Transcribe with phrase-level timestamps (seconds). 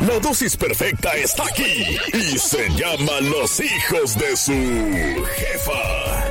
[0.00, 4.52] La dosis perfecta está aquí y se llama Los hijos de su
[5.36, 6.30] jefa.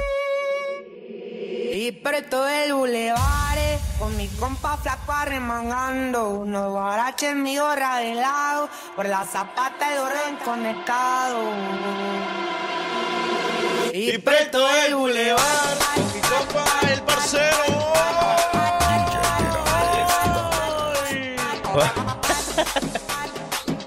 [1.73, 3.57] Y preto el bulevar
[3.97, 9.98] con mi compa flaco arremangando unos guaraches mi gorra de lado por la zapata y
[9.98, 11.39] orden conectado.
[13.93, 17.84] Y preto el bulevar con mi compa el parcero.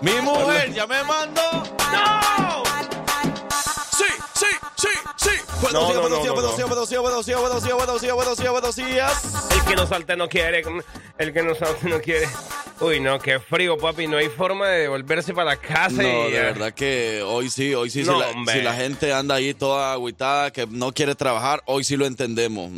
[0.06, 1.42] Mi mujer ya me mandó.
[1.42, 2.62] ¡No!
[3.91, 4.46] Sí, sí,
[4.77, 5.30] sí, sí.
[5.60, 7.62] Buenos No, días, no, buenos no, días, no, buenos días, buenos días, buenos días, buenos
[7.65, 9.52] días, buenos días, buenos días, buenos días.
[9.52, 10.62] El que no salte no quiere.
[11.19, 12.29] El que no salte no quiere.
[12.79, 14.06] Uy, no, qué frío, papi.
[14.06, 16.01] No hay forma de devolverse para la casa.
[16.01, 19.12] No, y, de verdad que hoy sí, hoy sí, No, si, la, si la gente
[19.12, 22.70] anda ahí toda agüitada, que no quiere trabajar, hoy sí lo entendemos.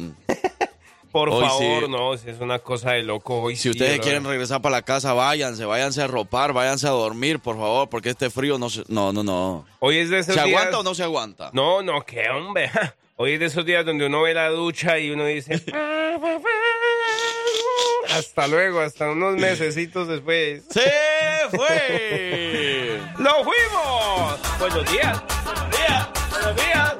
[1.13, 1.91] Por Hoy favor, sí.
[1.91, 3.41] no, si es una cosa de loco.
[3.41, 4.03] Hoy Si sí, ustedes bro.
[4.05, 8.11] quieren regresar para la casa, váyanse, váyanse a ropar, váyanse a dormir, por favor, porque
[8.11, 9.65] este frío no se- no, no, no.
[9.81, 10.57] Hoy es de esos ¿Se días...
[10.61, 11.51] aguanta o no se aguanta?
[11.55, 12.71] No, no, qué hombre.
[13.17, 15.55] Hoy es de esos días donde uno ve la ducha y uno dice...
[18.17, 20.65] hasta luego, hasta unos mesecitos después.
[20.71, 20.83] ¡Se
[21.51, 23.01] fue!
[23.19, 24.39] ¡Lo fuimos!
[24.59, 25.23] Buenos días.
[25.45, 26.09] Buenos días.
[26.31, 26.95] Buenos días.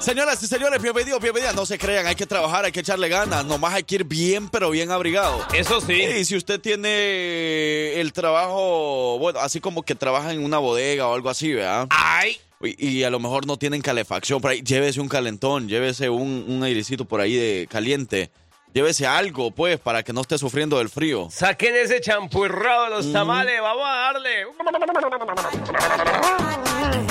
[0.00, 1.54] Señoras y señores, bienvenidos, bienvenidas.
[1.54, 3.44] No se crean, hay que trabajar, hay que echarle ganas.
[3.44, 5.46] Nomás hay que ir bien, pero bien abrigado.
[5.52, 5.92] Eso sí.
[5.92, 11.14] Y si usted tiene el trabajo, bueno, así como que trabaja en una bodega o
[11.14, 11.86] algo así, ¿verdad?
[11.90, 12.38] Ay.
[12.62, 16.46] Y, y a lo mejor no tienen calefacción por ahí, llévese un calentón, llévese un,
[16.48, 18.30] un airecito por ahí de caliente.
[18.72, 21.28] Llévese algo, pues, para que no esté sufriendo del frío.
[21.30, 23.60] Saquen ese champurrado de los tamales.
[23.60, 24.46] Vamos a darle.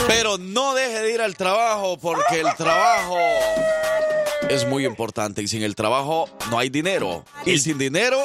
[0.08, 3.18] Pero no deje de ir al trabajo, porque el trabajo
[4.50, 5.42] es muy importante.
[5.42, 7.26] Y sin el trabajo no hay dinero.
[7.46, 8.18] Y sin dinero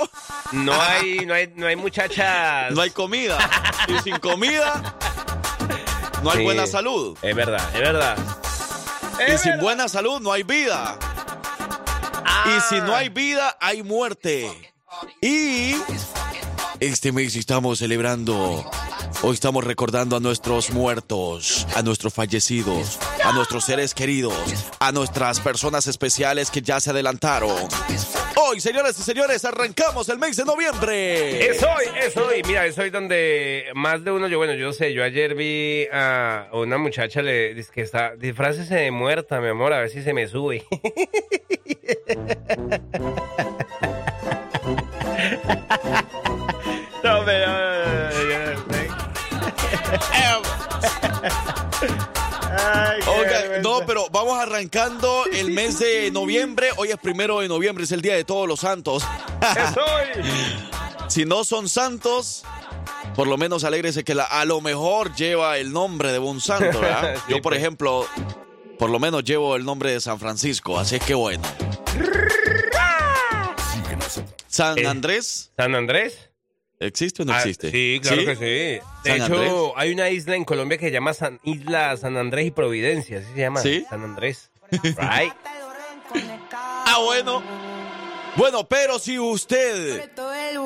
[0.53, 2.71] No hay, no hay, no hay muchachas.
[2.73, 3.37] no hay comida.
[3.89, 4.95] Y sin comida
[6.23, 6.45] no hay Sí.
[6.45, 7.19] buena salud.
[7.21, 8.17] Es verdad, es verdad.
[9.33, 10.97] Y sin buena salud no hay vida.
[12.47, 14.51] Y si no hay vida, hay muerte.
[15.21, 15.75] Y
[16.81, 18.65] este mes estamos celebrando,
[19.23, 24.35] hoy estamos recordando a nuestros muertos, a nuestros fallecidos, a nuestros seres queridos,
[24.81, 27.69] a nuestras personas especiales que ya se adelantaron.
[28.37, 31.49] Hoy, señoras y señores, arrancamos el mes de noviembre.
[31.49, 32.43] Es hoy, es hoy.
[32.47, 36.49] Mira, es hoy donde más de uno, yo, bueno, yo sé, yo ayer vi a
[36.53, 40.13] una muchacha le dice que está, disfrácese de muerta, mi amor, a ver si se
[40.13, 40.65] me sube.
[47.03, 47.53] no, pero...
[52.57, 53.63] Ay, qué Oiga, vergüenza.
[53.69, 56.69] no, pero vamos arrancando el mes de noviembre.
[56.77, 59.05] Hoy es primero de noviembre, es el día de todos los santos.
[61.07, 62.45] Si no son santos,
[63.15, 66.81] por lo menos alégrese que la- a lo mejor lleva el nombre de un santo,
[66.81, 67.17] ¿verdad?
[67.29, 67.59] Yo, por pues.
[67.61, 68.07] ejemplo,
[68.79, 71.43] por lo menos llevo el nombre de San Francisco, así es que bueno.
[74.55, 74.87] ¿San Eh.
[74.87, 76.31] Andrés ¿San Andrés?
[76.79, 77.71] existe o no Ah, existe?
[77.73, 79.09] sí, claro que sí.
[79.09, 79.53] De hecho, Andrés.
[79.77, 83.27] hay una isla en Colombia que se llama San, Isla San Andrés y Providencia, así
[83.35, 83.61] se llama.
[83.61, 83.85] ¿Sí?
[83.91, 84.51] San Andrés.
[84.71, 85.33] Right.
[86.87, 87.43] Ah, bueno.
[88.37, 90.11] Bueno, pero si usted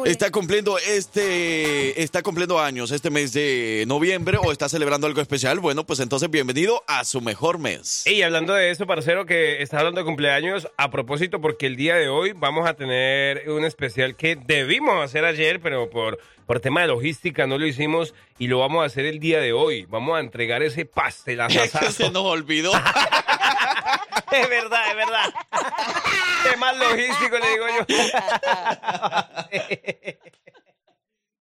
[0.07, 5.61] está cumpliendo este está cumpliendo años este mes de noviembre o está celebrando algo especial,
[5.61, 8.07] bueno, pues entonces bienvenido a su mejor mes.
[8.07, 11.97] Y hablando de eso, parcero, que está hablando de cumpleaños, a propósito, porque el día
[11.97, 16.81] de hoy vamos a tener un especial que debimos hacer ayer, pero por, por tema
[16.81, 19.85] de logística no lo hicimos y lo vamos a hacer el día de hoy.
[19.87, 21.59] Vamos a entregar ese pastelazo.
[21.69, 22.73] Es que se nos olvidó.
[24.33, 25.35] Es verdad, es verdad.
[26.53, 27.87] Es más logístico, le digo yo.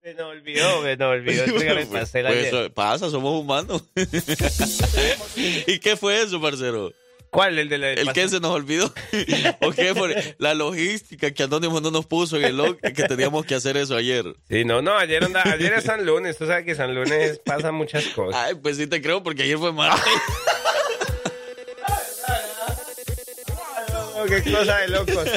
[0.03, 1.45] Se nos olvidó, se nos olvidó
[1.91, 3.83] Pues eso pasa, somos humanos.
[5.35, 6.91] ¿Y qué fue eso, parcero?
[7.31, 7.57] ¿Cuál?
[7.57, 8.29] El de la ¿El qué pastel?
[8.29, 8.93] se nos olvidó?
[9.61, 9.93] ¿O qué?
[9.95, 13.77] Por la logística que Anónimo no nos puso en el log que teníamos que hacer
[13.77, 14.25] eso ayer.
[14.47, 16.37] Sí, no, no, ayer, anda, ayer es San Lunes.
[16.37, 18.39] Tú sabes que San Lunes pasan muchas cosas.
[18.41, 20.05] Ay, pues sí te creo porque ayer fue martes.
[24.43, 25.29] qué cosa de locos.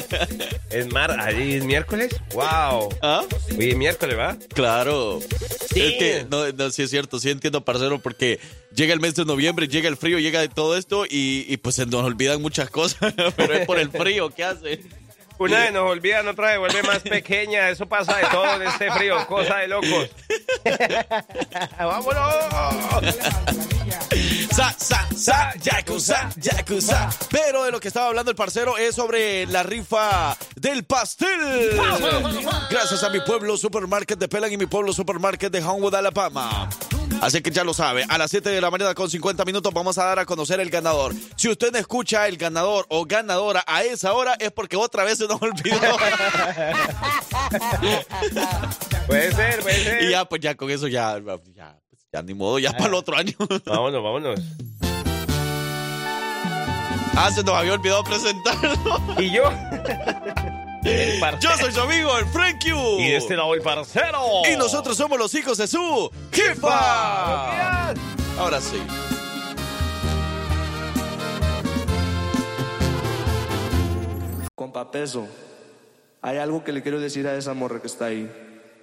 [0.71, 2.15] Es mar, es miércoles.
[2.33, 2.89] Wow.
[3.03, 3.25] ¿Ah?
[3.57, 4.37] Oye, miércoles, ¿va?
[4.55, 5.21] Claro.
[5.21, 8.41] Es que, no, no, sí es cierto, sí entiendo, parcero, porque
[8.75, 11.77] llega el mes de noviembre, llega el frío, llega de todo esto y, y pues
[11.77, 14.81] se nos olvidan muchas cosas, pero es por el frío, ¿qué hace?
[15.39, 17.69] Una vez nos olvidan, otra vez vuelve más pequeña.
[17.71, 19.27] Eso pasa de todo en este frío.
[19.27, 20.11] Cosa de locos.
[21.79, 22.35] ¡Vámonos!
[24.55, 27.11] Sa, sa, sa, yakuza, yakuza.
[27.31, 31.79] Pero de lo que estaba hablando el parcero es sobre la rifa del pastel.
[32.71, 36.69] Gracias a mi pueblo supermarket de Pelan y mi pueblo supermarket de Homewood, Alabama.
[37.21, 39.99] Así que ya lo sabe, a las 7 de la mañana con 50 minutos vamos
[39.99, 41.15] a dar a conocer el ganador.
[41.37, 45.19] Si usted no escucha el ganador o ganadora a esa hora es porque otra vez
[45.19, 45.79] se nos olvidó.
[49.07, 50.03] puede ser, puede ser.
[50.05, 52.95] Y ya, pues ya con eso ya, ya, pues, ya ni modo, ya para el
[52.95, 53.35] otro año.
[53.67, 54.41] vámonos, vámonos.
[57.17, 58.75] Ah, se nos había olvidado presentarlo.
[59.19, 59.51] ¿Y yo?
[60.83, 63.01] Yo soy su amigo, el Frank Q.
[63.01, 64.43] Y de este lado el parcero.
[64.51, 67.91] Y nosotros somos los hijos de su jefa.
[68.39, 68.81] Ahora sí.
[74.55, 75.29] Compa Peso,
[76.21, 78.29] hay algo que le quiero decir a esa morra que está ahí.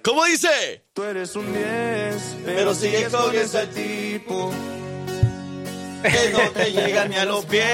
[0.02, 0.84] ¿Cómo dice?
[0.94, 4.52] Tú eres un 10, pero sigues con ese tipo
[6.02, 7.64] que no te llega ni a los pies.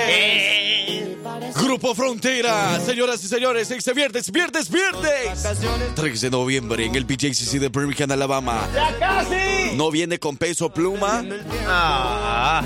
[1.54, 5.46] Grupo Frontera, señoras y señores, este viernes, viernes, viernes.
[5.94, 8.68] 3 de noviembre en el BJCC de Birmingham, Alabama.
[8.74, 9.74] ¡Ya casi!
[9.76, 11.24] No viene con peso pluma.
[11.66, 12.62] Ah.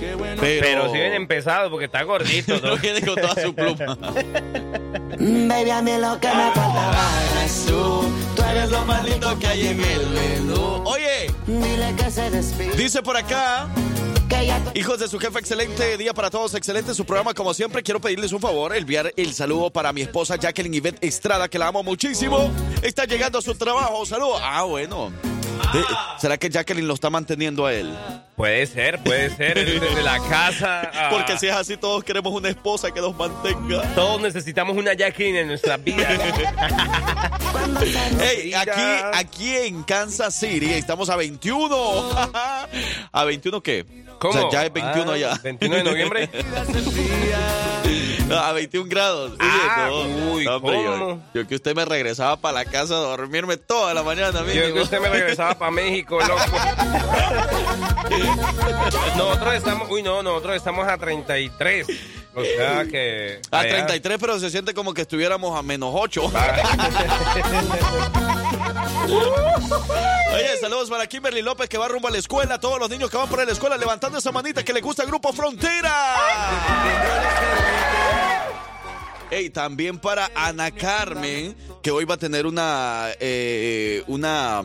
[0.00, 2.58] Pero, Pero si viene empezado porque está gordito.
[2.62, 3.96] no viene con toda su pluma.
[5.18, 7.08] Baby, a mí lo que me faltaba
[7.40, 8.04] eres tú.
[8.36, 10.82] Tú eres lo más lindo que hay en el menú.
[10.84, 12.76] Oye, Dile que se despide.
[12.76, 13.68] dice por acá.
[14.74, 17.34] Hijos de su jefe, excelente día para todos, excelente su programa.
[17.34, 21.48] Como siempre, quiero pedirles un favor, enviar el saludo para mi esposa Jacqueline Yvette Estrada,
[21.48, 22.50] que la amo muchísimo.
[22.82, 24.36] Está llegando a su trabajo, saludo.
[24.42, 25.10] Ah, bueno.
[25.72, 25.84] De-
[26.20, 27.96] ¿Será que Jacqueline lo está manteniendo a él?
[28.38, 29.58] Puede ser, puede ser.
[29.58, 30.88] es Desde la casa.
[30.94, 33.82] ah, Porque si es así, todos queremos una esposa que nos mantenga.
[33.96, 36.08] Todos necesitamos una Jacqueline en nuestras vidas.
[38.20, 38.80] Hey, aquí,
[39.12, 41.76] aquí en Kansas City estamos a 21.
[43.12, 43.84] ¿A 21 qué?
[44.18, 44.34] ¿Cómo?
[44.34, 45.40] O sea, ya es 21 Ah, allá.
[45.42, 46.30] 21 de noviembre.
[48.30, 49.32] A 21 grados.
[49.40, 50.32] Ah, no.
[50.32, 51.22] uy, hombre, yo- ¿cómo?
[51.34, 54.64] Yo, que usted me regresaba para la casa a dormirme toda la mañana, Yo que
[54.64, 54.82] amigo.
[54.82, 56.40] usted me regresaba para México, loco.
[59.16, 61.86] Nosotros estamos, uy, no, nosotros estamos a 33.
[62.34, 63.40] O sea que.
[63.50, 66.22] A allá- 33, pero se siente como que estuviéramos a menos 8.
[70.34, 72.58] Oye, saludos para Kimberly López que va rumbo a la escuela.
[72.60, 75.08] Todos los niños que van para la escuela levantando esa manita que le gusta el
[75.08, 76.14] grupo Frontera.
[79.30, 84.62] Ey, también para Ana Carmen, que hoy va a tener una, eh, una,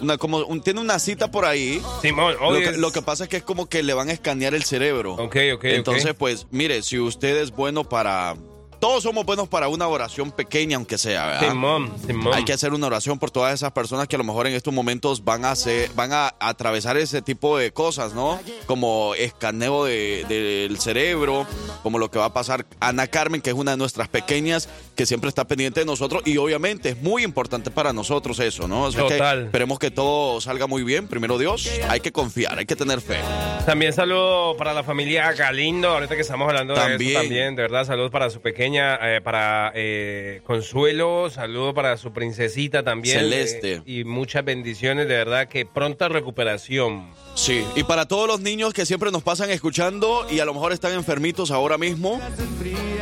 [0.00, 1.80] una como, un- tiene una cita por ahí.
[2.02, 4.12] Simón, Lo que, es- lo que pasa es que es como que le van a
[4.12, 5.14] escanear el cerebro.
[5.14, 8.36] Ok, ok, Entonces, pues, mire, si usted es bueno para...
[8.80, 11.50] Todos somos buenos para una oración pequeña, aunque sea, ¿verdad?
[11.50, 12.32] Simón, Simón.
[12.34, 14.72] Hay que hacer una oración por todas esas personas que a lo mejor en estos
[14.72, 18.40] momentos van a hacer, van a atravesar ese tipo de cosas, ¿no?
[18.64, 21.46] Como escaneo de- del cerebro,
[21.82, 25.04] como lo que va a pasar Ana Carmen, que es una de nuestras pequeñas, que
[25.04, 28.84] siempre está pendiente de nosotros, y obviamente es muy importante para nosotros eso, ¿no?
[28.84, 29.44] O sea que Total.
[29.44, 31.06] esperemos que todo salga muy bien.
[31.06, 33.18] Primero Dios, hay que confiar, hay que tener fe.
[33.66, 37.10] También saludo para la familia Galindo, ahorita que estamos hablando de También.
[37.10, 42.12] eso también, de verdad, saludos para su pequeña, eh, para eh, Consuelo, saludos para su
[42.12, 43.18] princesita también.
[43.18, 43.74] Celeste.
[43.74, 47.10] eh, y muchas bendiciones, de verdad, que pronta recuperación.
[47.34, 50.72] Sí, y para todos los niños que siempre nos pasan escuchando y a lo mejor
[50.72, 52.20] están enfermitos ahora mismo,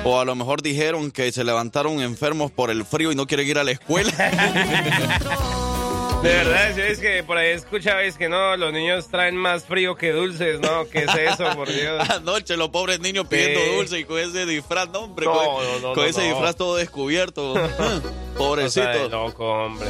[0.05, 3.47] o a lo mejor dijeron que se levantaron enfermos por el frío y no quieren
[3.47, 4.13] ir a la escuela.
[6.23, 9.95] De verdad, si es que por ahí escuchabais que no, los niños traen más frío
[9.97, 10.85] que dulces, ¿no?
[10.89, 12.09] ¿Qué es eso, por Dios?
[12.11, 13.77] Anoche los pobres niños pidiendo Sí.
[13.77, 16.77] dulce y con ese disfraz, no, hombre, No, con, no, no, con ese disfraz todo
[16.77, 17.55] descubierto.
[18.37, 19.09] Pobrecito.
[19.09, 19.89] loco, hombre.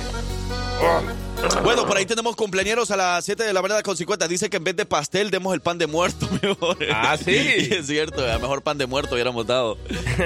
[1.64, 4.28] Bueno, por ahí tenemos cumpleañeros a las 7 de la mañana con 50.
[4.28, 6.76] Dice que en vez de pastel demos el pan de muerto mejor.
[6.92, 7.32] Ah, ¿sí?
[7.32, 9.76] Y es cierto, a lo mejor pan de muerto hubiéramos dado.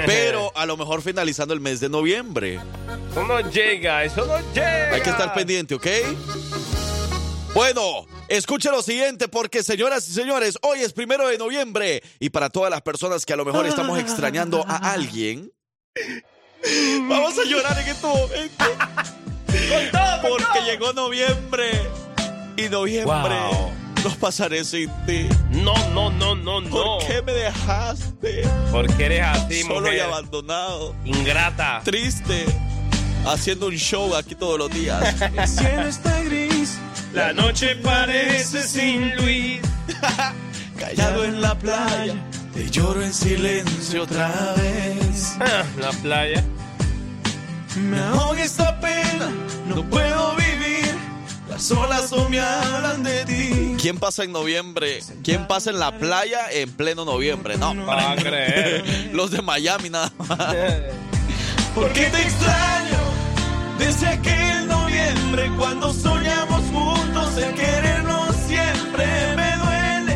[0.06, 2.60] Pero a lo mejor finalizando el mes de noviembre.
[3.10, 4.92] Eso no llega, eso no llega.
[4.94, 5.86] Hay que estar pendiente, ¿ok?
[7.54, 12.48] Bueno, escuche lo siguiente porque señoras y señores, hoy es primero de noviembre y para
[12.48, 15.52] todas las personas que a lo mejor estamos extrañando a alguien,
[17.08, 18.64] vamos a llorar en este momento.
[20.22, 21.70] Porque llegó noviembre
[22.56, 23.04] y noviembre
[23.50, 23.72] Wow.
[24.02, 25.28] no pasaré sin ti.
[25.50, 26.70] No, no, no, no, no.
[26.70, 30.00] ¿Por qué me dejaste Porque eres así, solo y mujer.
[30.02, 31.82] abandonado, Ingrata.
[31.84, 32.46] triste,
[33.26, 35.20] haciendo un show aquí todos los días?
[35.20, 36.78] El cielo está gris,
[37.12, 39.60] La noche parece sin Luis.
[40.78, 42.14] Callado en la playa,
[42.52, 45.36] te lloro en silencio otra vez.
[45.40, 46.42] Ah, la playa.
[47.76, 49.30] Me ahoga esta pena,
[49.68, 50.94] no puedo vivir.
[51.48, 53.76] Las olas no me hablan de ti.
[53.80, 55.00] ¿Quién pasa en noviembre?
[55.22, 57.56] ¿Quién pasa en la playa en pleno noviembre?
[57.58, 59.10] No, para creer.
[59.12, 60.38] Los de Miami nada más.
[61.74, 62.98] Porque te extraño
[63.84, 69.04] desde aquel noviembre cuando soñamos juntos en querernos siempre.
[69.36, 70.14] Me duele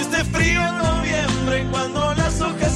[0.00, 2.67] este frío noviembre cuando las hojas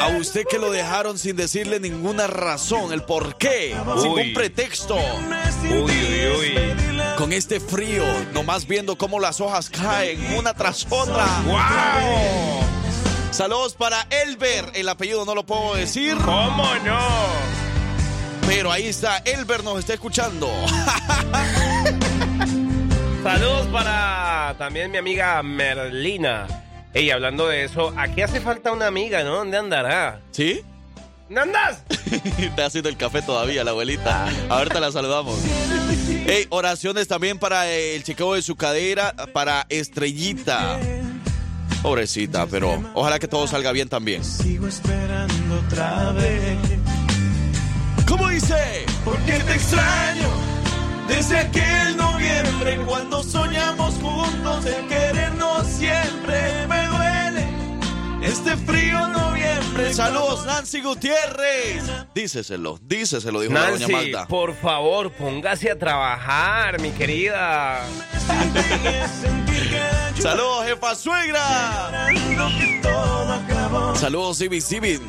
[0.00, 4.96] A usted que lo dejaron sin decirle ninguna razón, el por qué, sin un pretexto.
[5.62, 6.54] Uy, uy, uy.
[7.16, 11.26] Con este frío, nomás viendo cómo las hojas caen una tras otra.
[11.46, 12.60] ¡Wow!
[13.30, 16.16] Saludos para Elber, el apellido no lo puedo decir.
[16.24, 16.98] ¿Cómo no?
[18.46, 20.48] Pero ahí está, Elber nos está escuchando.
[23.22, 26.46] Saludos para también mi amiga Merlina.
[26.96, 29.34] Ey, hablando de eso, aquí hace falta una amiga, ¿no?
[29.34, 30.22] ¿Dónde andará?
[30.30, 30.62] ¿Sí?
[31.28, 31.82] ¿Dónde andas?
[32.38, 34.26] Está haciendo el café todavía, la abuelita.
[34.48, 35.38] Ahorita la saludamos.
[36.26, 40.80] Ey, oraciones también para el chequeo de su cadera, para Estrellita.
[41.82, 44.24] Pobrecita, pero ojalá que todo salga bien también.
[44.24, 46.56] Sigo esperando otra vez.
[48.08, 48.86] ¿Cómo dice?
[49.04, 50.30] Porque te extraño
[51.08, 56.85] desde aquel noviembre cuando soñamos juntos en querernos siempre.
[58.26, 59.94] Este frío noviembre.
[59.94, 61.84] Saludos, Nancy Gutiérrez.
[62.14, 64.26] Díceselo, díceselo, dijo la doña Nancy, Magda.
[64.26, 67.80] por favor, póngase a trabajar, mi querida.
[70.18, 71.40] Saludos, jefa suegra.
[73.94, 75.00] Saludos, Civi Civi.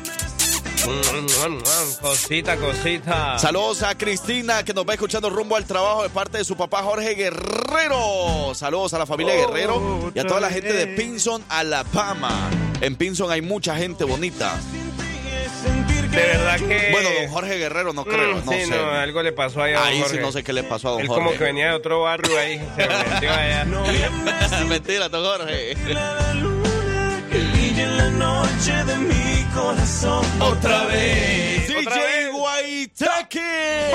[2.00, 3.38] Cosita, cosita.
[3.38, 6.82] Saludos a Cristina que nos va escuchando rumbo al trabajo de parte de su papá
[6.82, 8.54] Jorge Guerrero.
[8.54, 12.50] Saludos a la familia Guerrero y a toda la gente de Pinson, Alabama.
[12.80, 14.56] En Pinson hay mucha gente bonita.
[16.10, 16.88] De verdad que.
[16.90, 18.66] Bueno, don Jorge Guerrero no creo, Mm, no sí, sé.
[18.68, 20.90] no, algo le pasó ahí a don Ahí sí no sé qué le pasó a
[20.92, 21.22] don Él Jorge.
[21.24, 23.64] como que venía de otro barrio ahí, se metió allá.
[24.66, 25.76] Mentira, don Jorge.
[27.78, 31.70] Y en la noche de mi corazón otra vez.
[31.70, 32.32] Otra DJ vez.
[32.32, 33.90] Guaitaque.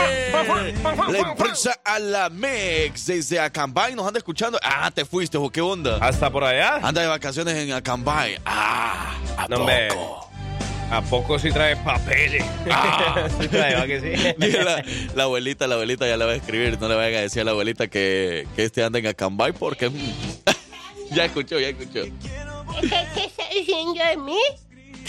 [1.09, 4.57] La empresa Alamex desde Acambay nos anda escuchando.
[4.63, 5.97] Ah, te fuiste, ¿o qué onda?
[5.99, 6.77] Hasta por allá.
[6.81, 8.37] Anda de vacaciones en Acambay.
[8.45, 10.29] Ah, ¿a No, poco?
[10.89, 12.45] ¿A poco sí trae papeles?
[12.71, 13.27] Ah.
[13.41, 14.47] sí trae, ¿va que sí?
[14.63, 14.81] La,
[15.13, 16.79] la abuelita, la abuelita ya le va a escribir.
[16.79, 19.91] No le vayan a decir a la abuelita que, que este anda en Acambay porque...
[21.11, 22.03] ya escuchó, ya escuchó.
[22.81, 24.39] ¿Qué, qué está diciendo de mí?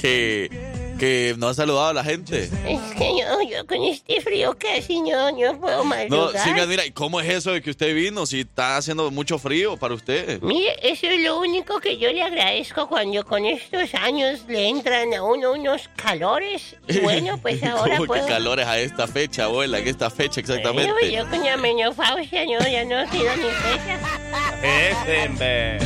[0.00, 0.50] Que,
[0.98, 2.44] que no ha saludado a la gente.
[2.66, 6.44] Es que yo, yo con este frío casi no, no puedo No, madrugar.
[6.44, 9.78] siga, mira, ¿y cómo es eso de que usted vino si está haciendo mucho frío
[9.78, 10.42] para usted?
[10.42, 15.14] Mire, eso es lo único que yo le agradezco cuando con estos años le entran
[15.14, 16.76] a uno unos calores.
[16.86, 18.26] Y bueno, pues ahora ¿Cómo puedo...
[18.26, 19.78] que calores a esta fecha, abuela?
[19.78, 21.10] ¿En esta fecha exactamente?
[21.10, 24.00] yo con la menopausia no, ya no quiero ni fecha.
[24.62, 25.78] Ese, hombre.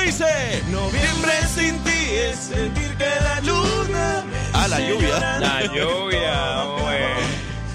[0.00, 0.62] ¿Cómo dice?
[0.70, 5.38] Noviembre sin ti es sentir que la luna me Ah, la lluvia.
[5.40, 7.06] La lluvia, hombre.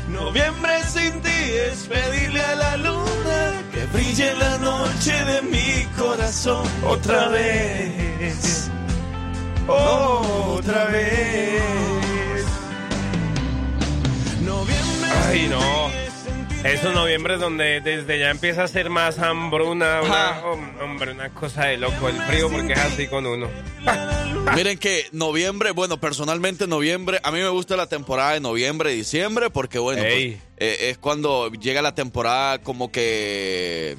[0.09, 6.67] Noviembre sin ti es pedirle a la luna que brille la noche de mi corazón
[6.83, 8.71] otra vez.
[9.67, 11.54] Otra vez.
[16.65, 20.41] Esos noviembre donde desde ya empieza a ser más hambruna, una,
[20.83, 23.47] hombre, una cosa de loco el frío porque es así con uno.
[24.55, 29.51] Miren que noviembre, bueno, personalmente noviembre, a mí me gusta la temporada de noviembre, diciembre,
[29.51, 33.95] porque bueno, pues, eh, es cuando llega la temporada como que,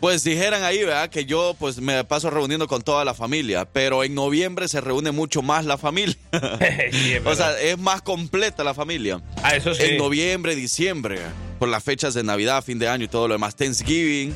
[0.00, 1.10] pues dijeran ahí, ¿verdad?
[1.10, 5.10] Que yo pues me paso reuniendo con toda la familia, pero en noviembre se reúne
[5.10, 6.16] mucho más la familia.
[6.90, 9.20] Sí, o sea, es más completa la familia.
[9.42, 9.82] Ah, eso sí.
[9.82, 11.18] En noviembre, diciembre,
[11.58, 14.34] por las fechas de Navidad, fin de año y todo lo demás, Thanksgiving.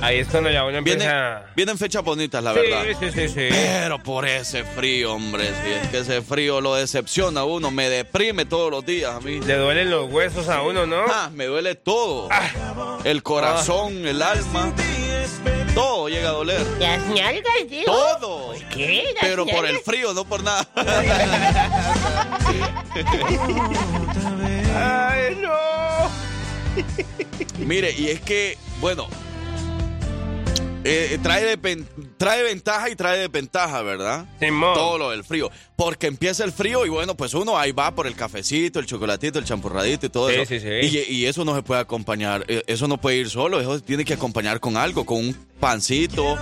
[0.00, 1.42] Ahí es cuando ya uno Vienen, empieza...
[1.54, 2.84] vienen fechas bonitas, la sí, verdad.
[3.00, 3.46] sí, sí, sí.
[3.50, 7.88] Pero por ese frío, hombre, si es que ese frío lo decepciona a uno, me
[7.88, 9.40] deprime todos los días a mí.
[9.40, 11.02] Le duelen los huesos a uno, ¿no?
[11.08, 12.28] Ah, me duele todo.
[13.04, 14.72] El corazón, el alma,
[15.74, 16.66] todo llega a doler.
[16.78, 17.84] Las nalgas, digo.
[17.92, 18.54] Todo.
[18.70, 19.04] ¿Qué?
[19.14, 20.66] Las Pero por el frío, no por nada.
[24.74, 26.25] ¡Ay, no!
[27.58, 29.06] Mire, y es que, bueno,
[30.84, 31.84] eh, trae, depen-
[32.16, 34.26] trae ventaja y trae desventaja, ¿verdad?
[34.38, 34.74] Simón.
[34.74, 35.50] Todo lo del frío.
[35.74, 39.38] Porque empieza el frío y bueno, pues uno ahí va por el cafecito, el chocolatito,
[39.40, 40.46] el champurradito y todo Sí, eso.
[40.46, 40.68] sí, sí.
[41.08, 44.04] Y, y eso no se puede acompañar, eh, eso no puede ir solo, eso tiene
[44.04, 46.36] que acompañar con algo, con un pancito,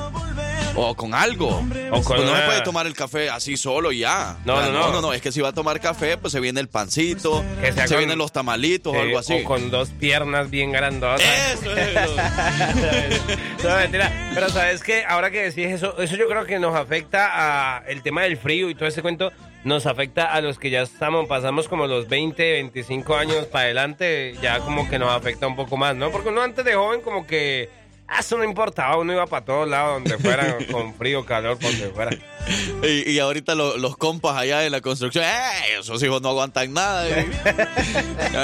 [0.77, 1.49] O con algo.
[1.93, 4.37] O con no una- se puede tomar el café así solo y ya.
[4.45, 4.93] No, O sea, no, no.
[4.93, 7.73] no, no, Es que si va a tomar café, pues se viene el pancito, Que
[7.73, 9.35] se con- vienen los tamalitos o algo así.
[9.35, 11.23] O con dos piernas bien grandotas.
[11.53, 11.95] Eso es.
[13.65, 14.31] no, mentira.
[14.35, 17.31] Pero sabes que ahora que decís eso, eso yo creo que nos afecta
[17.79, 19.33] a el tema del frío y todo ese cuento.
[19.65, 24.35] Nos afecta a los que ya estamos, pasamos como los 20, 25 años para adelante,
[24.43, 26.11] ya como que nos afecta un poco más, ¿no?
[26.11, 27.71] Porque uno antes de joven como que
[28.09, 31.71] ah, eso no importaba, uno iba para todos lados, donde fuera, con frío, calor, por
[31.71, 32.11] donde fuera.
[32.83, 35.79] Y, y ahorita lo- los compas allá en la construcción, ¡eh!
[35.81, 37.09] Esos hijos no aguantan nada.
[37.19, 37.27] eh.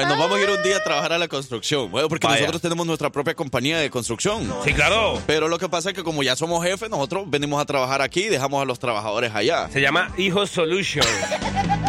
[0.09, 1.90] Nos vamos a ir un día a trabajar a la construcción.
[1.90, 2.40] Bueno, porque Vaya.
[2.40, 4.50] nosotros tenemos nuestra propia compañía de construcción.
[4.64, 5.21] Sí, claro.
[5.26, 8.23] Pero lo que pasa es que como ya somos jefes, nosotros venimos a trabajar aquí
[8.23, 9.69] y dejamos a los trabajadores allá.
[9.71, 11.05] Se llama Hijo Solution.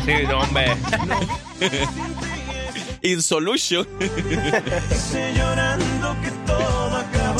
[0.05, 0.75] Sí, no, hombre.
[3.03, 3.87] In Solution.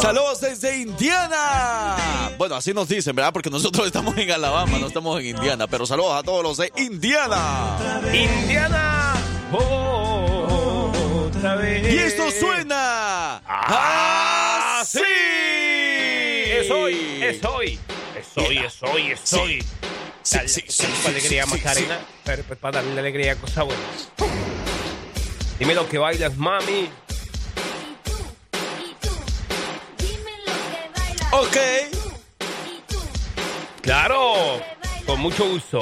[0.02, 1.96] Saludos desde Indiana.
[2.38, 3.32] Bueno, así nos dicen, ¿verdad?
[3.32, 5.68] Porque nosotros estamos en Alabama, no estamos en Indiana.
[5.68, 7.78] Pero saludos a todos los de Indiana.
[8.12, 9.14] Indiana.
[11.28, 11.94] Otra vez.
[11.94, 14.98] Y esto suena así.
[14.98, 15.04] así.
[16.48, 17.80] Es hoy, es hoy.
[18.18, 19.64] Es hoy, es hoy, es hoy.
[20.24, 22.00] Sí, Dale, sí, sí, dale sí, pa' alegría, sí, sí, Macarena.
[22.24, 24.10] Pero pues para darle alegría a cosas buenas.
[25.60, 26.90] Dime lo que bailas, mami.
[31.32, 31.58] Ok.
[33.82, 34.62] Claro,
[35.06, 35.80] con mucho gusto.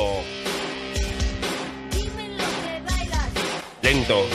[3.82, 4.26] Lento,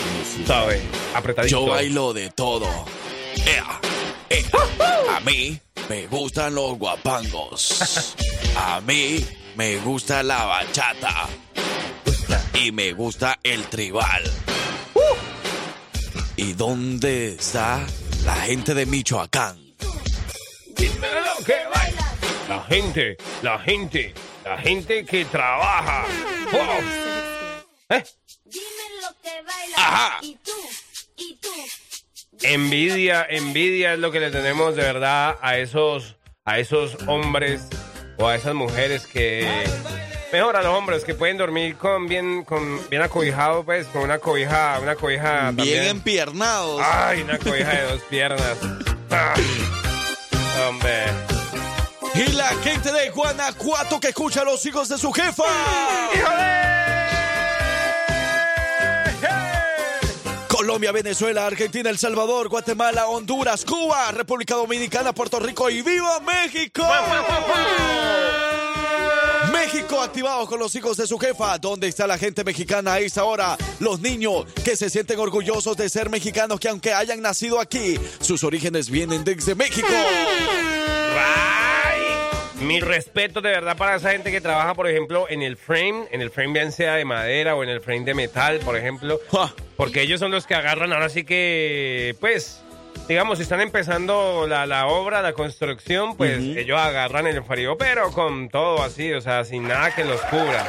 [0.47, 0.83] ¿sabes?
[1.15, 1.61] Apretadito.
[1.61, 2.67] Yo bailo de todo.
[3.47, 3.81] Ea,
[4.29, 5.17] ea.
[5.17, 8.15] A mí me gustan los guapangos.
[8.57, 11.29] A mí me gusta la bachata.
[12.55, 14.25] Y me gusta el tribal.
[16.37, 17.87] ¿Y dónde está
[18.25, 19.64] la gente de Michoacán?
[20.77, 22.15] Dime lo que baila.
[22.49, 24.15] La gente, la gente,
[24.45, 26.05] la gente que trabaja.
[26.53, 26.61] Wow.
[27.91, 28.05] ¿Eh?
[29.77, 30.19] Ajá.
[30.23, 30.53] Y tú,
[31.17, 31.49] y tú.
[32.43, 37.63] Envidia, envidia es lo que le tenemos de verdad a esos, a esos hombres
[38.19, 39.49] o a esas mujeres que
[40.33, 44.19] mejor a los hombres que pueden dormir con bien, con bien acobijado, pues, con una
[44.19, 45.85] cobija, una cobija Bien también.
[45.85, 46.81] empiernados.
[46.85, 48.59] Ay, una cobija de dos piernas.
[49.11, 49.35] Ah,
[50.69, 51.07] hombre.
[52.15, 55.45] Y la gente de Guanajuato que escucha a los hijos de su jefa.
[60.49, 66.85] Colombia, Venezuela, Argentina, El Salvador, Guatemala, Honduras, Cuba, República Dominicana, Puerto Rico y ¡Viva México!
[69.65, 71.57] México activado con los hijos de su jefa.
[71.57, 73.57] ¿Dónde está la gente mexicana a esta hora?
[73.81, 78.45] Los niños que se sienten orgullosos de ser mexicanos, que aunque hayan nacido aquí, sus
[78.45, 79.89] orígenes vienen desde México.
[81.17, 82.03] Ay,
[82.61, 86.21] Mi respeto de verdad para esa gente que trabaja, por ejemplo, en el frame, en
[86.21, 89.55] el frame bien sea de madera o en el frame de metal, por ejemplo, Ja.
[89.77, 92.61] porque ellos son los que agarran ahora sí que, pues,
[93.09, 98.11] digamos, si están empezando la, la obra, la construcción, pues ellos agarran el frío, pero
[98.13, 100.65] con todo así, o sea, sin nada que los cubra.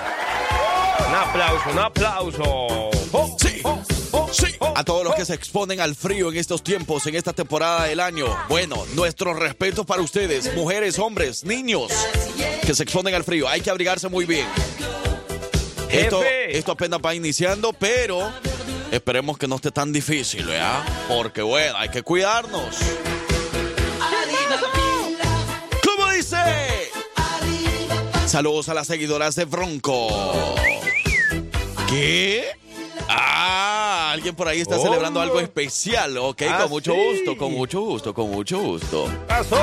[1.08, 2.44] Un aplauso, un aplauso.
[2.44, 4.48] Oh, Sí, oh, oh, sí.
[4.76, 8.00] A todos los que se exponen al frío en estos tiempos, en esta temporada del
[8.02, 8.26] año.
[8.50, 11.92] Bueno, nuestro respeto para ustedes, mujeres, hombres, niños
[12.66, 13.48] que se exponen al frío.
[13.48, 14.48] Hay que abrigarse muy bien.
[15.90, 18.30] Esto, esto apenas va iniciando, pero
[18.92, 20.84] esperemos que no esté tan difícil, ¿verdad?
[21.08, 22.76] Porque bueno, hay que cuidarnos.
[25.84, 26.38] ¿Cómo dice?
[28.26, 30.56] Saludos a las seguidoras de Bronco.
[31.90, 32.46] ¿Qué?
[33.08, 34.84] Ah, alguien por ahí está Oh.
[34.84, 36.18] celebrando algo especial.
[36.18, 36.98] Ok, Ah, con mucho sí.
[36.98, 39.08] gusto, con mucho gusto, con mucho gusto.
[39.28, 39.58] ¡Pasó!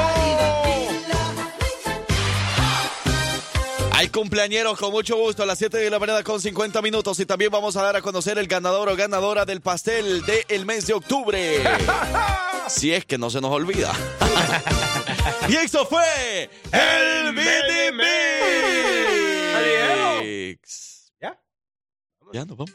[4.13, 7.51] Cumpleañeros con mucho gusto a las 7 de la mañana con 50 minutos y también
[7.51, 11.65] vamos a dar a conocer el ganador o ganadora del pastel del mes de octubre.
[12.69, 13.93] si es que no se nos olvida.
[15.49, 17.91] y eso fue el Mini
[20.53, 21.13] Mix.
[21.21, 21.41] ¿Ya?
[22.33, 22.73] Ya nos vamos.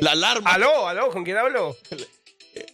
[0.00, 0.52] La alarma.
[0.52, 1.76] Aló, aló, ¿con quién hablo?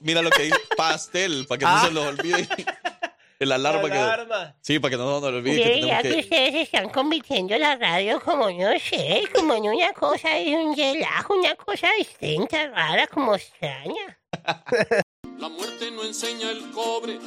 [0.01, 2.49] Mira lo que dice pastel, para que no se nos olvide.
[3.39, 3.99] El alarma, que.
[3.99, 4.57] Alarma.
[4.61, 6.19] Sí, para que no nos olvide que Mire, tenemos ya que que.
[6.21, 11.35] ustedes están convirtiendo la radio como, no sé, como en una cosa, de un relajo,
[11.35, 14.19] una cosa distinta, rara, como extraña.
[15.39, 17.21] La muerte no enseña el cobre,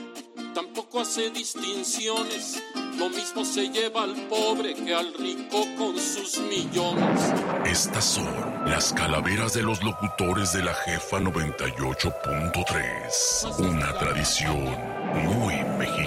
[0.54, 2.62] tampoco hace distinciones.
[2.97, 7.32] lo mismo se lleva al pobre que al rico con sus millones.
[7.65, 8.28] Estas son
[8.65, 13.60] las calaveras de los locutores de la jefa 98.3.
[13.60, 14.62] Una tradición
[15.24, 16.01] muy mexicana.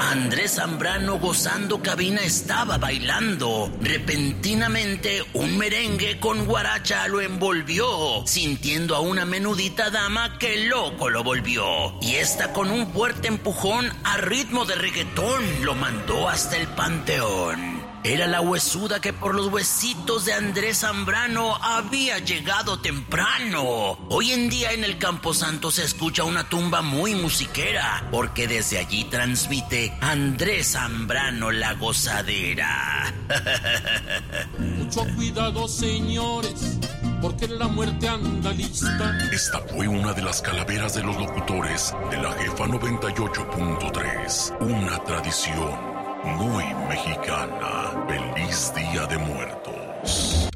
[0.00, 3.70] Andrés Zambrano gozando cabina estaba bailando.
[3.80, 11.22] Repentinamente un merengue con guaracha lo envolvió, sintiendo a una menudita dama que loco lo
[11.22, 11.98] volvió.
[12.00, 17.75] Y esta con un fuerte empujón a ritmo de reggaetón lo mandó hasta el panteón.
[18.06, 23.98] Era la huesuda que por los huesitos de Andrés Zambrano había llegado temprano.
[24.10, 29.02] Hoy en día en el Camposanto se escucha una tumba muy musiquera, porque desde allí
[29.06, 33.12] transmite Andrés Zambrano la gozadera.
[34.60, 36.78] Mucho cuidado, señores,
[37.20, 39.18] porque la muerte anda lista.
[39.32, 44.58] Esta fue una de las calaveras de los locutores de la jefa 98.3.
[44.60, 45.95] Una tradición
[46.26, 48.04] muy mexicana.
[48.08, 50.48] Feliz Día de Muertos.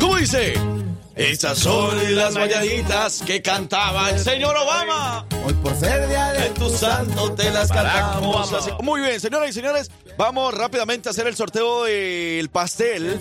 [0.00, 0.54] ¿Cómo dice?
[1.16, 5.24] Estas son las mañanitas que cantaba el señor Obama.
[5.46, 8.52] Hoy por ser día de tu santo te las cantamos.
[8.52, 8.70] así.
[8.82, 13.20] Muy bien, señoras y señores, vamos rápidamente a hacer el sorteo del pastel.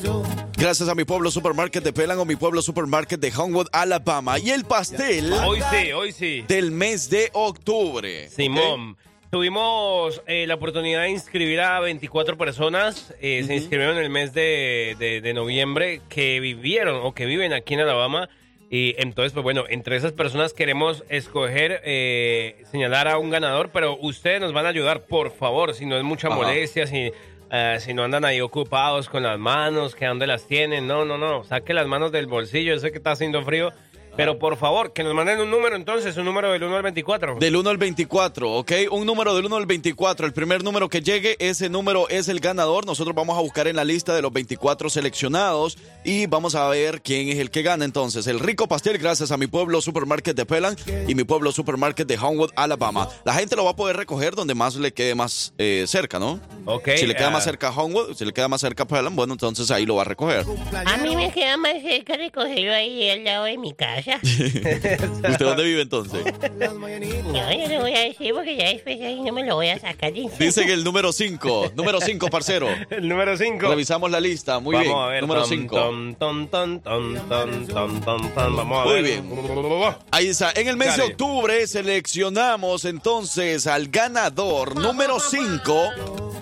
[0.57, 4.39] Gracias a mi pueblo supermarket de Pelan o mi pueblo supermarket de Homewood, Alabama.
[4.39, 6.45] Y el pastel Hoy sí, hoy sí.
[6.47, 8.27] del mes de octubre.
[8.29, 8.97] Simón.
[9.43, 13.15] Tuvimos eh, la oportunidad de inscribir a 24 personas.
[13.19, 17.51] eh, Se inscribieron en el mes de, de- de noviembre que vivieron o que viven
[17.51, 18.29] aquí en Alabama.
[18.69, 23.97] Y entonces, pues bueno, entre esas personas queremos escoger, eh, señalar a un ganador, pero
[23.99, 26.37] ustedes nos van a ayudar, por favor, si no es mucha Ajá.
[26.37, 27.11] molestia, si,
[27.51, 30.85] eh, si no andan ahí ocupados con las manos, que dónde las tienen.
[30.85, 33.71] No, no, no, saque las manos del bolsillo, yo sé que está haciendo frío.
[34.15, 37.37] Pero por favor, que nos manden un número entonces, un número del 1 al 24.
[37.39, 38.71] Del 1 al 24, ¿ok?
[38.91, 40.27] Un número del 1 al 24.
[40.27, 42.85] El primer número que llegue, ese número es el ganador.
[42.85, 47.01] Nosotros vamos a buscar en la lista de los 24 seleccionados y vamos a ver
[47.01, 47.85] quién es el que gana.
[47.85, 50.75] Entonces, el rico pastel, gracias a mi pueblo Supermarket de Pelan
[51.07, 53.09] y mi pueblo Supermarket de Homewood, Alabama.
[53.25, 56.39] La gente lo va a poder recoger donde más le quede más eh, cerca, ¿no?
[56.65, 56.89] Ok.
[56.97, 59.15] Si le queda ah, más cerca a Homewood, si le queda más cerca a Pelan,
[59.15, 60.45] bueno, entonces ahí lo va a recoger.
[60.85, 64.02] A mí me queda más cerca recogerlo ahí al lado de mi casa.
[64.21, 66.23] ¿Usted dónde vive entonces?
[66.69, 69.79] No, yo le voy a decir porque ya después ahí no me lo voy a
[69.79, 70.37] sacar de encima.
[70.39, 71.71] Dicen el número 5.
[71.75, 72.67] Número 5, parcero.
[72.89, 73.67] El número 5.
[73.67, 74.59] Revisamos la lista.
[74.59, 74.97] Muy Vamos bien.
[74.99, 75.21] a ver.
[75.21, 75.75] Número Tom, 5.
[75.75, 78.55] tom, tom, tom, tom, tom, tom, tom, tom.
[78.55, 79.03] Vamos a Muy ver.
[79.03, 79.95] bien.
[80.11, 80.51] Ahí está.
[80.55, 81.11] En el mes de Dale.
[81.13, 85.89] octubre seleccionamos entonces al ganador número 5.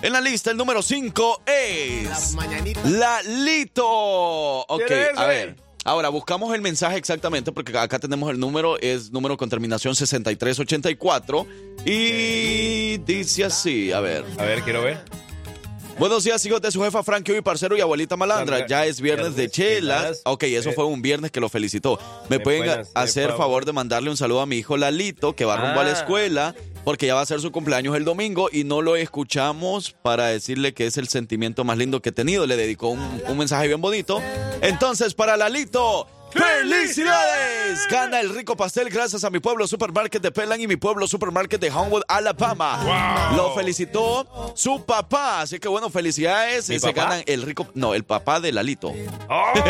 [0.02, 2.34] En la lista, el número 5 es.
[2.84, 3.86] Lalito.
[3.86, 5.56] Ok, ¿Quién es, a ver.
[5.84, 11.46] Ahora, buscamos el mensaje exactamente porque acá tenemos el número, es número con terminación 6384
[11.84, 14.24] y dice así, a ver.
[14.38, 15.02] A ver, quiero ver.
[15.98, 18.66] Buenos días, hijos de su jefa Frankie y parcero y abuelita malandra.
[18.66, 20.02] Ya es viernes de chelas.
[20.02, 20.22] chelas.
[20.24, 21.98] Ok, eso fue un viernes que lo felicitó.
[22.28, 23.64] ¿Me de pueden hacer favor.
[23.64, 25.92] de mandarle un saludo a mi hijo Lalito, que va rumbo a la Ah.
[25.92, 30.26] escuela, porque ya va a ser su cumpleaños el domingo y no lo escuchamos para
[30.28, 32.46] decirle que es el sentimiento más lindo que he tenido.
[32.46, 34.20] Le dedicó un, un mensaje bien bonito.
[34.60, 36.08] Entonces, para Lalito.
[36.32, 37.86] ¡Felicidades!
[37.90, 41.60] Gana el rico pastel gracias a mi pueblo Supermarket de Pelan y mi pueblo Supermarket
[41.60, 43.32] de Homewood, Alabama.
[43.36, 45.40] Lo felicitó su papá.
[45.42, 46.68] Así que bueno, felicidades.
[46.68, 47.02] ¿Mi Se papá?
[47.10, 47.66] ganan el rico.
[47.74, 48.88] No, el papá de Lalito.
[49.28, 49.60] ¡Oh, sí!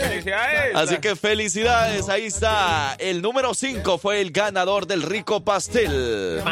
[0.00, 0.74] ¡Felicidades!
[0.76, 2.08] Así que felicidades.
[2.08, 2.94] Ahí está.
[2.98, 6.42] El número 5 fue el ganador del rico pastel.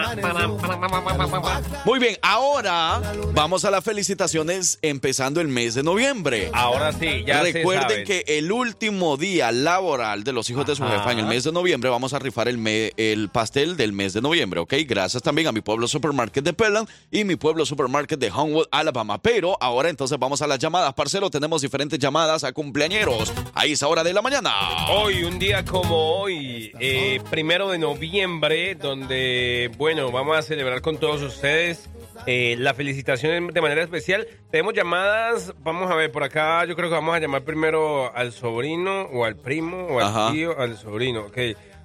[1.84, 3.00] Muy bien, ahora
[3.32, 6.50] vamos a las felicitaciones empezando el mes de noviembre.
[6.52, 8.04] Ahora sí, ya se Recuerden saben.
[8.06, 11.52] que el último día laboral de los hijos de su jefa en el mes de
[11.52, 14.74] noviembre vamos a rifar el, me- el pastel del mes de noviembre, ¿ok?
[14.86, 19.20] Gracias también a mi pueblo Supermarket de Pelan y mi pueblo Supermarket de Homewood, Alabama.
[19.22, 21.30] Pero ahora entonces vamos a las llamadas, parcero.
[21.30, 24.52] Tenemos diferentes llamadas a cumpleañeros a esa hora de la mañana.
[24.90, 30.98] Hoy, un día como hoy, eh, primero de noviembre, donde, bueno, vamos a celebrar con
[30.98, 31.88] todos ustedes
[32.30, 34.28] eh, la felicitación de manera especial.
[34.50, 38.32] Tenemos llamadas, vamos a ver, por acá yo creo que vamos a llamar primero al
[38.32, 40.32] sobrino o al primo o al Ajá.
[40.32, 41.38] tío, al sobrino, ok.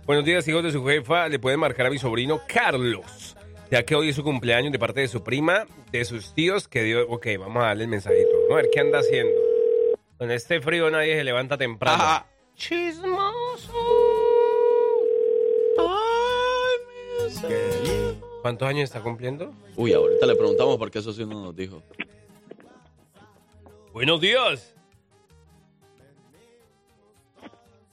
[0.06, 3.38] Buenos días, hijos de su jefa, le pueden marcar a mi sobrino Carlos,
[3.72, 6.84] ya que hoy es su cumpleaños de parte de su prima, de sus tíos, que
[6.84, 8.32] dio, ok, vamos a darle el mensajito.
[8.52, 9.40] A ver qué anda haciendo.
[10.18, 12.04] Con este frío nadie se levanta temprano.
[12.04, 12.26] Ajá.
[12.56, 13.72] Chismoso.
[18.44, 19.54] ¿Cuántos años está cumpliendo?
[19.78, 21.82] Uy, ahorita le preguntamos porque eso sí no nos dijo.
[23.94, 24.76] Buenos días.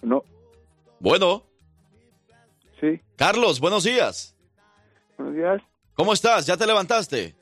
[0.03, 0.25] No,
[0.99, 1.45] Bueno,
[2.81, 4.35] sí, Carlos, buenos días.
[5.17, 5.63] buenos días.
[5.95, 6.47] ¿Cómo estás?
[6.47, 7.37] ¿Ya te levantaste?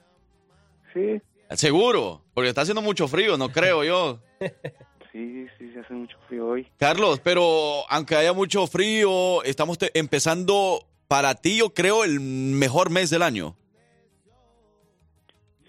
[0.92, 1.23] Sí,
[1.57, 4.18] Seguro, porque está haciendo mucho frío, no creo yo.
[5.12, 6.68] sí, sí, se hace mucho frío hoy.
[6.77, 13.11] Carlos, pero aunque haya mucho frío, estamos empezando para ti, yo creo, el mejor mes
[13.11, 13.57] del año.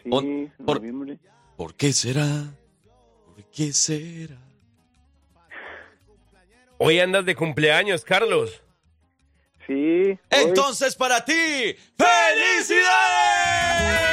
[0.04, 0.10] Sí,
[0.66, 1.18] por- noviembre.
[1.56, 2.54] ¿Por qué será?
[3.26, 4.38] ¿Por qué será?
[6.78, 8.62] Hoy andas de cumpleaños, Carlos.
[9.68, 10.20] Sí, hoy.
[10.30, 14.09] Entonces, para ti, ¡felicidades!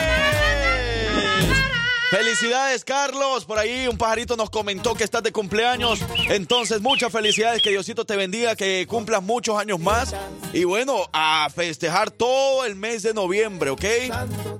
[2.11, 3.45] Felicidades, Carlos.
[3.45, 6.01] Por ahí un pajarito nos comentó que estás de cumpleaños.
[6.31, 7.62] Entonces, muchas felicidades.
[7.62, 10.14] Que Diosito te bendiga, que cumplas muchos años más.
[10.53, 13.85] Y bueno, a festejar todo el mes de noviembre, ¿ok?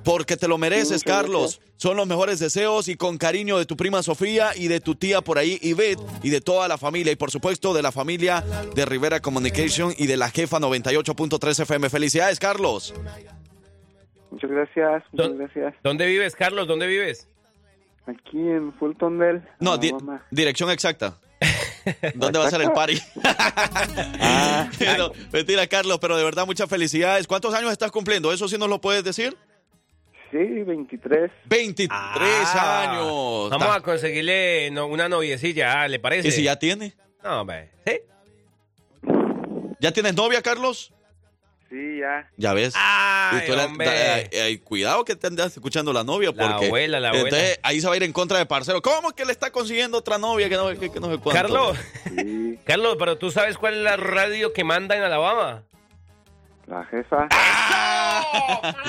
[0.03, 1.61] Porque te lo mereces, Carlos.
[1.77, 5.21] Son los mejores deseos y con cariño de tu prima Sofía y de tu tía
[5.21, 7.11] por ahí, Ivette, y de toda la familia.
[7.13, 8.43] Y por supuesto, de la familia
[8.75, 11.89] de Rivera Communication y de la jefa 98.3 FM.
[11.89, 12.93] Felicidades, Carlos.
[14.31, 15.75] Muchas gracias, muchas ¿Dó- gracias.
[15.83, 16.67] ¿Dónde vives, Carlos?
[16.67, 17.27] ¿Dónde vives?
[18.07, 19.41] Aquí en Fulton Dell.
[19.59, 19.93] No, di-
[20.31, 21.17] dirección exacta.
[22.15, 22.97] ¿Dónde va a ser el party?
[24.19, 27.27] Ah, No, mentira, Carlos, pero de verdad muchas felicidades.
[27.27, 28.31] ¿Cuántos años estás cumpliendo?
[28.33, 29.35] ¿Eso sí nos lo puedes decir?
[30.31, 31.31] sí, 23.
[31.45, 33.49] 23 Ah, años.
[33.49, 36.27] Vamos a conseguirle no- una noviecilla, ¿le parece?
[36.27, 36.93] ¿Y si ya tiene?
[37.23, 37.71] No, hombre.
[37.85, 37.99] ¿Sí?
[39.79, 40.91] ¿Ya tienes novia, Carlos?
[41.69, 42.29] Sí, ya.
[42.37, 42.73] Ya ves.
[42.77, 46.31] Ay, Y tú da- eh, eh, cuidado que te andas escuchando la novia.
[46.33, 47.25] La Porque abuela, la abuela.
[47.27, 48.81] Entonces ahí se va a ir en contra de parcero.
[48.81, 51.31] ¿Cómo que le está consiguiendo otra novia que no, que, que no sé cuánto?
[51.31, 51.77] Carlos,
[52.15, 55.63] Sí, Carlos, pero tú sabes cuál es la radio que manda en Alabama.
[56.67, 57.27] la jefa.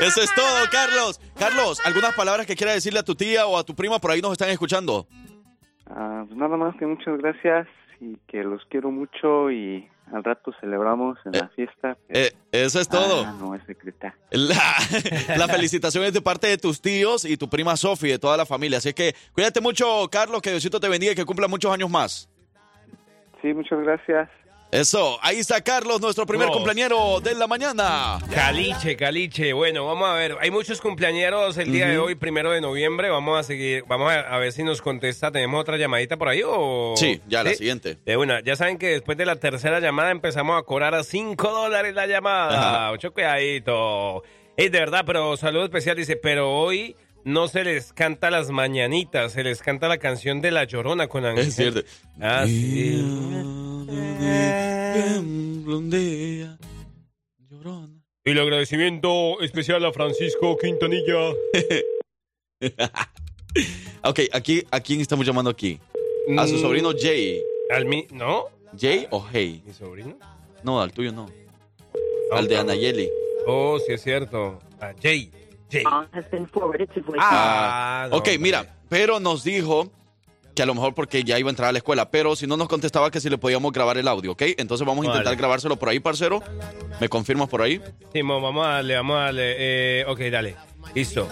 [0.00, 1.20] Eso es todo, Carlos.
[1.38, 4.20] Carlos, ¿algunas palabras que quiera decirle a tu tía o a tu prima por ahí
[4.20, 5.06] nos están escuchando?
[5.90, 7.66] Ah, pues nada más que muchas gracias
[8.00, 11.96] y que los quiero mucho y al rato celebramos en la fiesta.
[12.06, 13.24] pero- Eh, eso es todo.
[13.24, 14.14] Ah, no, es secreta.
[14.30, 14.76] La,
[15.36, 18.46] la felicitación es de parte de tus tíos y tu prima Sofi, de toda la
[18.46, 18.78] familia.
[18.78, 22.28] Así que cuídate mucho, Carlos, que Diosito te bendiga y que cumpla muchos años más.
[23.42, 24.28] Sí, muchas gracias.
[24.70, 28.18] Eso, ahí está Carlos, nuestro primer cumpleañero de la mañana.
[28.30, 29.54] Caliche, caliche.
[29.54, 30.36] Bueno, vamos a ver.
[30.42, 33.08] Hay muchos cumpleañeros el día de hoy, primero de noviembre.
[33.08, 33.84] Vamos a seguir.
[33.88, 35.32] Vamos a, ver si nos contesta.
[35.32, 36.92] ¿Tenemos otra llamadita por ahí o...?
[36.98, 37.96] Sí, ya la siguiente.
[38.04, 38.40] De una.
[38.40, 42.06] Ya saben que después de la tercera llamada empezamos a cobrar a 5 dólares la
[42.06, 42.58] llamada.
[42.58, 42.90] Ajá.
[42.90, 44.22] Mucho cuidadito.
[44.58, 45.96] Es de verdad, pero saludo especial.
[45.96, 46.94] Dice, pero hoy
[47.28, 49.32] no se les canta las mañanitas.
[49.32, 51.48] Se les canta la canción de La Llorona con Ángel.
[51.48, 51.82] Es cierto.
[52.20, 52.96] Ah, sí.
[57.50, 58.02] Llorona.
[58.24, 61.32] Y el agradecimiento especial a Francisco Quintanilla.
[64.04, 65.80] Ok, aquí, ¿a quién estamos llamando aquí?
[66.36, 67.42] A su Mm, sobrino Jay.
[67.70, 68.06] Al mi...
[68.10, 68.44] ¿No?
[68.78, 69.62] ¿Jay o Hey?
[69.66, 70.16] ¿Mi sobrino?
[70.62, 71.28] No, al tuyo no.
[72.30, 72.56] Al de.
[72.58, 73.10] Anayeli.
[73.46, 74.60] Oh, sí es cierto.
[74.80, 75.30] Ah, Jay.
[75.70, 75.84] Jay.
[77.18, 79.90] Ah, no, ok, mira, pero nos dijo
[80.54, 82.56] que a lo mejor porque ya iba a entrar a la escuela, pero si no
[82.56, 84.42] nos contestaba que si le podíamos grabar el audio, ¿ok?
[84.56, 85.36] Entonces vamos a intentar Vale.
[85.36, 86.42] grabárselo por ahí, parcero.
[87.00, 87.80] ¿Me confirmas por ahí?
[88.12, 89.54] Simón, vamos a darle, vamos a darle.
[89.56, 90.56] Eh, ok, dale.
[90.94, 91.28] Listo.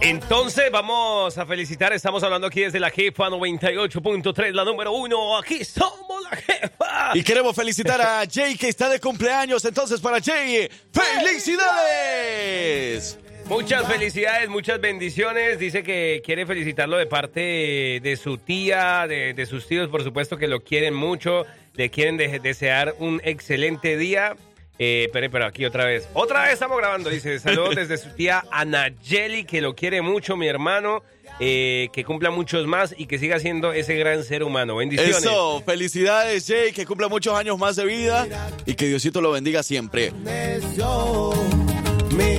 [0.00, 1.92] Entonces vamos a felicitar.
[1.92, 5.36] Estamos hablando aquí desde la jefa 98.3, la número uno.
[5.38, 7.10] Aquí somos la jefa.
[7.14, 9.64] Y queremos felicitar a Jay que está de cumpleaños.
[9.64, 13.18] Entonces, para Jay, ¡felicidades!
[13.50, 15.58] Muchas felicidades, muchas bendiciones.
[15.58, 20.36] Dice que quiere felicitarlo de parte de su tía, de, de sus tíos, por supuesto
[20.36, 21.44] que lo quieren mucho.
[21.74, 24.36] Le quieren de- desear un excelente día.
[24.78, 26.08] Eh, pero, pero aquí otra vez.
[26.14, 27.10] Otra vez estamos grabando.
[27.10, 31.02] Dice, saludos desde su tía Anayeli, que lo quiere mucho, mi hermano.
[31.42, 34.76] eh, que cumpla muchos más y que siga siendo ese gran ser humano.
[34.76, 35.16] Bendiciones.
[35.18, 38.26] Eso, felicidades, Jay, que cumpla muchos años más de vida
[38.66, 40.12] y que Diosito lo bendiga siempre.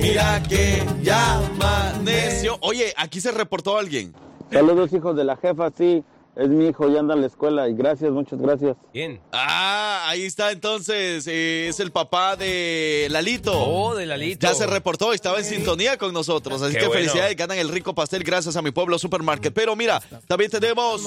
[0.00, 2.56] Mira que ya amaneció.
[2.60, 4.14] Oye, aquí se reportó alguien.
[4.50, 6.04] Saludos hijos de la jefa, sí,
[6.36, 8.76] es mi hijo, ya anda en la escuela y gracias, muchas gracias.
[8.92, 9.20] Bien.
[9.32, 11.26] Ah, ahí está entonces.
[11.26, 13.52] eh, es el papá de Lalito.
[13.58, 14.46] Oh, de Lalito.
[14.46, 16.62] Ya se reportó, estaba en sintonía con nosotros.
[16.62, 17.00] Así Qué que bueno.
[17.00, 19.52] felicidades, ganan el rico pastel gracias a mi pueblo supermarket.
[19.52, 21.02] Pero mira, también tenemos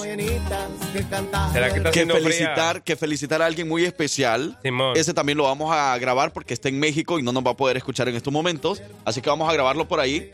[1.52, 4.58] ¿Será que que felicitar, que felicitar a alguien muy especial.
[4.62, 4.96] Simón.
[4.96, 7.56] Ese también lo vamos a grabar porque está en México y no nos va a
[7.56, 8.82] poder escuchar en estos momentos.
[9.04, 10.30] Así que vamos a grabarlo por ahí.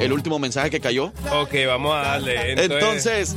[0.00, 1.12] El último mensaje que cayó.
[1.40, 2.52] Ok, vamos a darle.
[2.64, 3.36] Entonces,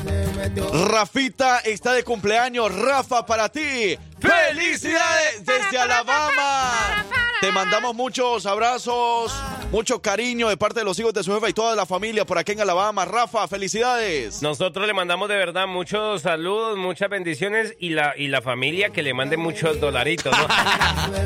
[0.85, 2.71] Rafita está de cumpleaños.
[2.73, 3.97] Rafa, para ti.
[4.19, 7.03] ¡Felicidades desde Alabama!
[7.41, 9.33] Te mandamos muchos abrazos,
[9.71, 12.37] mucho cariño de parte de los hijos de su jefa y toda la familia por
[12.37, 13.03] aquí en Alabama.
[13.03, 14.43] Rafa, felicidades.
[14.43, 19.01] Nosotros le mandamos de verdad muchos saludos, muchas bendiciones y la, y la familia que
[19.01, 20.47] le mande muchos dolaritos, ¿no?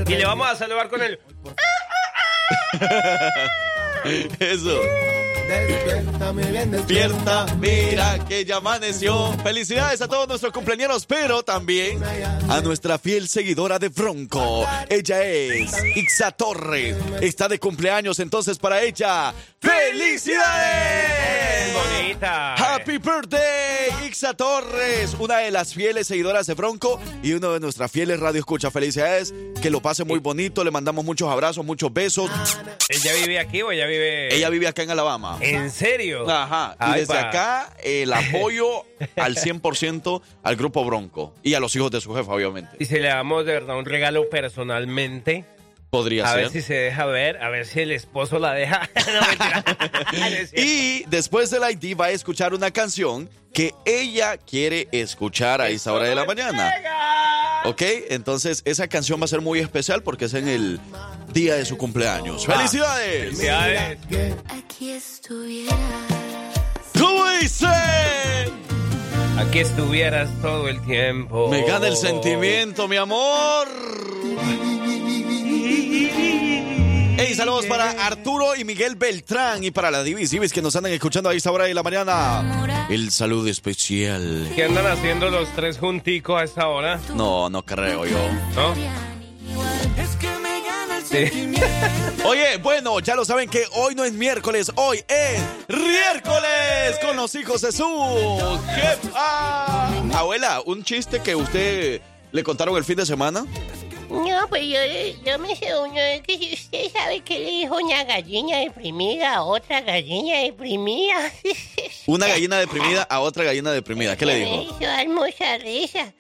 [0.08, 1.19] y le vamos a saludar con el...
[4.39, 4.80] Eso.
[5.50, 9.34] Despierta, muy bien, Despierta, mira que ya amaneció.
[9.44, 12.00] Felicidades a todos nuestros cumpleaños, pero también
[12.48, 14.68] a nuestra fiel seguidora de Bronco.
[14.90, 16.96] Ella es Ixa Torres.
[17.22, 21.10] Está de cumpleaños, entonces para ella, ¡felicidades!
[21.74, 22.56] Bonita.
[22.56, 27.92] Happy birthday, Ixa Torres, una de las fieles seguidoras de Bronco y uno de nuestras
[27.92, 28.70] fieles radio escucha.
[28.70, 32.30] Felicidades, que lo pase muy bonito, le mandamos muchos abrazos, muchos besos.
[32.90, 34.36] ¿Ella vive aquí o ella vive...?
[34.36, 35.38] Ella vive acá en Alabama.
[35.41, 36.30] ¿En serio?
[36.30, 36.75] Ajá.
[36.80, 37.30] Y Ay, desde pa.
[37.30, 42.32] acá, el apoyo al 100% al grupo Bronco y a los hijos de su jefa,
[42.34, 42.71] obviamente.
[42.80, 45.45] Y si le damos de verdad un regalo personalmente,
[45.89, 46.38] Podría a ser.
[46.43, 48.88] ver si se deja ver, a ver si el esposo la deja.
[50.12, 50.54] No, cierto.
[50.56, 55.91] Y después del ID va a escuchar una canción que ella quiere escuchar a esa
[55.93, 56.71] hora de la mañana.
[57.65, 57.82] ¿Ok?
[58.10, 60.80] Entonces esa canción va a ser muy especial porque es en el
[61.34, 62.46] día de su cumpleaños.
[62.46, 63.26] ¡Felicidades!
[63.26, 63.98] Felicidades.
[64.50, 65.78] Aquí estuviera.
[66.98, 67.68] ¿Cómo dice?
[69.38, 71.50] Aquí estuvieras todo el tiempo.
[71.50, 73.68] Me gana el sentimiento, mi amor.
[77.22, 80.94] Hey, saludos para Arturo y Miguel Beltrán y para la Divis Divis que nos andan
[80.94, 82.88] escuchando a esta hora de la mañana.
[82.89, 84.52] El saludo especial.
[84.56, 87.00] ¿Qué andan haciendo los tres junticos a esta hora?
[87.15, 88.18] No, no creo yo.
[88.56, 89.19] ¿No?
[91.10, 91.54] Sí.
[92.24, 97.34] Oye, bueno, ya lo saben que hoy no es miércoles, hoy es miércoles con los
[97.34, 99.88] hijos de su jefa.
[100.17, 103.43] Abuela, un chiste que usted le contaron el fin de semana.
[104.10, 104.80] No, pues yo,
[105.26, 109.36] yo me sé uno de que si usted sabe que le dijo una gallina deprimida
[109.36, 111.32] a otra gallina deprimida.
[112.08, 114.15] Una gallina deprimida a otra gallina deprimida.
[114.17, 114.62] ¿Qué le Me dijo?
[114.63, 116.12] hizo dar mucha risa.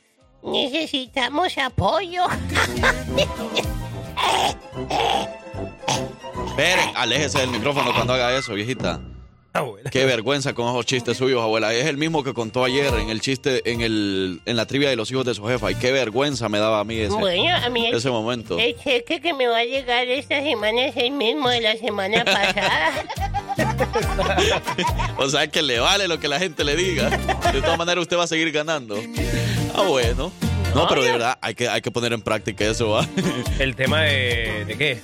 [0.43, 2.25] Necesitamos apoyo.
[6.99, 8.99] Aléjese del micrófono cuando haga eso, viejita.
[9.53, 9.89] Abuela.
[9.89, 11.73] Qué vergüenza con esos chistes suyos, abuela.
[11.73, 14.97] Es el mismo que contó ayer en el chiste, en el, en la trivia de
[14.97, 15.71] los hijos de su jefa.
[15.71, 18.59] Y qué vergüenza me daba a mí ese, Bueno, a mí el, ese momento.
[18.59, 22.25] el cheque que me va a llegar esta semana es el mismo de la semana
[22.25, 22.91] pasada.
[25.17, 27.09] O sea que le vale lo que la gente le diga.
[27.09, 28.97] De todas maneras, usted va a seguir ganando.
[29.73, 30.31] Ah, bueno.
[30.75, 33.07] No, pero de verdad, hay que, hay que poner en práctica eso, ¿va?
[33.59, 35.01] ¿El tema de, de qué?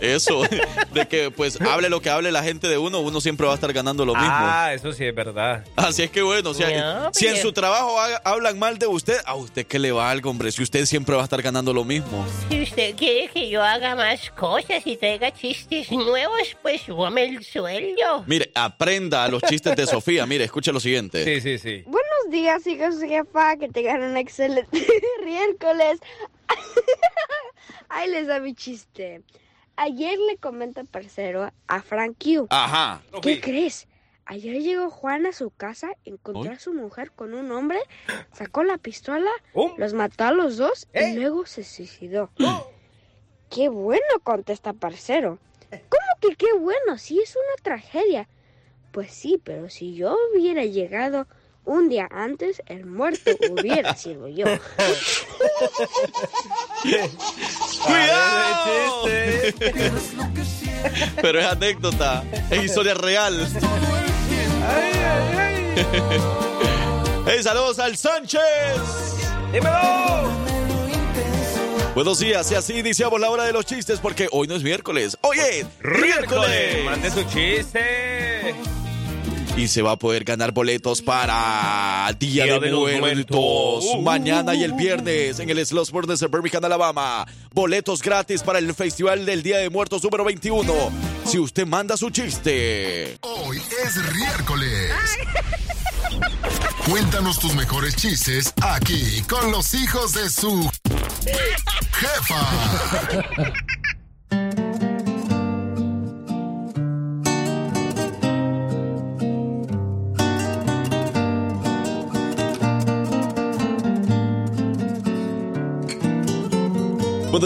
[0.00, 0.42] Eso,
[0.92, 3.54] de que pues hable lo que hable la gente de uno, uno siempre va a
[3.56, 4.28] estar ganando lo mismo.
[4.30, 5.64] Ah, eso sí es verdad.
[5.76, 9.16] Así es que bueno, o sea, No, si en su trabajo hablan mal de usted,
[9.24, 11.84] a usted que le va algo, hombre, si usted siempre va a estar ganando lo
[11.84, 12.24] mismo.
[12.48, 17.44] Si usted quiere que yo haga más cosas y traiga chistes nuevos, pues súbame el
[17.44, 18.24] sueldo.
[18.26, 20.26] Mire, aprenda a los chistes de Sofía.
[20.26, 21.24] Mire, escuche lo siguiente.
[21.24, 21.82] Sí, sí, sí.
[21.86, 24.86] Buenos días, hijos de jefa, que tengan un excelente
[25.24, 25.98] miércoles.
[27.88, 29.22] Ahí les da mi chiste.
[29.80, 32.48] Ayer le comenta parcero a Frank Q.
[32.50, 33.00] Ajá.
[33.22, 33.86] ¿Qué crees?
[34.24, 37.78] Ayer llegó Juan a su casa, encontró a su mujer con un hombre,
[38.32, 39.74] sacó la pistola, ¿Um?
[39.78, 41.10] los mató a los dos ¿Eh?
[41.10, 42.30] y luego se suicidó.
[43.50, 44.02] ¡Qué bueno!
[44.24, 45.38] contesta parcero.
[45.70, 46.98] ¿Cómo que qué bueno?
[46.98, 48.28] Si es una tragedia.
[48.90, 51.28] Pues sí, pero si yo hubiera llegado
[51.68, 54.46] un día antes, el muerto hubiera sido yo.
[57.84, 59.04] ¡Cuidado!
[61.20, 63.46] Pero es anécdota, es historia real.
[67.26, 68.40] Hey, saludos al Sánchez.
[69.52, 70.48] ¡Dímelo!
[71.94, 75.18] Buenos días, y así iniciamos la hora de los chistes porque hoy no es miércoles,
[75.20, 76.84] hoy es miércoles.
[76.84, 78.54] Mande su chiste.
[79.58, 83.00] Y se va a poder ganar boletos para Día, Día de, Muertos.
[83.00, 83.84] Muertos.
[83.92, 87.26] Uh, Mañana y el viernes en el Slossburn de Birmingham, Alabama.
[87.52, 90.72] Boletos gratis para el Festival del Día de Muertos número 21.
[91.24, 93.18] Si usted manda su chiste.
[93.22, 94.92] Hoy es miércoles.
[96.88, 100.70] Cuéntanos tus mejores chistes aquí con los hijos de su
[101.94, 102.46] jefa.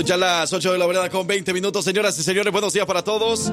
[0.01, 3.05] Ya las 8 de la mañana con 20 minutos, señoras y señores, buenos días para
[3.05, 3.53] todos.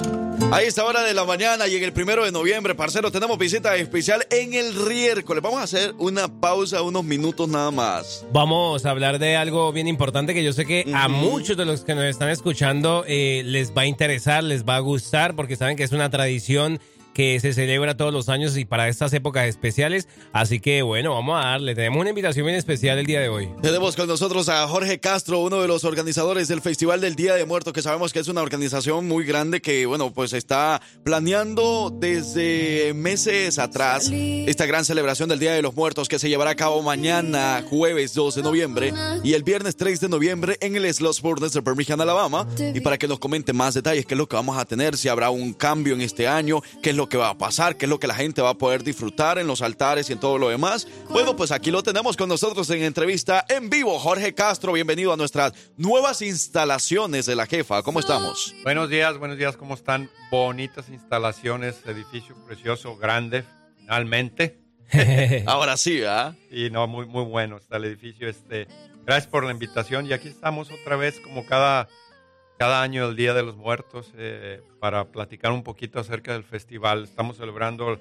[0.52, 3.76] A esta hora de la mañana y en el primero de noviembre, parcero, tenemos visita
[3.76, 5.44] especial en el miércoles.
[5.44, 8.26] Vamos a hacer una pausa, unos minutos nada más.
[8.32, 11.82] Vamos a hablar de algo bien importante que yo sé que a muchos de los
[11.82, 15.76] que nos están escuchando eh, les va a interesar, les va a gustar, porque saben
[15.76, 16.80] que es una tradición
[17.20, 20.08] que se celebra todos los años y para estas épocas especiales.
[20.32, 21.76] Así que bueno, vamos a darle.
[21.76, 23.50] Tenemos una invitación bien especial el día de hoy.
[23.62, 27.44] Tenemos con nosotros a Jorge Castro, uno de los organizadores del Festival del Día de
[27.44, 32.94] Muertos, que sabemos que es una organización muy grande que, bueno, pues está planeando desde
[32.94, 36.82] meses atrás esta gran celebración del Día de los Muertos que se llevará a cabo
[36.82, 38.94] mañana, jueves 2 de noviembre,
[39.26, 40.90] y el viernes 3 de noviembre en el
[41.22, 42.48] Borders de Birmingham, Alabama.
[42.74, 45.10] Y para que nos comente más detalles, qué es lo que vamos a tener, si
[45.10, 47.90] habrá un cambio en este año, qué es lo que va a pasar, qué es
[47.90, 50.50] lo que la gente va a poder disfrutar en los altares y en todo lo
[50.50, 50.88] demás.
[51.10, 53.98] Bueno, pues aquí lo tenemos con nosotros en entrevista en vivo.
[54.00, 57.82] Jorge Castro, bienvenido a nuestras nuevas instalaciones de la jefa.
[57.82, 58.56] ¿Cómo estamos?
[58.64, 60.10] Buenos días, buenos días, ¿cómo están?
[60.32, 63.44] Bonitas instalaciones, edificio precioso, grande,
[63.78, 64.60] finalmente.
[65.46, 66.36] Ahora sí, ¿ah?
[66.52, 68.30] Y no, muy, muy bueno está el edificio.
[68.30, 68.68] Este,
[69.06, 71.88] gracias por la invitación y aquí estamos otra vez como cada
[72.60, 77.06] cada año el Día de los Muertos eh, para platicar un poquito acerca del festival.
[77.06, 77.98] Estamos celebrando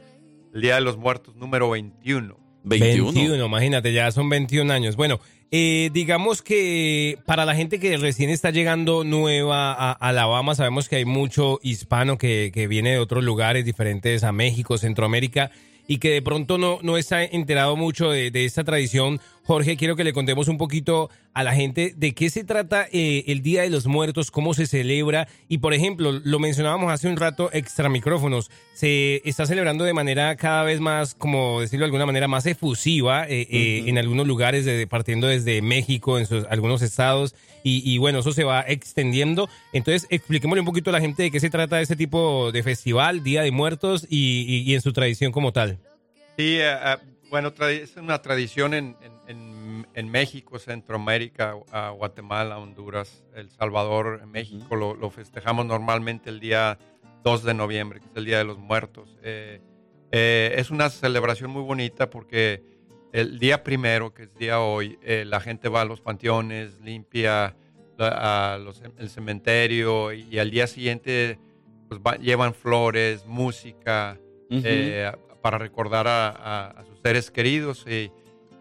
[0.53, 2.37] el Día de los Muertos número 21.
[2.65, 3.13] 21.
[3.13, 4.97] 21, imagínate, ya son 21 años.
[4.97, 5.21] Bueno,
[5.53, 10.97] eh, digamos que para la gente que recién está llegando nueva a Alabama, sabemos que
[10.97, 15.53] hay mucho hispano que, que viene de otros lugares diferentes a México, Centroamérica,
[15.89, 19.21] y que de pronto no, no está enterado mucho de, de esta tradición.
[19.43, 23.25] Jorge, quiero que le contemos un poquito a la gente de qué se trata eh,
[23.29, 25.27] el Día de los Muertos, cómo se celebra.
[25.49, 30.37] Y, por ejemplo, lo mencionábamos hace un rato, extra micrófonos, se está celebrando de manera
[30.37, 34.67] cada vez más, como decirlo de alguna manera, más efusiva eh, eh, en algunos lugares,
[34.67, 37.35] de, partiendo desde México, en sus, algunos estados,
[37.69, 39.49] y, bueno, eso se va extendiendo.
[39.73, 43.23] Entonces, expliquémosle un poquito a la gente de qué se trata este tipo de festival,
[43.23, 45.79] Día de Muertos y, y en su tradición como tal.
[46.37, 46.59] Sí,
[47.31, 48.97] bueno, es una tradición en,
[49.27, 51.53] en, México, Centroamérica,
[51.97, 54.77] Guatemala, Honduras, El Salvador, México.
[54.77, 56.79] lo, festejamos normalmente el día
[57.25, 59.17] 2 de noviembre, que es el Día de los Muertos.
[59.23, 59.61] Eh,
[60.13, 62.63] eh, es una celebración muy bonita porque
[63.13, 67.57] el día primero, que es día hoy, eh, la gente va a los panteones, limpia
[67.99, 71.39] el cementerio y, al día siguiente
[71.89, 74.21] pues, llevan flores, música
[75.43, 77.85] para recordar a, sus seres queridos.
[77.89, 78.13] Y,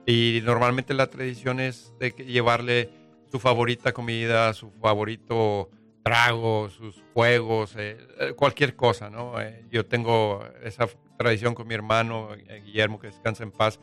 [0.06, 2.90] y, normalmente la tradición es de llevarle
[3.32, 5.70] su favorita comida, su favorito
[6.08, 9.42] trago, sus juegos, eh, eh, cualquier cosa, ¿no?
[9.42, 10.88] Eh, yo tengo esa
[11.18, 12.30] tradición con mi hermano
[12.64, 13.80] Guillermo, que descansa en paz.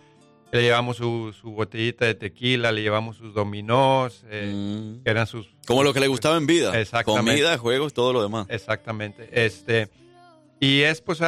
[0.54, 5.02] Le llevamos su, su, botellita de tequila, le llevamos sus dominós, mm.
[5.02, 5.48] que eran sus...
[5.66, 6.80] Como lo que le gustaba en vida.
[6.80, 7.32] Exactamente.
[7.32, 8.46] Comida, juegos, todo lo demás.
[8.48, 9.28] Exactamente.
[9.32, 9.90] Este,
[10.60, 11.20] y es pues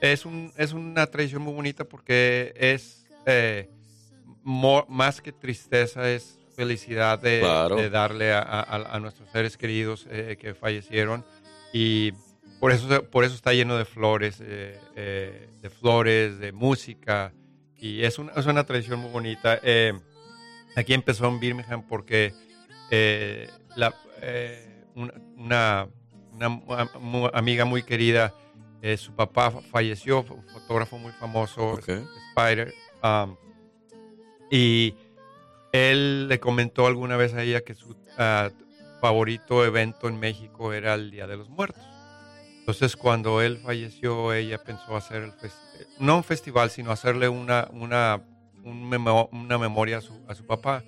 [0.00, 3.70] es, un, es una tradición muy bonita porque es eh,
[4.42, 7.38] más que tristeza, es felicidad de,
[7.92, 11.24] darle a, nuestros seres queridos eh, que fallecieron
[11.72, 12.10] y
[12.58, 17.32] por eso, por eso está lleno de flores, eh, de flores, de música
[17.82, 19.60] y es una, es una tradición muy bonita.
[20.74, 22.32] aquí empezó en Birmingham porque
[23.76, 23.94] la,
[24.94, 25.88] una,
[26.32, 28.32] una amiga muy querida
[28.82, 32.74] eh, su papá falleció, un fotógrafo muy famoso, Spider.
[33.04, 33.36] Um,
[34.50, 34.96] y
[35.70, 38.50] él le comentó alguna vez a ella que su ah,
[39.00, 41.84] favorito evento en México era el Día de los Muertos.
[42.62, 45.32] Entonces, cuando él falleció, ella pensó hacer, el
[45.98, 48.22] no un festival, sino hacerle una, una,
[48.62, 50.84] una memoria a su, a su, papá.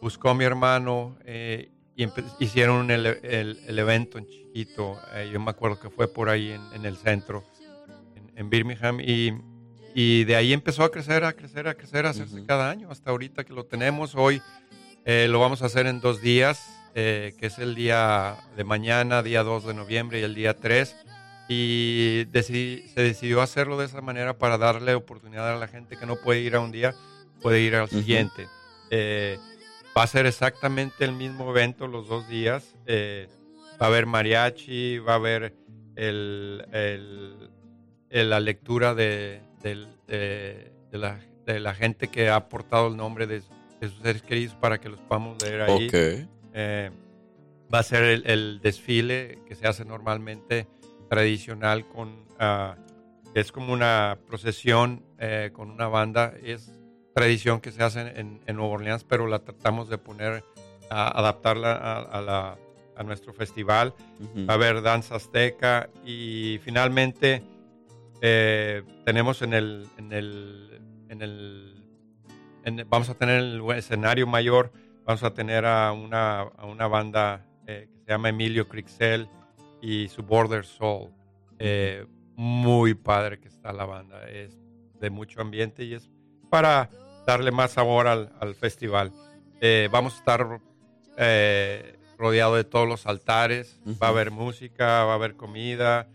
[0.00, 2.06] Buscó a mi hermano eh, y
[2.38, 4.98] hicieron el, el, evento en chiquito.
[5.12, 7.44] Eh, yo me acuerdo que fue por ahí en, el centro,
[8.34, 9.34] en, Birmingham, y,
[9.94, 13.10] y, de ahí empezó a crecer, a crecer, a crecer, a hacerse cada año, hasta
[13.10, 14.14] ahorita que lo tenemos.
[14.14, 14.40] Hoy
[15.04, 19.22] eh, lo vamos a hacer en dos días, eh, que es el día de mañana,
[19.22, 20.96] día 2 de noviembre, y el día 3.
[21.52, 26.16] Y se decidió hacerlo de esa manera para darle oportunidad a la gente que no
[26.16, 26.94] puede ir a un día,
[27.42, 28.46] puede ir al siguiente.
[29.96, 32.76] Va a ser exactamente el mismo evento los dos días.
[32.86, 33.28] Eh,
[33.80, 35.54] va a haber mariachi, va a haber
[35.96, 36.64] el,
[38.08, 39.42] la lectura de,
[40.92, 43.42] la, de, la, gente que ha aportado el nombre de,
[43.80, 45.88] sus seres queridos para que los podamos leer ahí.
[46.52, 46.90] Eh,
[47.72, 50.68] va a ser el, desfile que se hace normalmente
[51.10, 52.24] tradicional con...
[52.40, 52.74] Uh,
[53.34, 56.32] es como una procesión eh, con una banda.
[56.42, 56.72] Es
[57.14, 60.42] tradición que se hace en, en Nueva Orleans, pero la tratamos de poner,
[60.88, 62.58] a, adaptarla a, la,
[62.96, 63.94] a, nuestro festival.
[64.48, 67.42] Va a haber danza azteca y finalmente
[68.20, 71.80] eh, tenemos en el, en el, en el
[72.86, 74.72] vamos a tener el escenario mayor,
[75.04, 79.28] vamos a tener a una, a una banda eh, que se llama Emilio Crixel
[79.80, 81.10] y su Border Soul.
[81.58, 82.06] Eh,
[82.36, 84.28] muy padre que está la banda.
[84.28, 84.58] Es
[84.98, 86.10] de mucho ambiente y es
[86.48, 86.90] para
[87.26, 89.12] darle más sabor al, al festival.
[89.60, 90.60] Eh, vamos a estar
[91.18, 96.08] eh, rodeado de todos los altares, va a haber música, va a haber comida.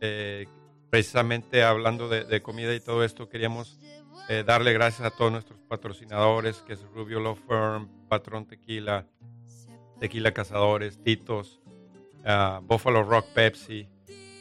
[0.00, 0.46] Eh,
[0.90, 3.78] precisamente hablando de, de comida y todo esto, queríamos
[4.46, 9.04] darle gracias a todos nuestros patrocinadores, que es Rubio Law Firm, Patrón Tequila,
[9.98, 11.59] Tequila Cazadores, Titos,
[12.24, 13.86] ah, Buffalo Rock Pepsi,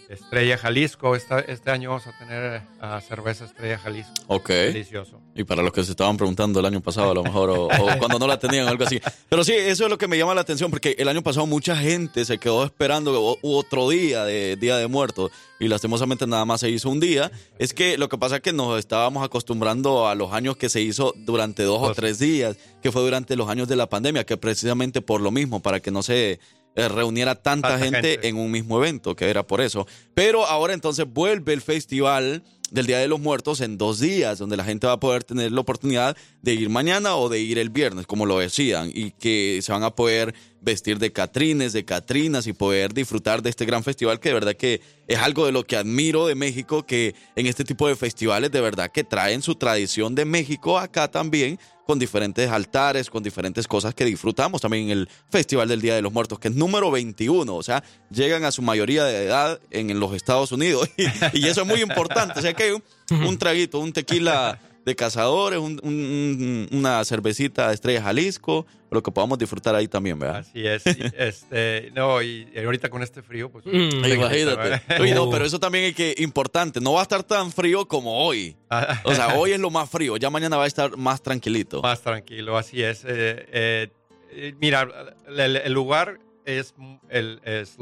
[0.10, 1.16] Estrella Jalisco.
[1.16, 2.62] Esta- este año vamos a tener
[3.08, 4.12] cerveza Estrella Jalisco.
[4.28, 4.50] Ok.
[4.50, 5.22] Delicioso.
[5.36, 7.70] Y para los que se estaban preguntando el año pasado, a lo mejor, o, o
[8.00, 9.00] cuando no la tenían, algo así.
[9.30, 11.76] Pero sí, eso es lo que me llama la atención, porque el año pasado mucha
[11.78, 16.72] gente se quedó esperando otro día de Día de Muertos, y lastimosamente nada más se
[16.72, 17.32] hizo un día.
[17.60, 20.82] Es que lo que pasa es que nos estábamos acostumbrando a los años que se
[20.82, 24.38] hizo durante dos o tres días, que fue durante los años de la pandemia, que
[24.38, 26.40] precisamente por lo mismo, para que no se
[26.76, 28.28] reuniera tanta, Tanta gente, gente.
[28.28, 29.88] en un mismo evento, que era por eso.
[30.13, 34.57] Pero ahora entonces vuelve el festival del Día de los Muertos en dos días, donde
[34.57, 37.70] la gente va a poder tener la oportunidad de ir mañana o de ir el
[37.70, 42.45] viernes, como lo decían, y que se van a poder vestir de catrines, de catrinas
[42.45, 45.63] y poder disfrutar de este gran festival que de verdad que es algo de lo
[45.65, 49.55] que admiro de México, que en este tipo de festivales de verdad que traen su
[49.55, 51.57] tradición de México acá también,
[51.90, 56.04] con diferentes altares, con diferentes cosas que disfrutamos también en el Festival del Día de
[56.04, 60.00] los Muertos, que es número 21, o sea, llegan a su mayoría de edad en,
[60.00, 61.06] los Estados Unidos y,
[61.40, 65.58] y eso es muy importante, o sea que un, un traguito, un tequila de cazadores,
[65.58, 70.38] un- un- una cervecita de Estrella Jalisco, lo que podamos disfrutar ahí también, ¿verdad?
[70.38, 70.86] Así es.
[70.86, 73.66] y, este, no, y ahorita con este frío, pues.
[73.66, 75.02] Mm, Imagínate.
[75.02, 76.80] Oye, no, pero eso también es que importante.
[76.82, 78.56] No va a estar tan frío como hoy.
[79.04, 80.18] O sea, hoy es lo más frío.
[80.18, 81.82] Ya mañana va a estar más tranquilito.
[81.82, 83.04] Más tranquilo, así es.
[83.08, 83.90] Eh,
[84.32, 84.88] eh, mira,
[85.28, 86.74] el, el lugar es
[87.10, 87.78] el es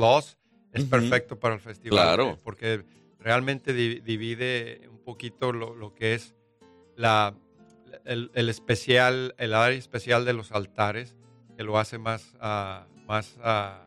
[0.74, 1.98] es perfecto para el festival.
[2.00, 2.30] Claro.
[2.32, 2.84] eh, Porque
[3.20, 6.36] realmente di- divide un poquito lo, lo que es
[6.96, 7.34] la,
[8.08, 11.16] el, el especial, el área especial de los altares,
[11.56, 13.86] que lo hace más, ah, más ah,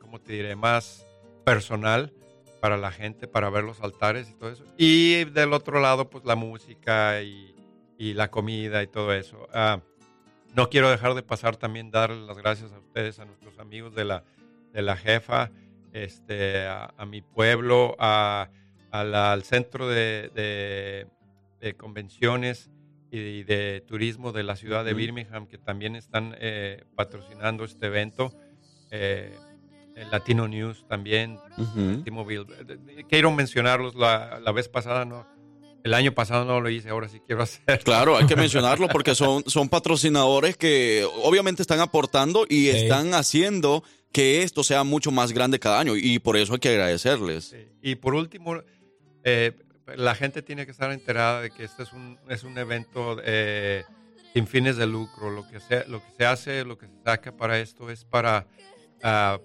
[0.00, 0.56] ¿cómo te diré?
[0.56, 1.06] Más
[1.44, 2.12] personal
[2.60, 4.64] para la gente, para ver los altares y todo eso.
[4.78, 7.54] Y del otro lado, pues la música y,
[7.98, 9.48] y la comida y todo eso.
[9.52, 9.80] Ah,
[10.54, 14.04] no quiero dejar de pasar también darles las gracias a ustedes, a nuestros amigos de
[14.04, 14.22] la,
[14.72, 15.50] de la jefa,
[15.92, 18.48] este, a, a mi pueblo, a,
[18.90, 21.06] a la- al centro de, de-
[21.60, 22.70] de convenciones
[23.12, 24.94] y de turismo de la ciudad de.
[24.94, 28.32] Birmingham, que también están eh, patrocinando este evento.
[28.90, 29.36] Eh,
[29.94, 31.38] el Latino News también.
[32.04, 32.46] T-Mobile.
[32.96, 35.26] Eh, Quiero mencionarlos la, la vez pasada, no,
[35.84, 37.80] el año pasado no lo hice, ahora sí quiero hacer.
[37.84, 43.84] Claro, hay que mencionarlo porque son, son patrocinadores que obviamente están aportando y están haciendo
[44.12, 47.54] que esto sea mucho más grande cada año y por eso hay que agradecerles.
[47.82, 48.56] Y por último,
[49.24, 49.52] eh,
[49.96, 53.84] la gente tiene que estar enterada de que este es un, es un evento eh,
[54.32, 55.30] sin fines de lucro.
[55.30, 58.46] Lo que, se, lo que se hace, lo que se saca para esto es para,
[59.02, 59.38] ah,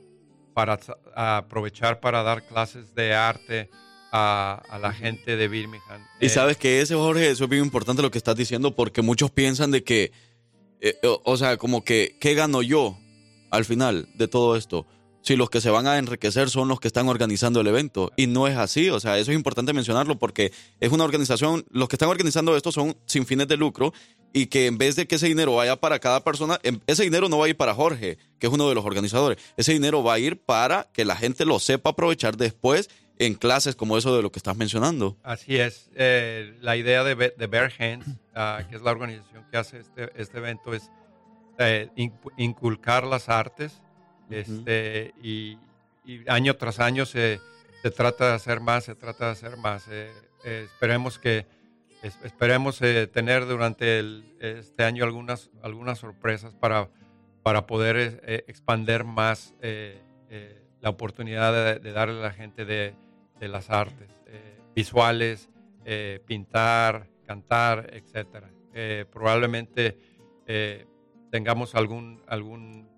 [0.54, 0.80] para
[1.16, 3.70] aprovechar para dar clases de arte
[4.12, 6.02] a, a la gente de Birmingham.
[6.20, 9.02] Y Eh, sabes que ese, Jorge, eso es bien importante lo que estás diciendo porque
[9.02, 10.12] muchos piensan de que,
[10.82, 12.98] eh, o, o sea, como que, ¿qué gano yo
[13.52, 14.88] al final de todo esto?
[15.28, 18.14] Si los que se van a enriquecer son los que están organizando el evento.
[18.16, 21.90] Y no es así, o sea, eso es importante mencionarlo porque es una organización, los
[21.90, 23.92] que están organizando esto son sin fines de lucro
[24.32, 27.28] y que en vez de que ese dinero vaya para cada persona, em- ese dinero
[27.28, 29.38] no va a ir para Jorge, que es uno de los organizadores.
[29.58, 33.76] Ese dinero va a ir para que la gente lo sepa aprovechar después en clases
[33.76, 35.18] como eso de lo que estás mencionando.
[35.24, 35.90] Así es.
[35.96, 40.10] Eh, la idea de, de Bare Hands, ah, que es la organización que hace este,
[40.16, 40.90] este evento, es
[41.60, 43.82] eh, incu- inculcar las artes.
[44.30, 45.58] Este, y,
[46.06, 47.40] y año tras año se,
[47.82, 49.88] se trata de hacer más, se trata de hacer más.
[49.90, 50.12] Eh,
[50.46, 51.46] eh, esperemos que
[52.04, 56.90] es- esperemos eh, tener durante el- este año algunas, algunas sorpresas para,
[57.44, 62.66] para poder eh, expander más eh, eh, la oportunidad de, de darle a la gente
[62.66, 62.94] de,
[63.40, 64.10] de las artes
[64.76, 65.50] visuales,
[66.28, 67.90] pintar, cantar.
[68.74, 69.98] Eh, probablemente
[71.32, 72.22] tengamos algún,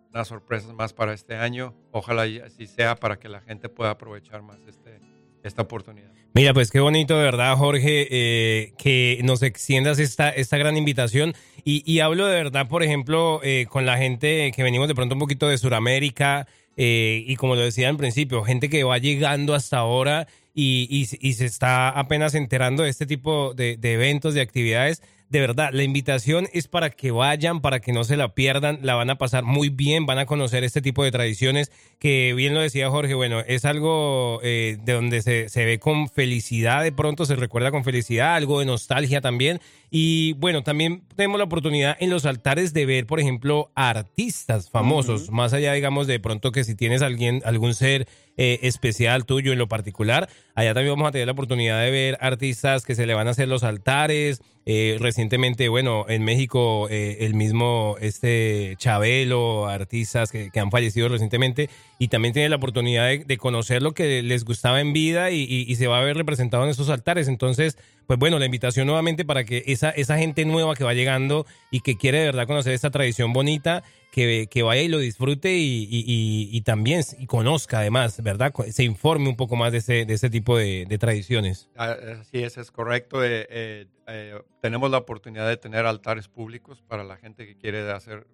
[0.10, 1.74] algunas sorpresas más para este año.
[1.92, 5.00] Ojalá así sea para que la gente pueda aprovechar más este,
[5.44, 6.10] esta oportunidad.
[6.34, 11.34] Mira, pues qué bonito, de verdad, Jorge, eh, que nos extiendas esta, esta gran invitación.
[11.64, 15.16] Y, y hablo de verdad, por ejemplo, eh, con la gente que venimos de pronto
[15.16, 16.48] un poquito de Sudamérica,
[16.78, 21.28] eh, y como lo decía al principio, gente que va llegando hasta ahora y, y-
[21.28, 25.04] y se está apenas enterando de este tipo de, de eventos, de actividades.
[25.30, 28.96] De verdad, la invitación es para que vayan, para que no se la pierdan, la
[28.96, 32.62] van a pasar muy bien, van a conocer este tipo de tradiciones que bien lo
[32.62, 37.26] decía Jorge, bueno, es algo eh, de donde se, se ve con felicidad, de pronto
[37.26, 39.60] se recuerda con felicidad, algo de nostalgia también.
[39.92, 45.32] Y bueno, también tenemos la oportunidad en los altares de ver, por ejemplo, artistas famosos,
[45.32, 49.58] más allá, digamos, de pronto que si tienes alguien, algún ser eh, especial tuyo en
[49.58, 53.16] lo particular, allá también vamos a tener la oportunidad de ver artistas que se le
[53.16, 54.42] van a hacer los altares.
[54.66, 61.10] Eh, recientemente, bueno, en México, eh, el mismo este Chabelo, artistas que, que han fallecido
[61.10, 61.70] recientemente,
[62.02, 65.42] y también tiene la oportunidad de, de conocer lo que les gustaba en vida y,
[65.44, 67.28] y- se va a ver representado en esos altares.
[67.28, 67.78] Entonces,
[68.08, 71.82] pues bueno, la invitación nuevamente para que esa, esa gente nueva que va llegando y
[71.82, 73.84] que quiere de verdad conocer esta tradición bonita,
[74.14, 78.54] que, que vaya y lo disfrute y, y- también y conozca además, ¿verdad?
[78.72, 81.70] Se informe un poco más de ese, de ese tipo de, de tradiciones.
[81.76, 83.24] Ah, Así es, es correcto.
[83.26, 87.92] Eh, eh, eh, tenemos la oportunidad de tener altares públicos para la gente que quiere
[87.92, 88.26] hacer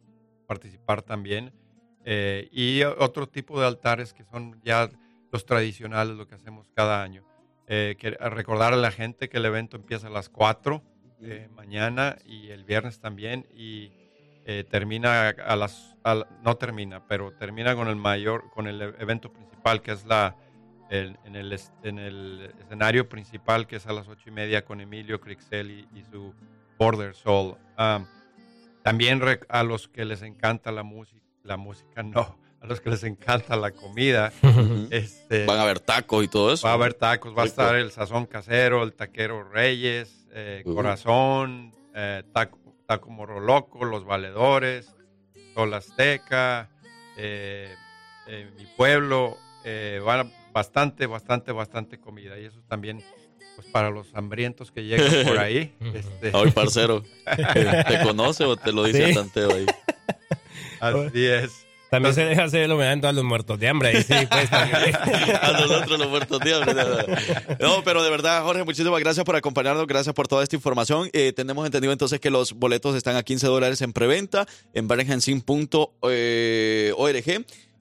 [0.48, 1.52] participar también.
[2.06, 4.90] Eh, y otro tipo de altares que son ya
[5.32, 7.24] los tradicionales, lo que hacemos cada año.
[7.68, 10.84] Eh, que- recordar a la gente que el evento empieza a las 4
[11.22, 13.92] eh, mañana y el viernes también y
[14.46, 18.80] eh, termina a las a la- no termina pero termina con el mayor con el
[18.82, 20.36] e- evento principal que es la
[20.92, 24.80] el- en, el, en el escenario principal que es a las ocho y media con
[24.82, 26.36] Emilio Crixelli y su
[26.78, 28.06] Border Soul Am,
[28.84, 33.04] también a los que les encanta la música la música no a los que les
[33.04, 34.34] encanta la comida
[34.90, 36.66] este, Van a haber tacos y todo eso.
[36.66, 41.72] Va a haber tacos, va a estar el sazón casero, el taquero Reyes, eh, corazón,
[41.94, 44.96] eh, taco, taco Morro Loco, los valedores,
[45.54, 46.70] Sol Azteca,
[47.18, 47.74] eh,
[48.28, 52.40] eh, mi pueblo, eh, van a- bastante, bastante, bastante comida.
[52.40, 53.04] Y eso también,
[53.56, 55.76] pues para los hambrientos que llegan por ahí.
[55.94, 57.04] este, Ay, parcero.
[57.88, 59.10] ¿Te conoce o te lo dice Sí.
[59.10, 59.66] el tanteo ahí?
[60.80, 61.66] Así es.
[61.90, 63.90] También se deja hacer el homenaje a los muertos de hambre.
[63.90, 66.74] Ahí sí, pues, a nosotros los muertos de hambre.
[67.60, 71.10] No, pero de verdad, Jorge, muchísimas gracias por acompañarnos, gracias por toda esta información.
[71.14, 75.76] Eh, tenemos entendido entonces que los boletos están a 15 dólares en preventa en birminghamsin.org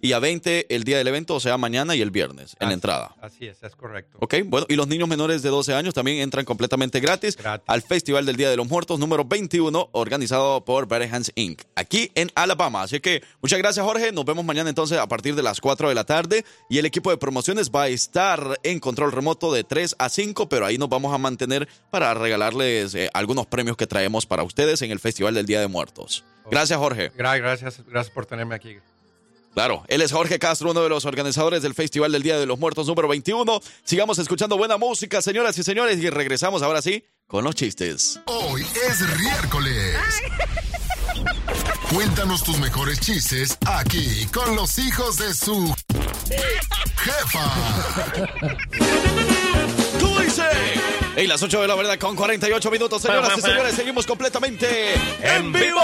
[0.04, 2.74] y a 20 el día del evento, o sea, mañana y el viernes en la
[2.74, 3.14] entrada.
[3.22, 4.18] Así es, es correcto.
[4.20, 8.26] Ok, bueno, y los niños menores de 12 años también entran completamente gratis, al Festival
[8.26, 12.82] del Día de los Muertos número 21, organizado por Better Hands Inc., aquí en Alabama.
[12.82, 14.12] Así que muchas gracias, Jorge.
[14.12, 16.44] Nos vemos mañana entonces a partir de las 4 de la tarde.
[16.68, 20.48] Y el equipo de promociones va a estar en control remoto de 3 a 5,
[20.50, 24.82] pero ahí nos vamos a mantener para regalarles eh, algunos premios que traemos para ustedes
[24.82, 26.24] en el Festival del Día de Muertos.
[26.50, 27.10] Gracias, Jorge.
[27.14, 28.76] Gra- Gracias, gracias por tenerme aquí.
[29.54, 32.58] Claro, él es Jorge Castro, uno de los organizadores del Festival del Día de los
[32.58, 33.60] Muertos número 21.
[33.84, 38.20] Sigamos escuchando buena música, señoras y señores, y regresamos ahora sí con los chistes.
[38.26, 39.96] Hoy es miércoles.
[41.94, 45.72] Cuéntanos tus mejores chistes aquí con los hijos de su
[46.96, 47.52] jefa.
[50.00, 50.42] ¿Cómo dice?
[51.16, 55.52] Y las 8 de la verdad con 48 minutos, señoras y señores, seguimos completamente en
[55.52, 55.80] vivo.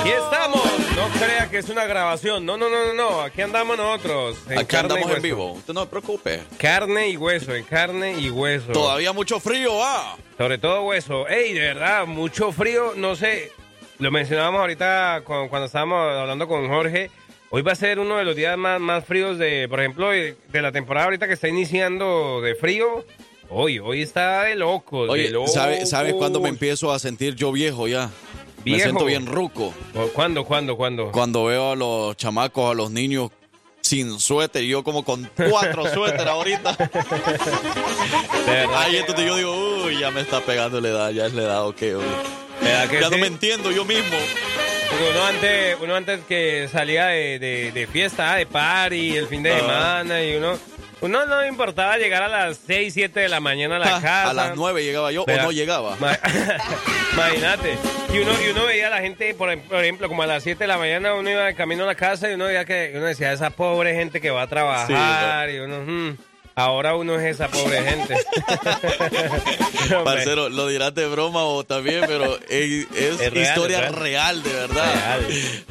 [0.00, 0.62] Aquí estamos.
[0.96, 2.44] No crea que es una grabación.
[2.46, 3.20] No, no, no, no, no.
[3.22, 4.36] Aquí andamos nosotros.
[4.48, 5.22] En Aquí carne y andamos en hueso.
[5.22, 6.40] vivo, usted no se preocupe.
[6.58, 8.72] Carne y hueso, en carne y hueso.
[8.72, 10.16] Todavía mucho frío, ah.
[10.38, 11.28] Sobre todo hueso.
[11.28, 12.92] Ey, de verdad, mucho frío.
[12.96, 13.52] No sé,
[13.98, 17.10] lo mencionábamos ahorita cu- cuando estábamos hablando con Jorge.
[17.50, 20.36] Hoy va a ser uno de los días más, más fríos de, por ejemplo, de,
[20.52, 23.04] de la temporada ahorita que está iniciando de frío.
[23.52, 25.08] Hoy, hoy está de locos.
[25.08, 25.52] de Oye, locos.
[25.52, 28.08] ¿sabe, ¿sabe cuándo me empiezo a sentir yo viejo ya?
[28.64, 29.72] Me siento bien ruco.
[30.14, 31.10] ¿Cuándo, cuándo, cuándo?
[31.12, 33.30] Cuando veo a los chamacos, a los niños
[33.80, 36.76] sin suéter, y yo como con cuatro suéteres ahorita.
[38.76, 41.66] Ahí entonces yo digo, uy, ya me está pegando la edad, ya es la edad,
[41.66, 42.62] ok, ok.
[42.62, 44.16] ¿Verdad que Ya no me entiendo yo mismo.
[44.90, 49.26] Porque Uno antes, uno antes que salía de, de- de fiesta, ah, de party, el
[49.28, 49.58] fin de Ah.
[49.60, 50.58] semana, y uno,
[51.00, 54.00] uno no le importaba llegar a las 6, 7 de la mañana a la Ah,
[54.00, 54.30] casa.
[54.30, 55.96] a las nueve llegaba yo o no llegaba.
[56.00, 56.18] Ma-
[57.14, 57.76] Imagínate.
[58.12, 60.64] Y uno, y uno veía a la gente, por, em- ejemplo, como a las 7
[60.64, 63.04] de la mañana, uno iba de camino a la casa y uno veía que uno
[63.06, 65.48] decía, esa pobre gente que va a trabajar.
[65.50, 66.16] y uno, "Hmm,
[66.64, 68.16] ahora uno es esa pobre gente.
[70.04, 73.94] Parcero, lo dirás de broma o también, pero es, es Es real, historia es real.
[73.94, 74.42] real.
[74.42, 75.20] de verdad.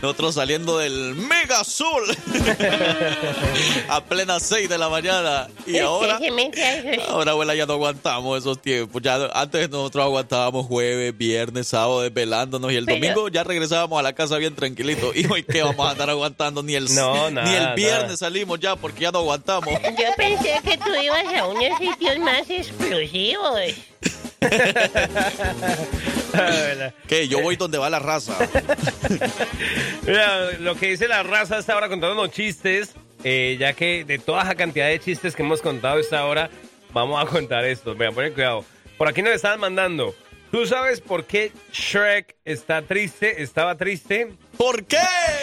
[0.01, 2.03] Nosotros saliendo del Mega Sol
[3.89, 6.19] a plena 6 de la mañana y ahora,
[7.09, 9.01] ahora abuela, ya no aguantamos esos tiempos.
[9.01, 14.03] Ya antes nosotros aguantábamos jueves, viernes, sábado desvelándonos y el Pero- domingo ya regresábamos a
[14.03, 15.11] la casa bien tranquilito.
[15.13, 18.17] Y hoy qué vamos a andar aguantando ni el No, ni el viernes nada.
[18.17, 19.69] salimos ya porque ya no aguantamos.
[19.69, 23.59] Yo pensé que tú ibas a unos sitios más explosivos.
[27.07, 27.27] ¿Qué?
[27.27, 28.37] Yo voy donde va la raza.
[30.05, 34.43] Mira, lo que dice la raza está ahora contándonos chistes, eh, ya que de toda
[34.43, 36.49] esa cantidad de chistes que hemos contado esta hora,
[36.93, 37.95] vamos a contar esto.
[37.95, 38.63] Vean, ponen cuidado.
[38.97, 40.13] Por aquí nos estaban mandando.
[40.51, 43.43] ¿Tú sabes por qué Shrek está triste?
[43.43, 44.29] Estaba triste.
[44.59, 44.97] ¿Por qué?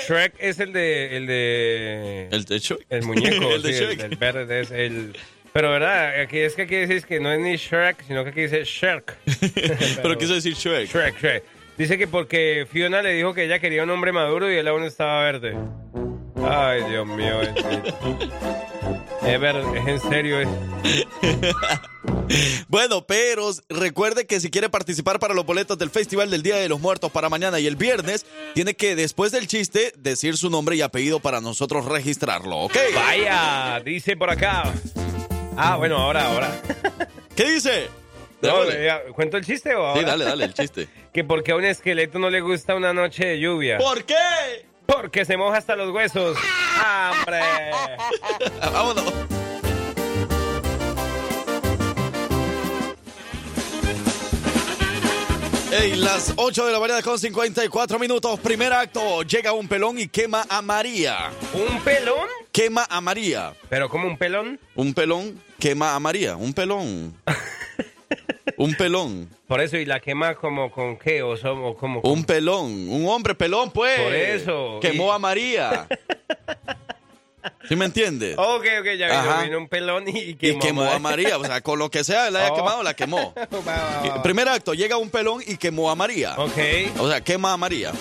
[0.07, 1.17] Shrek es el de.
[1.17, 2.29] El de.
[2.31, 2.85] ¿El de Shrek?
[2.91, 3.51] El muñeco.
[3.55, 4.01] El de sí, Shrek.
[4.01, 5.17] El, verde es el.
[5.55, 6.21] Pero, ¿verdad?
[6.21, 9.17] Aquí es que aquí decís que no es ni Shrek, sino que aquí dice Shrek.
[10.03, 10.91] Pero quiso decir Shrek.
[10.91, 11.45] Shrek, Shrek.
[11.79, 14.85] Dice que porque Fiona le dijo que ella quería un hombre maduro y él aún
[14.85, 15.57] estaba verde.
[16.45, 17.39] Ay, Dios mío.
[17.39, 18.19] bendito.
[19.27, 20.39] Es en serio.
[22.69, 26.69] Bueno, pero recuerde que si quiere participar para los boletos del Festival del Día de
[26.69, 30.75] los Muertos para mañana y el viernes, tiene que después del chiste decir su nombre
[30.77, 32.77] y apellido para nosotros registrarlo, ¿ok?
[32.95, 34.73] Vaya, dice por acá.
[35.57, 36.61] Ah, bueno, ahora, ahora.
[37.37, 37.89] ¿Qué dice?
[38.43, 38.55] No,
[39.15, 40.01] ¿Cuento el chiste o ahora?
[40.01, 40.89] Sí, dale, dale, el chiste.
[41.13, 43.79] Que porque a un esqueleto no le gusta una noche de lluvia.
[43.79, 44.15] ¿Por qué?
[44.87, 46.37] Porque se moja hasta los huesos.
[46.85, 47.41] ¡Hambre!
[48.73, 49.13] Vámonos.
[55.73, 58.39] Ey, las 8 de la mañana con 54 minutos.
[58.41, 59.23] Primer acto.
[59.23, 61.31] Llega un pelón y quema a María.
[61.53, 62.29] ¿Un pelón?
[62.53, 63.53] Quema a María.
[63.69, 64.61] ¿Pero como un pelón?
[64.77, 66.37] Un pelón quema a María.
[66.37, 67.15] Un pelón.
[68.59, 69.29] un pelón.
[69.47, 71.23] Por eso, ¿y la quema como con qué?
[71.23, 72.89] ¿O, so- o como con- Un pelón.
[72.89, 74.01] Un hombre pelón, pues.
[74.01, 74.79] Por eso.
[74.81, 75.87] Quemó Y- a María.
[77.69, 78.37] ¿Sí me entiendes?
[78.39, 81.39] Ok, ok, ya vino, un pelón y, y Y quemó, quemó a María.
[81.39, 82.57] O sea, con lo que sea la haya Oh.
[82.57, 83.35] quemado, la quemó.
[83.37, 84.23] Va, va, va.
[84.23, 86.35] Primer acto, llega un pelón y quemó a María.
[86.39, 86.59] Ok.
[86.99, 87.93] O sea, quema a María.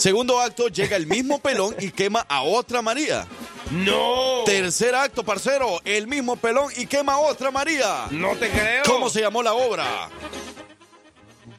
[0.00, 3.26] Segundo acto, llega el mismo pelón y quema a otra María.
[3.70, 4.44] ¡No!
[4.46, 8.06] Tercer acto, parcero, el mismo pelón y quema a otra María.
[8.10, 8.82] No te creo.
[8.86, 10.08] ¿Cómo se llamó la obra?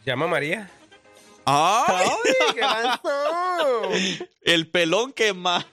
[0.08, 0.72] ¿Llama María?
[1.46, 2.08] ¡Ay!
[2.10, 2.62] ¡Ay, qué
[3.04, 3.82] pasó!
[4.42, 5.64] El pelón quema.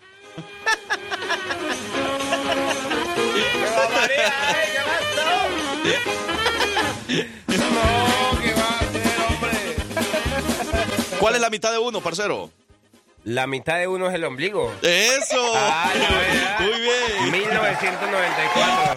[3.94, 4.34] María!
[4.46, 5.28] ¡Ay, qué pasó!
[7.48, 8.50] No, ¿qué
[11.20, 12.50] ¿Cuál es la mitad de uno, parcero?
[13.24, 14.72] La mitad de uno es el ombligo.
[14.82, 15.52] ¡Eso!
[15.54, 16.56] Ah, ya.
[16.64, 17.32] Muy bien.
[17.32, 18.94] 1994.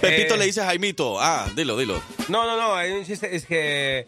[0.00, 0.38] Pepito Eh.
[0.38, 1.20] le dice a Jaimito.
[1.20, 2.00] Ah, dilo, dilo.
[2.28, 4.06] No, no, no, hay un chiste, es que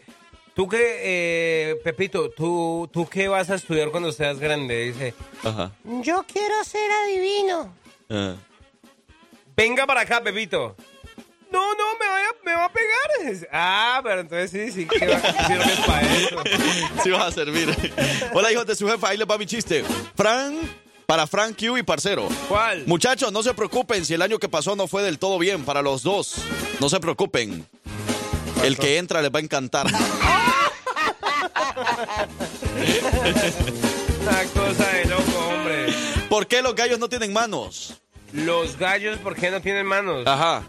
[0.55, 5.13] tú qué, eh, Pepito, tú, tú qué vas a estudiar cuando seas grande, dice.
[5.43, 5.71] Ajá.
[6.01, 7.75] Yo quiero ser adivino.
[8.09, 8.35] Ah.
[9.55, 10.75] Venga para acá, Pepito.
[11.51, 11.83] No, no,
[12.43, 13.47] me, va a pegar.
[13.51, 16.43] Ah, pero entonces sí, sí, que va, sirves para eso.
[17.03, 17.93] Sí vas a servir.
[18.33, 19.09] Hola, hijos de su jefa.
[19.09, 19.83] Ahí les va mi chiste.
[20.15, 20.59] Fran,
[21.05, 22.27] para Frank Q y parcero.
[22.47, 22.83] ¿Cuál?
[22.87, 25.81] Muchachos, no se preocupen si el año que pasó no fue del todo bien para
[25.81, 26.35] los dos.
[26.79, 27.65] No se preocupen.
[28.63, 29.87] El que entra les va a encantar.
[34.21, 35.93] Una cosa de loco, hombre.
[36.29, 37.99] ¿Por qué los gallos no tienen manos?
[38.31, 40.25] Los gallos, ¿por qué no tienen manos?
[40.25, 40.63] Ajá.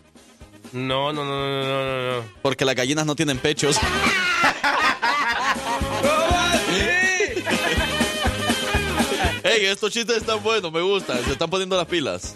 [0.74, 2.24] No, no, no, no, no, no, no.
[2.42, 3.78] Porque las gallinas no tienen pechos.
[9.44, 11.24] Ey, estos chistes están buenos, me gustan.
[11.24, 12.34] Se están poniendo las pilas.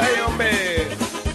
[0.00, 0.86] Ay, hombre.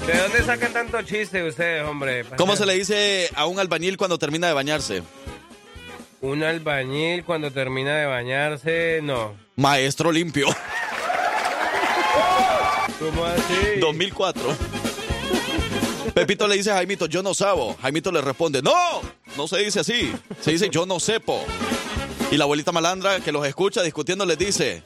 [0.08, 2.26] ¿De dónde sacan tanto chiste ustedes, hombre?
[2.38, 5.04] ¿Cómo se le dice a un albañil cuando termina de bañarse?
[6.22, 9.36] Un albañil cuando termina de bañarse, no.
[9.58, 10.48] Maestro limpio.
[13.00, 13.80] ¿Cómo así?
[13.80, 14.42] 2004.
[16.14, 17.76] Pepito le dice a Jaimito, yo no sabo.
[17.82, 18.74] Jaimito le responde, no,
[19.38, 20.12] no se dice así.
[20.42, 21.44] Se dice, yo no sepo.
[22.32, 24.84] Y la abuelita malandra que los escucha discutiendo les dice,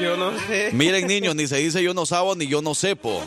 [0.00, 0.70] Yo no sé.
[0.72, 3.22] miren niños, ni se dice yo no sabo ni yo no sepo.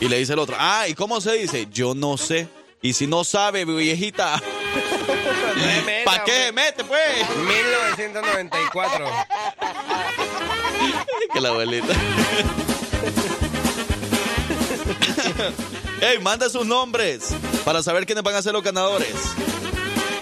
[0.00, 1.68] Y le dice el otro, ah, ¿y cómo se dice?
[1.70, 2.48] Yo no sé.
[2.82, 4.40] Y si no sabe, viejita,
[6.04, 7.00] ¿para qué se mete, pues?
[7.38, 9.06] 1994.
[11.32, 11.92] Que la abuelita.
[16.00, 17.34] Ey, manda sus nombres
[17.64, 19.14] para saber quiénes van a ser los ganadores.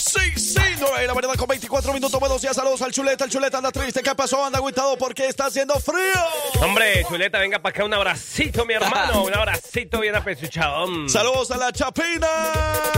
[0.00, 0.60] Sí, sí.
[0.80, 2.18] No, la verdad con 24 34 minutos.
[2.18, 3.24] Buenos días, saludos al chuleta.
[3.24, 4.02] El chuleta anda triste.
[4.02, 4.44] ¿Qué pasó?
[4.44, 6.62] Anda agüitado porque está haciendo frío.
[6.62, 9.24] Hombre, chuleta, venga para acá un abracito, mi hermano.
[9.24, 11.08] Un abracito bien apechuchadón.
[11.08, 12.28] Saludos a la Chapina.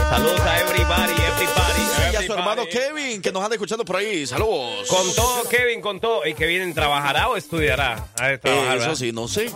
[0.09, 2.13] Saludos a everybody, everybody.
[2.13, 4.25] Y a su hermano Kevin, que nos anda escuchando por ahí.
[4.25, 4.87] Saludos.
[4.87, 6.25] Con todo, Kevin, con todo.
[6.25, 8.07] ¿Y Kevin trabajará o estudiará?
[8.21, 9.51] De trabajar, Eso sí, no sé.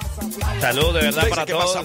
[0.59, 1.77] Salud, de verdad, para que todos.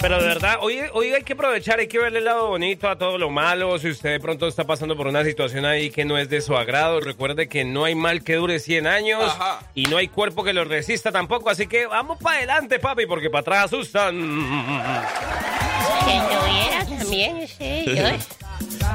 [0.00, 2.96] Pero de verdad, hoy, hoy hay que aprovechar, hay que verle el lado bonito a
[2.96, 3.78] todo lo malo.
[3.78, 6.56] Si usted de pronto está pasando por una situación ahí que no es de su
[6.56, 9.60] agrado, recuerde que no hay mal que dure 100 años Ajá.
[9.74, 11.50] y no hay cuerpo que lo resista tampoco.
[11.50, 14.16] Así que vamos para adelante, papi, porque para atrás asustan.
[16.06, 18.36] Que tuviera también, sí, yo.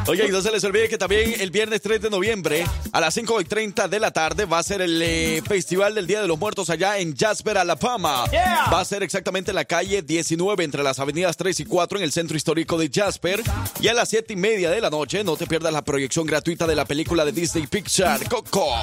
[0.08, 3.14] Oye, y no se les olvide que también el viernes 3 de noviembre a las
[3.14, 6.28] 5 y 30 de la tarde va a ser el eh, Festival del Día de
[6.28, 8.26] los Muertos allá en Jasper, Alabama.
[8.74, 12.04] Va a ser exactamente en la calle 19 entre las avenidas 3 y 4 en
[12.04, 13.44] el centro histórico de Jasper.
[13.80, 16.66] Y a las 7 y media de la noche no te pierdas la proyección gratuita
[16.66, 18.74] de la película de Disney Pixar, Coco.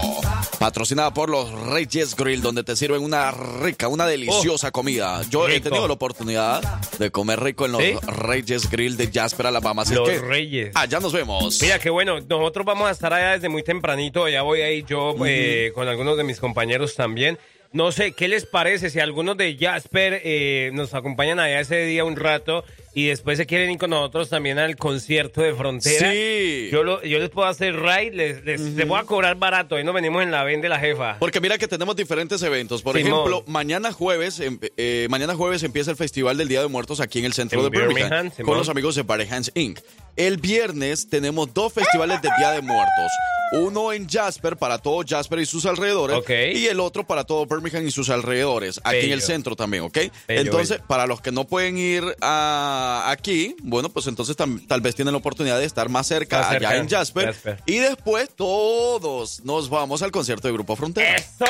[0.59, 5.23] Patrocinada por los Reyes Grill, donde te sirven una rica, una deliciosa comida.
[5.31, 6.63] Yo he tenido la oportunidad
[6.99, 7.95] de comer rico en los ¿Sí?
[8.19, 9.83] Reyes Grill de Jasper, Alabama.
[9.83, 10.71] Así Los que Reyes.
[10.75, 11.61] allá nos vemos.
[11.63, 12.21] Mira, qué bueno.
[12.21, 14.29] Nosotros vamos a estar allá desde muy tempranito.
[14.29, 17.39] Ya voy ahí yo eh, con algunos de mis compañeros también.
[17.71, 22.03] No sé, ¿qué les parece si algunos de Jasper eh, nos acompañan allá ese día
[22.03, 22.65] un rato
[22.95, 26.11] y después se quieren ir con nosotros también al concierto de Frontera?
[26.11, 26.71] Sí.
[26.73, 29.77] Yo, lo- yo les puedo hacer ride, les, les, les voy a cobrar barato.
[29.77, 31.19] Ahí nos venimos en la ven de la jefa.
[31.19, 32.81] Porque mira que tenemos diferentes eventos.
[32.81, 33.13] Por Simón.
[33.13, 37.19] ejemplo, mañana jueves, em- eh, mañana jueves empieza el Festival del Día de Muertos aquí
[37.19, 39.79] en el centro En de Birmingham, con los amigos de Barry Hands Inc.
[40.17, 43.13] El viernes tenemos dos festivales de Día de Muertos.
[43.53, 46.17] Uno en Jasper para todo Jasper y sus alrededores.
[46.19, 46.31] Ok.
[46.55, 48.81] Y el otro para todo Birmingham y sus alrededores.
[48.85, 49.95] Aquí en el centro también, ¿ok?
[49.95, 50.85] Bello, entonces, bello.
[50.87, 55.13] para los que no pueden ir a- aquí, bueno, pues entonces tam- tal vez tienen
[55.13, 57.27] la oportunidad de estar más cerca, Más cerca, allá en Jasper.
[57.27, 57.63] Jasper.
[57.67, 61.17] Y después todos nos vamos al concierto de Grupo Frontera.
[61.17, 61.45] ¡Eso!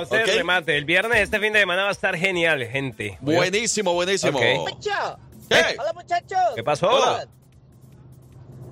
[0.00, 0.12] Ok.
[0.26, 0.76] remate.
[0.78, 3.18] El viernes, este fin de semana va a estar genial, gente.
[3.20, 4.38] Buenísimo, buenísimo.
[4.38, 4.44] Ok.
[5.48, 5.76] ¿Qué?
[5.78, 6.38] Hola muchachos.
[6.54, 6.88] ¿Qué pasó?
[6.88, 7.26] Hola.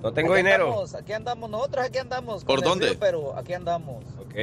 [0.01, 0.65] No tengo Aquí dinero.
[0.67, 2.43] Andamos, aquí andamos, nosotros aquí andamos.
[2.43, 2.87] ¿Por dónde?
[2.87, 4.03] frío, pero aquí andamos.
[4.19, 4.35] Ok.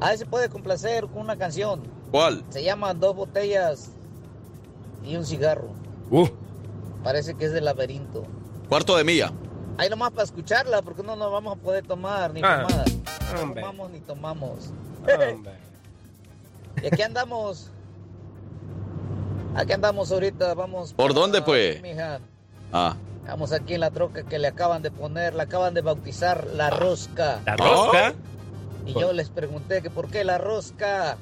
[0.00, 1.82] A ver si puede complacer con una canción.
[2.10, 2.44] ¿Cuál?
[2.48, 3.90] Se llama Dos botellas
[5.04, 5.68] y un cigarro.
[6.10, 6.28] Uh.
[7.02, 8.24] Parece que es del laberinto.
[8.68, 9.32] Cuarto de milla.
[9.76, 12.86] Ahí nomás para escucharla, porque no nos vamos a poder tomar ni Ah, tomar.
[13.34, 13.60] No hombre.
[13.62, 14.70] tomamos ni tomamos.
[15.00, 15.38] Hombre.
[16.82, 17.70] y aquí andamos.
[19.54, 20.92] Aquí andamos ahorita, vamos.
[20.94, 21.82] ¿Por dónde, pues?
[21.82, 22.20] mija.
[22.72, 22.96] Ah.
[23.26, 26.70] Vamos aquí en la troca que le acaban de poner, la acaban de bautizar la
[26.70, 27.40] rosca.
[27.46, 28.14] ¿La rosca?
[28.86, 31.16] Y yo les pregunté que por qué la rosca.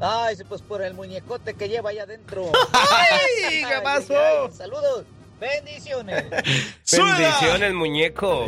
[0.00, 2.50] Ay, pues por el muñecote que lleva ahí adentro.
[2.72, 3.62] ¡Ay!
[3.62, 4.14] ¿Qué pasó?
[4.16, 5.04] ay, saludos.
[5.38, 6.24] Bendiciones.
[6.92, 8.44] Bendiciones, muñeco.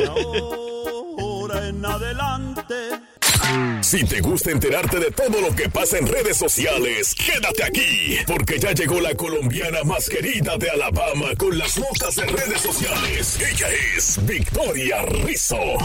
[1.19, 2.73] Ahora en adelante.
[3.81, 8.59] Si te gusta enterarte de todo lo que pasa en redes sociales, quédate aquí, porque
[8.59, 13.39] ya llegó la colombiana más querida de Alabama con las notas de redes sociales.
[13.39, 15.77] Ella es Victoria Rizzo.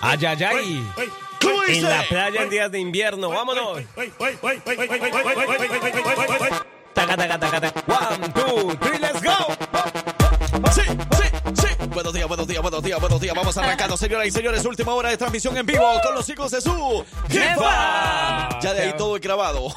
[0.00, 0.18] Ay.
[0.24, 1.08] Ay, ay, ay.
[1.40, 1.82] ¿Cómo En dice?
[1.88, 3.30] la playa en días de invierno.
[3.30, 3.80] Vámonos.
[6.94, 7.84] Taca, taca, taca, taca.
[7.86, 9.54] One, two, three, let's go.
[10.72, 11.86] Sí, sí, sí.
[11.94, 13.34] Buenos días, buenos días, buenos días, buenos días.
[13.34, 14.64] Vamos arrancando, señoras y señores.
[14.66, 18.60] Última hora de transmisión en vivo con los hijos de su jefa.
[18.60, 19.68] Ya de ahí todo es grabado.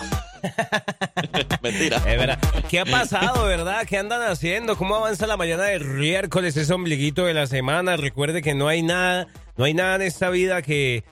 [1.61, 1.97] Mentira.
[1.97, 2.37] Es verdad.
[2.69, 3.85] ¿Qué ha pasado, verdad?
[3.87, 4.75] ¿Qué andan haciendo?
[4.75, 7.95] ¿Cómo avanza la mañana del miércoles, ese ombliguito de la semana?
[7.95, 9.27] Recuerde que no hay nada,
[9.57, 11.03] no hay nada en esta vida que...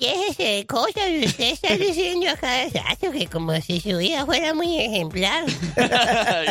[0.00, 4.54] Déjese de cosas, usted está diciendo a cada rato que como si su vida fuera
[4.54, 5.44] muy ejemplar.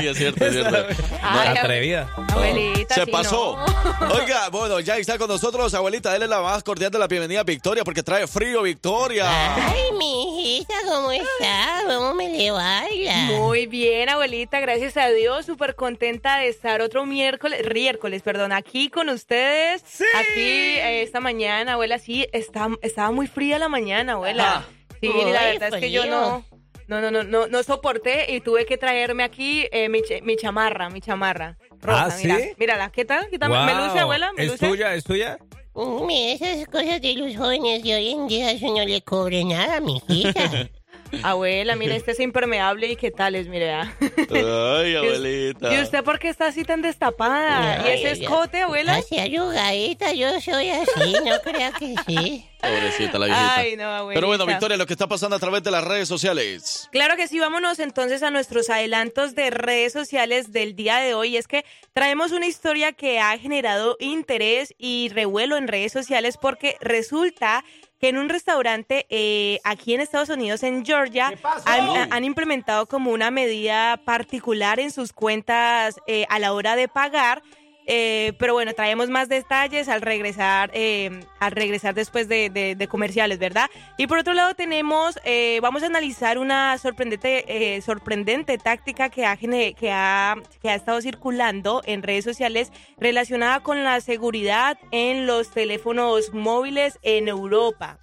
[0.01, 0.77] Y es cierto, es cierto.
[1.21, 2.09] Ay, atrevida.
[2.29, 3.57] Abuelita, Se sí, pasó.
[3.57, 4.13] no.
[4.15, 6.13] Oiga, bueno, ya está con nosotros, abuelita.
[6.13, 9.25] Dele la más cordial de la bienvenida a Victoria, porque trae frío, Victoria.
[9.71, 11.81] Ay, mi hijita, ¿cómo está?
[11.87, 13.15] ¿Cómo me le baila?
[13.37, 18.89] Muy bien, abuelita, gracias a Dios, súper contenta de estar otro miércoles, miércoles, perdón, aquí
[18.89, 19.83] con ustedes.
[20.15, 24.67] Aquí eh, esta mañana, abuela, sí, está, estaba muy fría la mañana, abuela.
[25.01, 26.43] Sí, Muy la verdad es que yo no,
[26.87, 30.35] no, no, no, no, no soporté y tuve que traerme aquí eh, mi, ch- mi
[30.35, 31.57] chamarra, mi chamarra.
[31.81, 32.49] Rosa, ¿Ah, mira, sí?
[32.57, 33.27] mírala, ¿qué tal?
[33.29, 33.49] ¿Qué tal?
[33.65, 33.85] ¿Me Wow.
[33.85, 34.31] luce, abuela?
[34.35, 34.67] ¿Me ¿Es luce?
[34.67, 34.93] tuya?
[34.93, 35.37] ¿Es tuya?
[35.73, 39.79] Mira, esas cosas de los jóvenes de hoy en día, eso no le cobre nada,
[39.79, 40.69] mijita.
[41.23, 43.71] Abuela, mire, este es impermeable y qué tal es, mire.
[43.71, 43.93] ah.
[43.99, 45.73] Ay, abuelita.
[45.73, 47.87] ¿Y usted por qué está así tan destapada?
[47.87, 48.95] ¿Y ese escote, abuela?
[48.95, 52.45] Así arrugadita, yo soy así, no crea que sí.
[52.61, 53.55] Pobrecita la viejita.
[53.55, 54.17] Ay, no, abuelita.
[54.17, 56.89] Pero bueno, Victoria, lo que está pasando a través de las redes sociales.
[56.91, 61.37] Claro que sí, vámonos entonces a nuestros adelantos de redes sociales del día de hoy.
[61.37, 66.75] Es que traemos una historia que ha generado interés y revuelo en redes sociales porque
[66.81, 67.63] resulta
[67.99, 71.33] que en un restaurante eh, aquí en Estados Unidos, en Georgia,
[71.65, 76.87] han, han implementado como una medida particular en sus cuentas eh, a la hora de
[76.87, 77.43] pagar.
[77.91, 82.87] Eh, pero bueno, traemos más detalles al regresar, eh, al regresar después de, de- de
[82.87, 83.67] comerciales, ¿verdad?
[83.97, 89.25] Y por otro lado tenemos, eh, vamos a analizar una sorprendente, eh, sorprendente táctica que
[89.25, 95.25] ha, que, ha, que ha estado circulando en redes sociales relacionada con la seguridad en
[95.25, 97.97] los teléfonos móviles en Europa.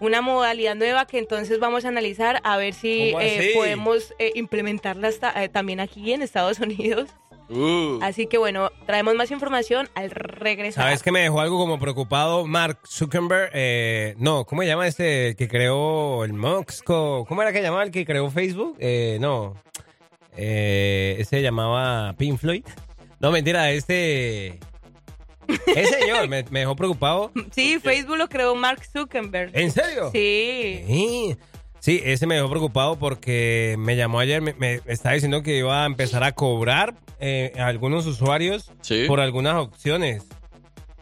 [0.00, 4.32] Una modalidad nueva que entonces vamos a analizar a ver si ¿Cómo eh, podemos eh,
[4.34, 7.10] implementarla hasta- eh, también aquí en Estados Unidos.
[7.50, 7.98] Uh.
[8.02, 10.84] Así que bueno, traemos más información al regresar.
[10.84, 12.46] ¿Sabes que me dejó algo como preocupado?
[12.46, 17.24] Mark Zuckerberg, eh, no, ¿cómo se llama este el que creó el Moxco?
[17.26, 18.76] ¿Cómo era que llamaba el que creó Facebook?
[18.78, 19.56] Eh, no,
[20.36, 22.64] eh, ese se llamaba Pink Floyd.
[23.18, 24.58] No, mentira, este...
[25.66, 27.32] Ese señor me, me dejó preocupado.
[27.50, 29.50] Sí, Facebook lo creó Mark Zuckerberg.
[29.52, 30.10] ¿En serio?
[30.12, 30.84] Sí.
[30.86, 31.36] Sí.
[31.80, 35.82] Sí, ese me dejó preocupado porque me llamó ayer, me, me estaba diciendo que iba
[35.82, 38.70] a empezar a cobrar eh, a algunos usuarios
[39.08, 40.24] por algunas opciones.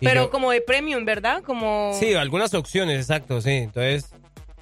[0.00, 1.42] Y Pero yo- como de premium, ¿verdad?
[1.42, 1.92] Como...
[1.98, 3.50] Sí, algunas opciones, exacto, sí.
[3.50, 4.12] Entonces,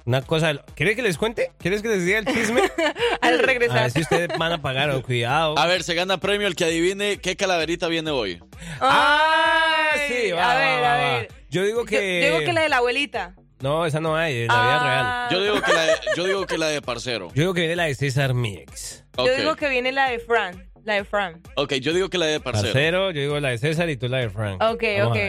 [0.05, 0.53] una cosa...
[0.73, 1.51] ¿Quieres que les cuente?
[1.59, 2.61] ¿Quieres que les diga el chisme?
[3.21, 3.81] al A regresar.
[3.83, 5.55] ver si ustedes van a pagar, o cuidado.
[5.59, 8.39] A ver, se gana premio el que adivine qué calaverita viene hoy.
[8.81, 11.19] Ah, Ay, sí, va, a va, ver, va, a va.
[11.19, 11.27] ver.
[11.51, 12.21] Yo digo que...
[12.23, 13.35] Yo digo que la de la abuelita.
[13.59, 15.27] No, esa no hay, es la vida Ah.
[15.29, 15.31] real.
[15.31, 17.27] Yo digo que la de, yo digo que la de parcero.
[17.33, 19.03] Yo digo que viene la de César Mix.
[19.17, 19.27] Ok.
[19.27, 20.69] Yo digo que viene la de Fran.
[20.83, 21.41] La de Fran.
[21.55, 22.71] Ok, yo digo que la de parcero.
[22.71, 24.61] Parcero, yo digo la de César y tú la de Frank.
[24.63, 25.23] Ok, Vamos ok.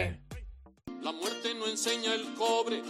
[1.02, 2.82] La muerte no enseña el cobre,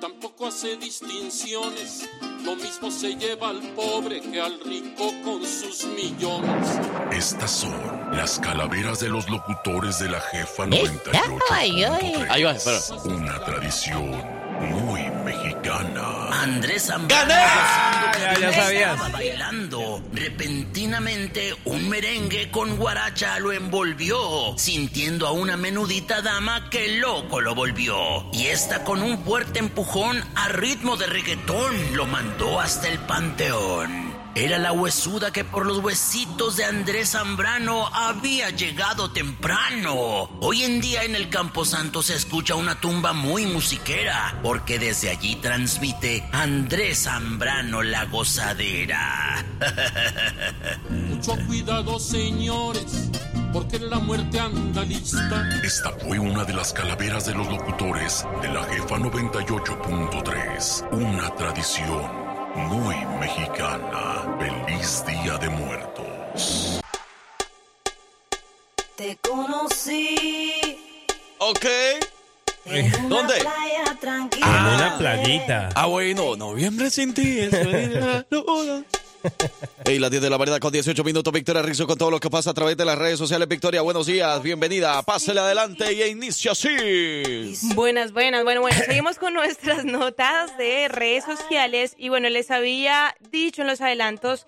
[0.00, 2.08] tampoco hace distinciones.
[2.44, 6.78] Lo mismo se lleva al pobre que al rico con sus millones.
[7.10, 7.72] Estas son
[8.12, 11.38] las calaveras de los locutores de la jefa Está 98.
[12.28, 12.78] Ahí va, espera.
[13.06, 16.28] Una tradición muy mexicana.
[16.42, 18.40] Andrés Zambrano ¡Gané!
[18.40, 18.92] Ya, sabías.
[18.92, 20.02] estaba bailando.
[20.12, 27.54] Repentinamente, un merengue con guaracha lo envolvió, sintiendo a una menudita dama que loco lo
[27.54, 28.30] volvió.
[28.32, 34.03] Y esta con un fuerte empujón a ritmo de reggaetón lo mandó hasta el panteón.
[34.36, 40.28] Era la huesuda que por los huesitos de Andrés Zambrano había llegado temprano.
[40.40, 45.36] Hoy en día en el Camposanto se escucha una tumba muy musiquera, porque desde allí
[45.36, 49.44] transmite Andrés Zambrano la gozadera.
[50.90, 53.10] Mucho cuidado, señores,
[53.52, 55.48] porque la muerte anda lista.
[55.62, 60.88] Esta fue una de las calaveras de los locutores de la jefa 98.3.
[60.90, 62.23] Una tradición
[62.54, 64.36] muy mexicana.
[64.38, 66.80] Feliz Día de Muertos.
[68.96, 70.78] Te conocí
[71.38, 71.64] Ok.
[72.66, 73.34] en una ¿Dónde?
[73.40, 74.46] playa tranquila.
[74.46, 75.68] En una playita.
[75.74, 77.40] Ah, bueno, noviembre sin ti.
[77.40, 77.50] es
[79.84, 81.32] Ey, las 10 de la mañana con 18 minutos.
[81.32, 83.48] Victoria Rizzo con todo lo que pasa a través de las redes sociales.
[83.48, 85.02] Victoria, buenos días, bienvenida.
[85.02, 87.54] Pásele adelante y inicia así.
[87.74, 88.44] Buenas, buenas.
[88.44, 91.94] Bueno, bueno, seguimos con nuestras notas de redes sociales.
[91.98, 94.46] Y bueno, les había dicho en los adelantos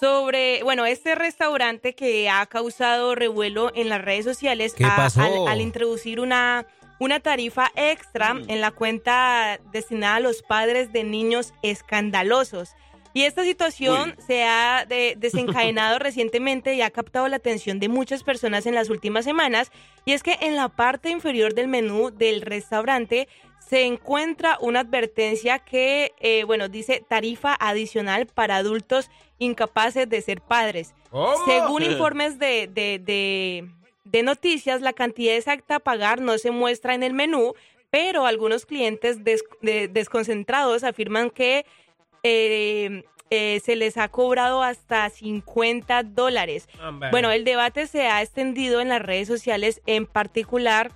[0.00, 5.20] sobre, bueno, este restaurante que ha causado revuelo en las redes sociales ¿Qué a- pasó?
[5.22, 6.66] Al, al introducir una,
[7.00, 8.44] una tarifa extra Mm.
[8.50, 12.70] en la cuenta destinada a los padres de niños escandalosos.
[13.18, 18.22] Y esta situación se ha de- desencadenado recientemente y ha captado la atención de muchas
[18.22, 19.72] personas en las últimas semanas.
[20.04, 23.26] Y es que en la parte inferior del menú del restaurante
[23.58, 30.40] se encuentra una advertencia que, eh, bueno, dice tarifa adicional para adultos incapaces de ser
[30.40, 30.94] padres.
[31.10, 31.44] ¿Cómo?
[31.44, 33.68] Según informes de, de, de-
[34.04, 37.54] de noticias, la cantidad exacta a pagar no se muestra en el menú,
[37.90, 41.66] pero algunos clientes des- de- desconcentrados afirman que
[42.22, 46.68] eh, eh, se les ha cobrado hasta 50 dólares.
[46.82, 47.10] Hombre.
[47.10, 50.92] Bueno, el debate se ha extendido en las redes sociales, en particular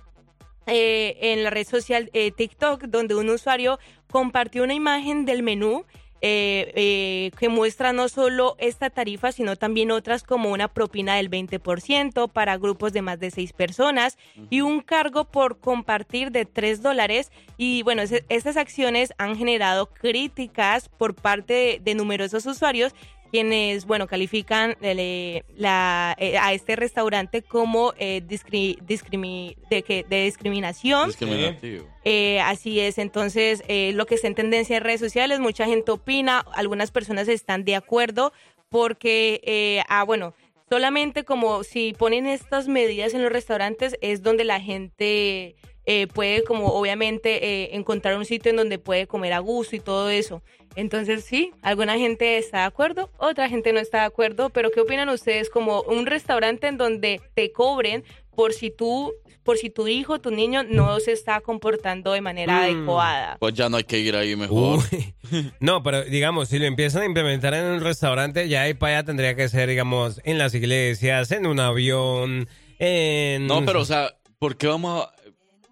[0.65, 5.85] eh, en la red social eh, TikTok, donde un usuario compartió una imagen del menú
[6.25, 11.29] eh, eh, que muestra no solo esta tarifa, sino también otras como una propina del
[11.29, 14.17] 20% para grupos de más de seis personas
[14.49, 17.29] y un cargo por compartir de 3 dólares.
[17.57, 22.95] Y bueno, estas acciones han generado críticas por parte de, de numerosos usuarios
[23.37, 30.05] quienes, bueno, califican eh, la, eh, a este restaurante como eh, discri- discrimi- de, que,
[30.07, 31.07] de discriminación.
[31.07, 31.87] Discriminativo.
[32.05, 35.89] Eh, así es, entonces eh, lo que está en tendencia en redes sociales, mucha gente
[35.91, 38.33] opina, algunas personas están de acuerdo
[38.69, 40.35] porque, eh, ah, bueno,
[40.73, 45.55] solamente como si ponen estas medidas en los restaurantes es donde la gente
[45.85, 49.79] eh, puede como obviamente eh, encontrar un sitio en donde puede comer a gusto y
[49.79, 50.41] todo eso.
[50.75, 54.81] Entonces sí, alguna gente está de acuerdo, otra gente no está de acuerdo, pero ¿qué
[54.81, 58.03] opinan ustedes como un restaurante en donde te cobren
[58.35, 59.13] por si tú,
[59.43, 62.63] por si tu hijo, tu niño no se está comportando de manera Mm.
[62.63, 63.37] adecuada?
[63.39, 64.79] Pues ya no hay que ir ahí mejor.
[65.59, 69.05] No, pero digamos, si lo empiezan a implementar en un restaurante, ya ahí para allá
[69.05, 72.47] tendría que ser, digamos, en las iglesias, en un avión,
[72.79, 73.47] en...
[73.47, 75.11] No, pero o sea, ¿por qué vamos a...?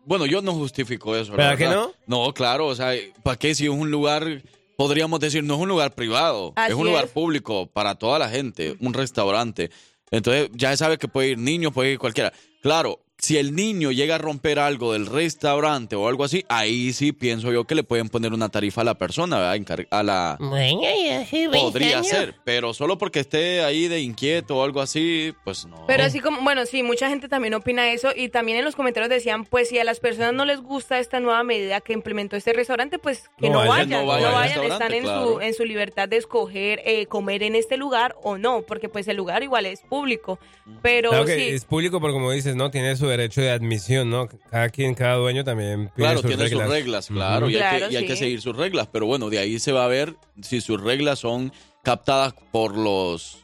[0.06, 1.34] Bueno, yo no justifico eso.
[1.34, 1.88] ¿Verdad que verdad.
[2.08, 2.94] No, claro, o sea,
[3.24, 4.42] ¿para qué si es un lugar,
[4.78, 7.12] podríamos decir, no es un lugar privado, Así es un lugar es.
[7.12, 9.70] público para toda la gente, un restaurante.
[10.10, 12.34] Entonces, ya sabe que puede ir niños, puede ir cualquiera.
[12.64, 17.12] Claro, si el niño llega a romper algo del restaurante o algo así, ahí sí
[17.12, 19.86] pienso yo que le pueden poner una tarifa a la persona, ¿verdad?
[19.92, 20.38] A la...
[20.40, 22.08] Bueno, ya hace 20 Podría años.
[22.08, 25.86] ser, pero solo porque esté ahí de inquieto o algo así, pues no.
[25.86, 29.12] Pero así como, bueno, sí, mucha gente también opina eso y también en los comentarios
[29.12, 32.54] decían, pues si a las personas no les gusta esta nueva medida que implementó este
[32.54, 35.34] restaurante, pues que No no, vayan, no vayan están en, claro.
[35.34, 39.08] su, en su libertad de escoger eh, comer en este lugar o no, porque pues
[39.08, 40.40] el lugar igual es público.
[40.82, 42.72] Pero Claro que sí, es público, pero como dices, ¿no?
[42.72, 44.28] Tiene su derecho de admisión, ¿no?
[44.50, 46.64] Cada quien, cada dueño también pide Claro, sus tiene reglas.
[46.64, 49.30] sus reglas, claro, y, hay, Claro, que, y hay que seguir sus reglas, pero bueno,
[49.30, 51.52] de ahí se va a ver si sus reglas son
[51.84, 53.38] captadas por los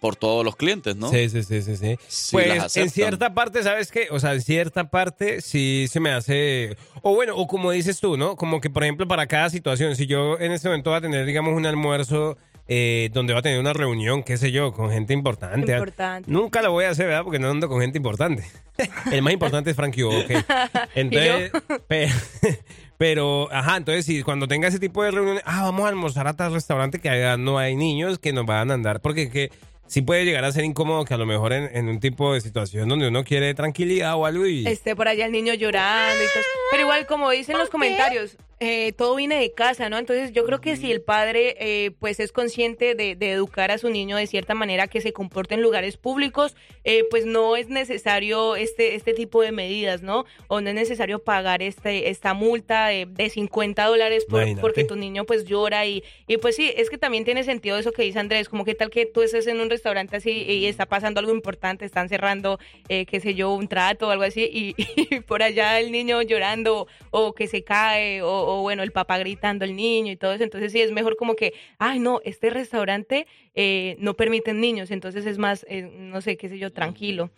[0.00, 1.08] por todos los clientes, ¿no?
[1.10, 1.96] Sí, sí, sí, sí, sí.
[2.06, 4.08] Si pues en cierta parte, ¿sabes qué?
[4.10, 6.76] O sea, en cierta parte sí se me hace...
[7.00, 8.36] O bueno, o como dices tú, ¿no?
[8.36, 11.24] Como que, por ejemplo, para cada situación, si yo en este momento voy a tener,
[11.24, 12.36] digamos, un almuerzo
[12.68, 15.72] eh, donde va a tener una reunión, qué sé yo, con gente importante.
[15.72, 16.30] Importante.
[16.30, 17.24] Nunca lo voy a hacer, ¿verdad?
[17.24, 18.44] Porque no ando con gente importante.
[19.12, 20.30] El más importante es Frankie ok.
[20.94, 21.50] Entonces,
[21.88, 22.08] pe-
[22.98, 26.34] pero, ajá, entonces si cuando tenga ese tipo de reuniones, ah, vamos a almorzar a
[26.34, 29.50] tal restaurante que allá no hay niños que nos van a andar, porque que
[29.86, 32.40] sí puede llegar a ser incómodo que a lo mejor en, en un tipo de
[32.40, 34.66] situación donde uno quiere tranquilidad o algo y...
[34.66, 36.42] esté por allá el niño llorando y todo.
[36.70, 39.98] Pero igual, como dicen los comentarios, eh, todo viene de casa, ¿no?
[39.98, 43.78] Entonces yo creo que si el padre eh, pues es consciente de, de educar a
[43.78, 46.54] su niño de cierta manera que se comporte en lugares públicos,
[46.84, 50.26] eh, pues no es necesario este, este tipo de medidas, ¿no?
[50.46, 54.94] O no es necesario pagar este, esta multa de, de 50 dólares por- porque tu
[54.96, 58.20] niño pues llora y, y pues sí, es que también tiene sentido eso que dice
[58.20, 61.32] Andrés, como que tal que tú estés en un restaurante así y está pasando algo
[61.32, 64.74] importante, están cerrando, eh, qué sé yo, un trato o algo así y,
[65.16, 69.18] y por allá el niño llorando o que se cae o, o, bueno, el papá
[69.18, 72.50] gritando al niño y todo eso, entonces sí es mejor como que, ay no, este
[72.50, 77.30] restaurante eh, no permiten niños, entonces es más, eh, no sé, qué sé yo, tranquilo.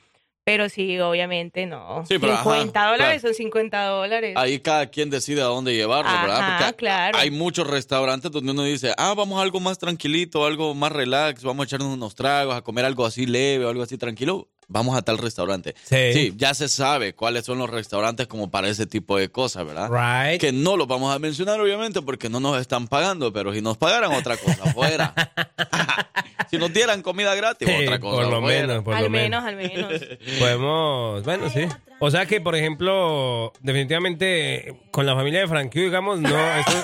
[0.45, 2.05] Pero sí, obviamente no.
[2.07, 3.35] Sí, pero ajá, 50 dólares claro.
[3.35, 4.35] son 50 dólares.
[4.37, 6.59] Ahí cada quien decide a dónde llevarlo, ¿verdad?
[6.59, 7.19] Porque claro.
[7.19, 11.43] hay muchos restaurantes donde uno dice, ah, vamos a algo más tranquilito, algo más relax,
[11.43, 14.51] vamos a echarnos unos tragos, a comer algo así leve o algo así tranquilo.
[14.69, 15.75] Vamos a tal restaurante.
[15.85, 16.33] Sí.
[16.37, 19.91] ya se sabe cuáles son los restaurantes como para ese tipo de cosas, ¿verdad?
[19.91, 20.41] Right.
[20.41, 23.77] Que no los vamos a mencionar, obviamente, porque no nos están pagando, pero si nos
[23.77, 25.15] pagaran otra cosa, fuera.
[26.51, 28.23] si nos dieran comida gratis, Sí, otra cosa.
[28.23, 28.67] por lo fuera.
[28.67, 29.45] menos, por al lo menos, menos.
[29.45, 30.19] al menos.
[30.39, 31.67] Podemos, bueno, sí.
[32.01, 36.82] O sea que, por ejemplo, definitivamente con la familia de Frankie, digamos, no, esos,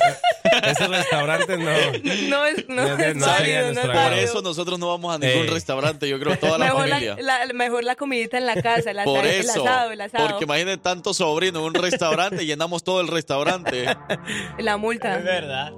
[0.62, 1.64] esos restaurantes no.
[2.28, 5.18] No es, no, No, es no válido, no es Por eso nosotros no vamos a
[5.18, 5.50] ningún Eh.
[5.50, 7.16] restaurante, yo creo, toda la mejor, familia.
[7.20, 10.28] la, la- mejor la comidita en la casa, el, Por el eso, asado, el asado.
[10.28, 13.86] porque imaginen tantos sobrinos en un restaurante, llenamos todo el restaurante.
[14.58, 15.16] La multa.
[15.18, 15.72] Es verdad.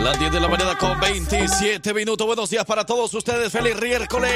[0.00, 2.24] Las 10 de la mañana con 27 minutos.
[2.24, 3.50] Buenos días para todos ustedes.
[3.50, 4.30] Feliz miércoles.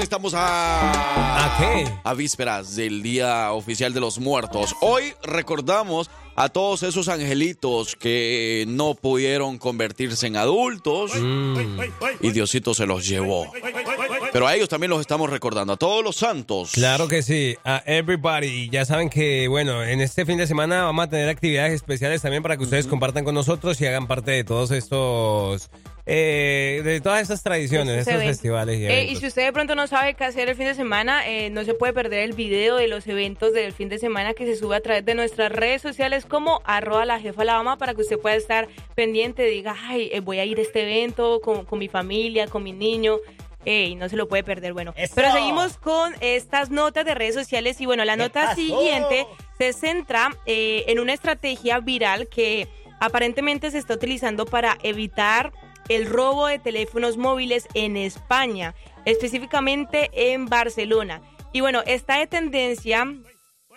[0.00, 1.44] Estamos a...
[1.44, 1.92] ¿A qué?
[2.04, 4.76] A vísperas del Día Oficial de los Muertos.
[4.80, 6.08] Hoy recordamos
[6.40, 11.56] a todos esos angelitos que no pudieron convertirse en adultos Mm.
[12.20, 13.50] y Diosito se los llevó.
[14.32, 16.70] Pero a ellos también los estamos recordando, a todos los santos.
[16.72, 18.46] Claro que sí, a everybody.
[18.46, 22.22] Y Ya saben que, bueno, en este fin de semana vamos a tener actividades especiales
[22.22, 25.70] también para que ustedes compartan con nosotros y hagan parte de todos estos,
[26.10, 29.74] eh, de todas estas tradiciones, de Estos festivales y Eh, y si usted de pronto
[29.74, 32.76] no sabe qué hacer el fin de semana, eh, no se puede perder el video
[32.76, 35.82] de los eventos del fin de semana que se sube a través de nuestras redes
[35.82, 40.08] sociales como arroba la jefa la Dama, para que usted pueda estar pendiente, diga, ay,
[40.12, 43.18] eh, voy a ir a este evento con, con mi familia, con mi niño.
[43.64, 44.72] eh, y no se lo puede perder.
[44.72, 48.56] Bueno, pero seguimos con estas notas de redes sociales y bueno, la nota pasó?
[48.56, 49.26] siguiente
[49.58, 52.66] se centra eh, en una estrategia viral que
[53.00, 55.52] aparentemente se está utilizando para evitar
[55.88, 58.74] el robo de teléfonos móviles en España,
[59.04, 61.22] específicamente en Barcelona.
[61.52, 63.06] Y bueno, esta de tendencia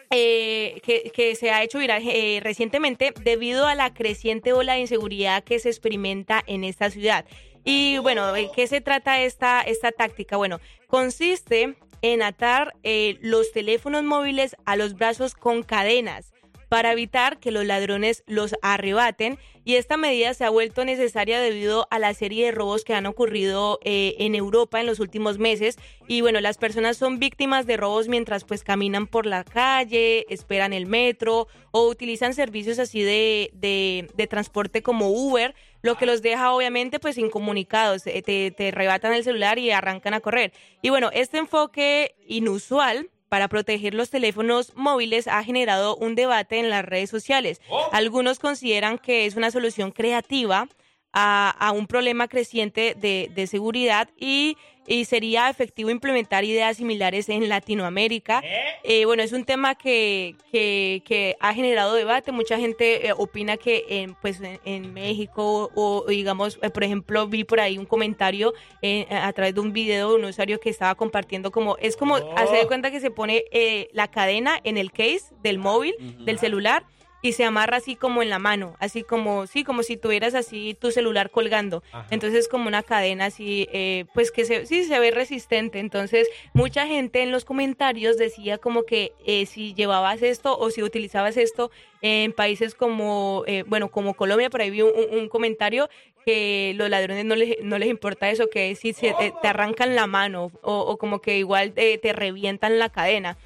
[0.09, 5.43] eh, que, se ha hecho viral eh, recientemente debido a la creciente ola de inseguridad
[5.43, 7.25] que se experimenta en esta ciudad.
[7.63, 10.35] Y bueno, ¿de qué se trata esta, esta táctica?
[10.35, 16.33] Bueno, consiste en atar eh, los teléfonos móviles a los brazos con cadenas
[16.71, 19.37] para evitar que los ladrones los arrebaten.
[19.65, 23.05] Y esta medida se ha vuelto necesaria debido a la serie de robos que han
[23.07, 25.77] ocurrido eh, en Europa en los últimos meses.
[26.07, 30.71] Y bueno las personas son víctimas de robos mientras pues caminan por la calle esperan
[30.71, 36.53] el metro o utilizan servicios así de, de, transporte como Uber lo que los deja
[36.53, 38.07] obviamente pues incomunicados.
[38.07, 40.53] Eh, te, te arrebatan el celular y arrancan a correr.
[40.81, 46.69] Y bueno este enfoque inusual para proteger los teléfonos móviles ha generado un debate en
[46.69, 47.61] las redes sociales.
[47.93, 50.67] Algunos consideran que es una solución creativa
[51.13, 54.57] a, a un problema creciente de, de seguridad y,
[54.91, 58.43] y sería efectivo implementar ideas similares en Latinoamérica.
[58.83, 62.33] Eh, bueno, es un tema que, que, que ha generado debate.
[62.33, 66.83] Mucha gente eh, opina que en, pues, en, en México o, o digamos, eh, por
[66.83, 70.59] ejemplo, vi por ahí un comentario eh, a través de un video de un usuario
[70.59, 74.59] que estaba compartiendo como, es como hacer de cuenta que se pone eh, la cadena
[74.65, 75.95] en el case del móvil,
[76.25, 76.83] del celular
[77.21, 80.75] y se amarra así como en la mano, así como, sí, como si tuvieras así
[80.79, 81.83] tu celular colgando.
[82.09, 85.79] Entonces como una cadena así, eh, pues que se, sí se ve resistente.
[85.79, 90.81] Entonces mucha gente en los comentarios decía como que eh, si llevabas esto o si
[90.81, 91.71] utilizabas esto
[92.01, 95.89] en países como, eh, bueno, como Colombia, por ahí vi un, comentario
[96.25, 99.95] que los ladrones no les, no les importa eso, que si se, te, te arrancan
[99.95, 103.37] la mano o, o como que igual te, te revientan la cadena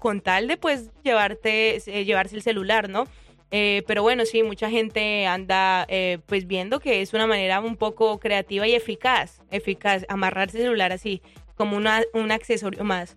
[0.00, 3.06] con tal de pues llevarte eh, llevarse el celular, ¿no?
[3.50, 7.76] Eh, pero bueno, sí, mucha gente anda eh, pues viendo que es una manera un
[7.76, 11.22] poco creativa y eficaz, eficaz, amarrarse el celular así,
[11.56, 13.16] como una, un accesorio más.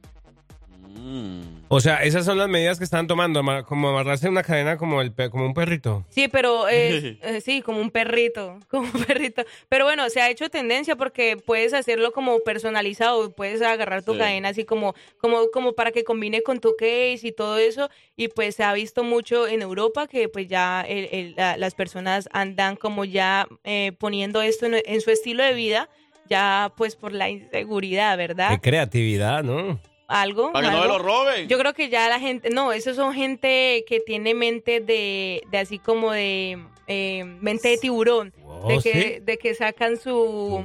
[1.72, 5.12] O sea, esas son las medidas que están tomando, como amarrarse una cadena como, el,
[5.12, 6.04] pe- como un perrito.
[6.10, 9.44] Sí, pero es, eh, sí, como un perrito, como un perrito.
[9.70, 14.18] Pero bueno, se ha hecho tendencia porque puedes hacerlo como personalizado, puedes agarrar tu Sí.
[14.20, 17.90] cadena así como, como, como para que combine con tu case y todo eso.
[18.16, 21.76] Y pues se ha visto mucho en Europa que pues ya el- el- la- las
[21.76, 25.88] personas andan como ya eh, poniendo esto en, en su estilo de vida,
[26.30, 28.50] ya pues por la inseguridad, ¿verdad?
[28.52, 29.80] Qué creatividad, ¿no?
[30.10, 30.52] Algo.
[30.52, 31.48] Para que no me lo roben.
[31.48, 35.58] Yo creo que ya la gente, no, esos son gente que tiene mente de, de
[35.58, 38.44] así como de eh, mente de tiburón, de
[38.78, 39.24] Oh, que, ¿sí?
[39.24, 40.64] de que sacan su,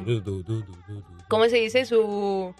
[1.28, 1.84] ¿cómo se dice?
[1.84, 2.54] Su,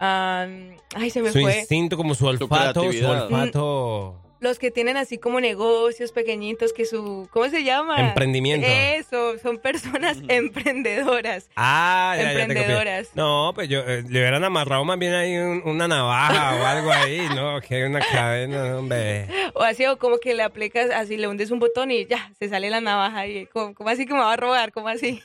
[0.00, 0.46] ah,
[0.94, 1.60] ay, se me Su fue.
[1.60, 3.24] instinto, como su olfato, su creatividad.
[3.32, 4.20] olfato.
[4.38, 7.98] Los que tienen así como negocios pequeñitos, que su, ¿cómo se llama?
[8.08, 8.66] Emprendimiento.
[8.68, 11.48] Eso, son personas emprendedoras.
[11.56, 12.42] Ah, ya, ya te copié.
[12.42, 13.08] Emprendedoras.
[13.14, 16.92] No, pues yo eh, le hubieran amarrado más bien ahí un- una navaja o algo
[16.92, 17.60] ahí, ¿no?
[17.62, 19.26] Que una cadena, hombre.
[19.54, 22.48] O así, o como que le aplicas, así le hundes un botón y ya, se
[22.50, 23.26] sale la navaja.
[23.26, 24.70] Y como, como así que me va a robar?
[24.72, 25.22] como así?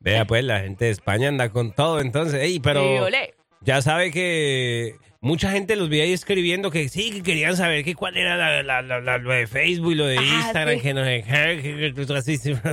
[0.00, 2.40] Vea, pues la gente de España anda con todo, entonces.
[2.42, 3.34] Ey, pero olé.
[3.64, 7.94] Ya sabe que mucha gente los vi ahí escribiendo que sí, que querían saber que
[7.94, 10.80] cuál era la, la- la- la- lo de Facebook y lo de Ah, Instagram, sí.
[10.80, 11.92] que no sé qué.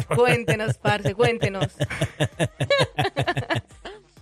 [0.16, 1.68] Cuéntenos, parce, cuéntenos.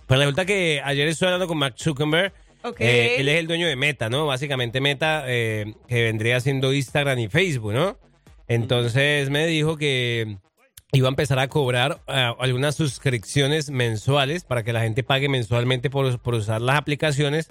[0.06, 2.32] Pues resulta que ayer estuve hablando con Mark Zuckerberg.
[2.64, 2.80] Ok.
[2.80, 4.24] Eh, él es el dueño de Meta, ¿no?
[4.26, 7.98] Básicamente Meta, eh, que vendría siendo Instagram y Facebook, ¿no?
[8.48, 10.38] Entonces me dijo que
[10.92, 15.90] iba a empezar a cobrar ah, algunas suscripciones mensuales para que la gente pague mensualmente
[15.90, 17.48] por, por usar las aplicaciones.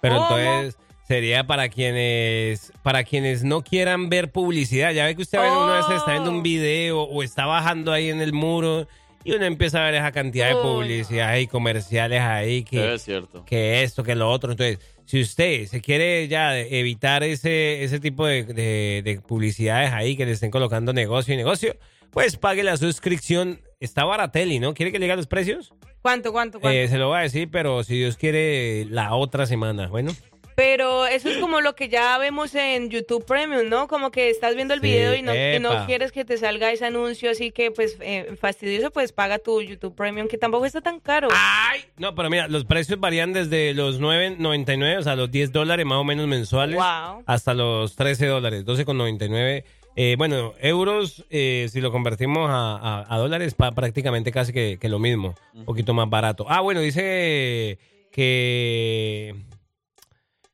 [0.00, 0.38] Pero ¿Cómo?
[0.38, 0.76] entonces
[1.06, 4.92] sería para quienes para quienes no quieran ver publicidad.
[4.92, 7.92] Ya ve que usted a veces una vez está viendo un video o está bajando
[7.92, 8.86] ahí en el muro
[9.22, 13.02] y uno empieza a ver esa cantidad de Oh, publicidad y comerciales ahí que, Es
[13.04, 13.44] cierto.
[13.44, 14.52] que esto, que lo otro.
[14.52, 20.16] Entonces, si usted se quiere ya evitar ese, ese tipo de, de- de publicidades ahí
[20.16, 21.76] que le estén colocando negocio y negocio,
[22.10, 23.60] pues pague la suscripción.
[23.80, 24.74] Está Baratelli, ¿no?
[24.74, 25.72] ¿Quiere que le diga los precios?
[26.02, 26.78] ¿Cuánto, cuánto, cuánto?
[26.78, 29.88] Eh, se lo voy a decir, pero si Dios quiere, la otra semana.
[29.88, 30.12] Bueno.
[30.56, 33.88] Pero eso es como lo que ya vemos en YouTube Premium, ¿no?
[33.88, 36.70] Como que estás viendo el Sí, video y no, y no quieres que te salga
[36.70, 40.82] ese anuncio, así que pues eh, fastidioso, pues paga tu YouTube Premium, que tampoco está
[40.82, 41.28] tan caro.
[41.32, 41.80] ¡Ay!
[41.96, 45.96] No, pero mira, los precios varían desde los 9.99, o sea, los 10 dólares más
[45.96, 47.22] o menos mensuales, Wow.
[47.24, 49.64] hasta los 13 dólares, 12,99.
[49.96, 54.78] Eh, bueno, euros, eh, si lo convertimos a, a- a dólares, pa- prácticamente casi que,
[54.80, 56.46] que lo mismo, un poquito más barato.
[56.48, 57.78] Ah, bueno, dice
[58.12, 59.34] que...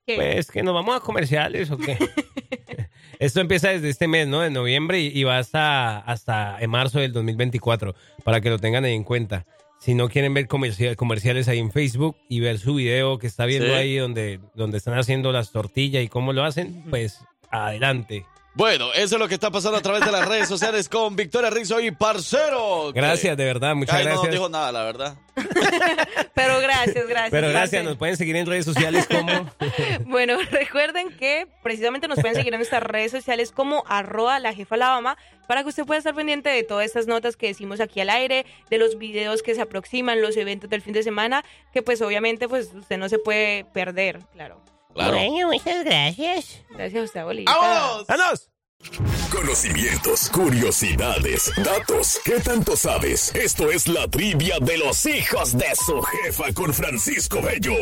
[0.06, 1.98] Pues que nos vamos a comerciales o qué.
[3.18, 4.40] Esto empieza desde este mes, ¿no?
[4.40, 8.84] De noviembre y, y va hasta, hasta en marzo del 2024, para que lo tengan
[8.84, 9.46] ahí en cuenta.
[9.80, 13.46] Si no quieren ver comercial- comerciales ahí en Facebook y ver su video que está
[13.46, 13.74] viendo Sí.
[13.74, 18.24] ahí donde, donde están haciendo las tortillas y cómo lo hacen, pues adelante.
[18.56, 21.50] Bueno, eso es lo que está pasando a través de las redes sociales con Victoria
[21.50, 22.90] Rizzo y Parcero.
[22.94, 24.32] Gracias, de verdad, muchas Ay, no nos gracias.
[24.32, 25.16] dijo nada, la verdad.
[26.34, 27.30] Pero gracias, gracias.
[27.30, 27.84] Pero gracias, parce.
[27.84, 29.50] nos pueden seguir en redes sociales como...
[30.06, 34.76] Bueno, recuerden que precisamente nos pueden seguir en nuestras redes sociales como arroba la jefa
[34.76, 38.08] Alabama para que usted pueda estar pendiente de todas estas notas que decimos aquí al
[38.08, 42.00] aire, de los videos que se aproximan, los eventos del fin de semana, que pues
[42.00, 44.62] obviamente pues usted no se puede perder, claro.
[44.96, 46.60] Bueno, muchas gracias.
[46.70, 47.54] Gracias a usted, abuelita.
[48.08, 48.50] ¡Vamos!
[49.30, 52.20] Conocimientos, curiosidades, datos.
[52.24, 53.34] ¿Qué tanto sabes?
[53.34, 57.74] Esto es la trivia de los hijos de su jefa con Francisco Bello.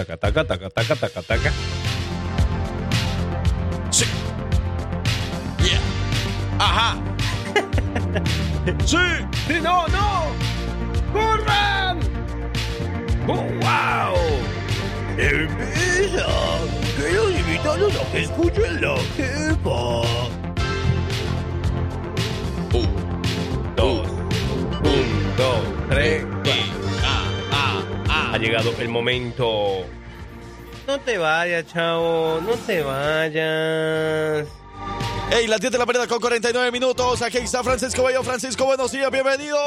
[0.00, 1.52] Taca, taca, taca, taca, taca, taca.
[3.90, 4.06] Sí.
[5.60, 5.78] Yeah.
[6.58, 6.96] Ajá.
[8.86, 8.96] sí.
[9.46, 10.32] Sí, no, no.
[11.12, 11.98] ¡Corran!
[13.28, 14.16] ¡Oh, wow!
[15.18, 16.26] Empieza.
[16.96, 20.39] Quiero invitarlos a que escuchen la jefa.
[28.40, 29.84] Llegado el momento.
[30.86, 32.40] No te vayas, chavo.
[32.40, 34.48] No te vayas.
[35.30, 37.22] Hey, las 10 de la mañana con 49 minutos.
[37.22, 38.22] Aquí está Francisco Bello.
[38.22, 39.58] Francisco, buenos días, bienvenido.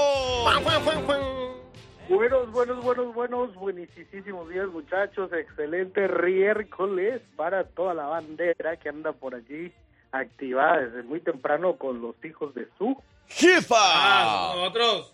[2.09, 9.13] Buenos, buenos, buenos, buenos, buenísimos días muchachos, excelente miércoles para toda la bandera que anda
[9.13, 9.71] por allí
[10.11, 14.53] activada desde muy temprano con los hijos de su, jefa.
[14.55, 15.12] nosotros.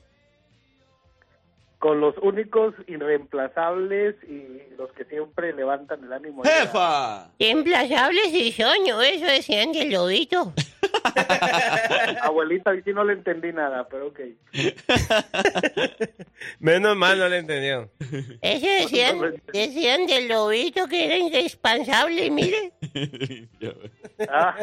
[1.80, 6.43] Con los únicos irreemplazables y los que siempre levantan el ánimo.
[6.43, 7.31] Jefa.
[7.38, 10.53] Implazables y sueño, eso decían del lobito.
[12.22, 14.19] Abuelita, aquí no le entendí nada, pero ok.
[16.60, 17.89] Menos mal no le entendió.
[18.41, 22.73] Eso decían, decían del lobito que era indispensable, y mire.
[24.27, 24.53] Ah,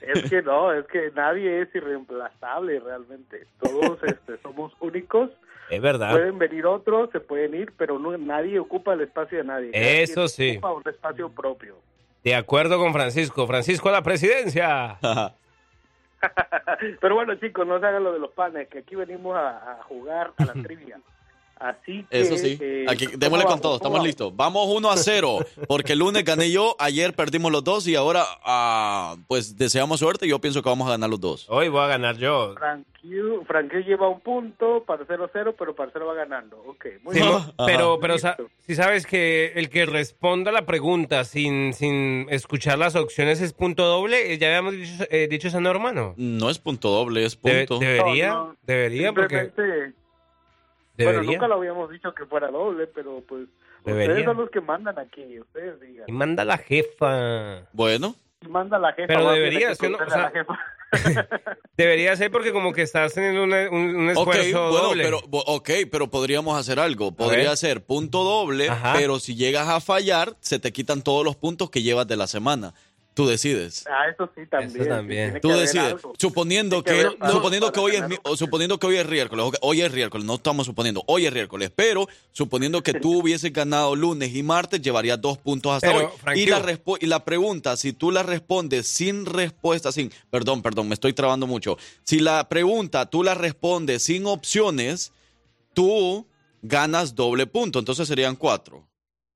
[0.00, 3.48] es que no, es que nadie es irreemplazable realmente.
[3.60, 5.30] Todos este, somos únicos.
[5.72, 6.10] Es verdad.
[6.10, 9.70] Pueden venir otros, se pueden ir, pero no, nadie ocupa el espacio de nadie.
[9.72, 10.50] Eso sí.
[10.58, 11.76] Ocupa un espacio propio.
[12.22, 13.46] De acuerdo con Francisco.
[13.46, 14.98] Francisco a la presidencia.
[17.00, 19.82] Pero bueno, chicos, no se hagan lo de los panes, que aquí venimos a, a
[19.84, 21.00] jugar a la trivia.
[21.62, 22.20] Así que...
[22.20, 22.58] Eso sí.
[22.60, 24.34] eh, Aquí, ¿cómo démosle con todo, ¿Cómo estamos listos.
[24.34, 28.24] Vamos 1 a 0, porque el lunes gané yo, ayer perdimos los dos y ahora,
[28.44, 31.46] ah, pues deseamos suerte y yo pienso que vamos a ganar los dos.
[31.48, 32.54] Hoy voy a ganar yo.
[32.58, 32.90] Frankie,
[33.46, 36.56] Frankie lleva un punto, Parcero cero, pero Parcero va ganando.
[36.66, 37.32] Ok, muy Sí, bien.
[37.66, 38.36] pero, pero sa-
[38.66, 43.84] si sabes que el que responda la pregunta sin, sin escuchar las opciones es punto
[43.84, 46.14] doble, eh, ya habíamos dicho, eh, dicho esa norma, ¿no?
[46.16, 47.78] No es punto doble, es punto.
[47.78, 49.52] debería, No, no, debería, porque
[50.98, 53.46] Bueno, nunca lo habíamos dicho que fuera doble, pero pues
[53.84, 54.08] Debería.
[54.10, 56.04] ustedes son los que mandan aquí, ustedes digan.
[56.06, 57.66] Y manda la jefa.
[57.72, 58.14] Bueno.
[58.40, 59.06] Y manda la jefa.
[59.08, 59.92] Pero debería ser.
[61.76, 65.04] Debería ser porque como que estás teniendo una- un, un Ok, esfuerzo bueno, doble.
[65.04, 67.12] pero, ok, pero podríamos hacer algo.
[67.12, 68.92] Podría ser punto doble, Ajá.
[68.96, 72.26] pero si llegas a fallar, se te quitan todos los puntos que llevas de la
[72.26, 72.74] semana.
[73.14, 73.84] Tú decides.
[73.86, 74.88] Ah, eso sí también.
[74.88, 75.24] también.
[75.32, 75.96] tiene Tú decides.
[76.18, 79.92] Suponiendo que suponiendo que hoy es o suponiendo que hoy es miércoles, ok, hoy es
[79.92, 84.42] miércoles, no estamos suponiendo, hoy es miércoles, pero suponiendo que tú hubieses ganado lunes y
[84.42, 86.40] martes, llevarías dos puntos hasta Pero, hoy.
[86.40, 90.88] Y la, respo- y la pregunta, si tú la respondes sin respuesta, sin, perdón, perdón,
[90.88, 91.76] me estoy trabando mucho.
[92.04, 95.12] Si la pregunta tú la respondes sin opciones,
[95.74, 96.26] tú
[96.62, 98.86] ganas doble punto, entonces serían cuatro.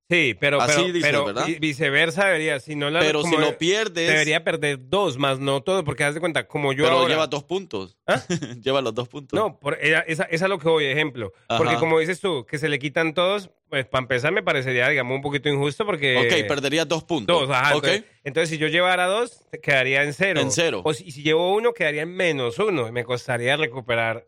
[0.09, 1.47] Sí, pero, Así pero, dices, pero ¿verdad?
[1.47, 5.63] vi- viceversa debería, si no la, Pero si lo pierdes- Debería perder dos, más no
[5.65, 7.09] todo, porque haz de cuenta, como yo Pero ahora...
[7.09, 7.97] lleva dos puntos.
[8.63, 9.37] lleva los dos puntos.
[9.37, 11.33] No, por, esa, esa esa es lo que voy, ejemplo.
[11.59, 15.17] Porque como dices tú, que se le quitan todos, pues para empezar me parecería, digamos,
[15.17, 16.17] un poquito injusto porque...
[16.19, 17.41] Ok, perdería dos puntos.
[17.41, 17.75] Dos, ajá.
[17.75, 17.85] Ok.
[17.87, 20.41] Entonces, entonces, si yo llevara dos, quedaría en cero.
[20.41, 20.83] En cero.
[20.85, 22.87] O si, si llevo uno, quedaría en menos uno.
[22.87, 24.25] y Me costaría recuperar.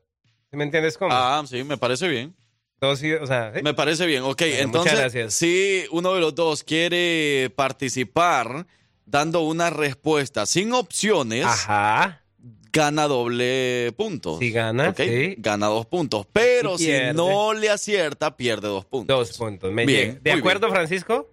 [0.50, 1.10] ¿Sí ¿Me entiendes cómo?
[1.14, 2.34] Ah, sí, me parece bien.
[2.80, 3.62] Dos, y- o sea, ¿sí?
[3.62, 4.22] Me parece bien.
[4.22, 8.66] Ok, Bueno, entonces, si uno de los dos quiere participar
[9.04, 12.22] dando una respuesta sin opciones, Ajá.
[12.72, 14.38] gana doble puntos.
[14.38, 15.34] Si gana, sí.
[15.38, 16.26] Gana dos puntos.
[16.32, 19.28] Pero Si no le acierta, pierde dos puntos.
[19.30, 19.72] Dos puntos.
[19.72, 20.20] Me Bien.
[20.22, 21.30] ¿De acuerdo, Francisco?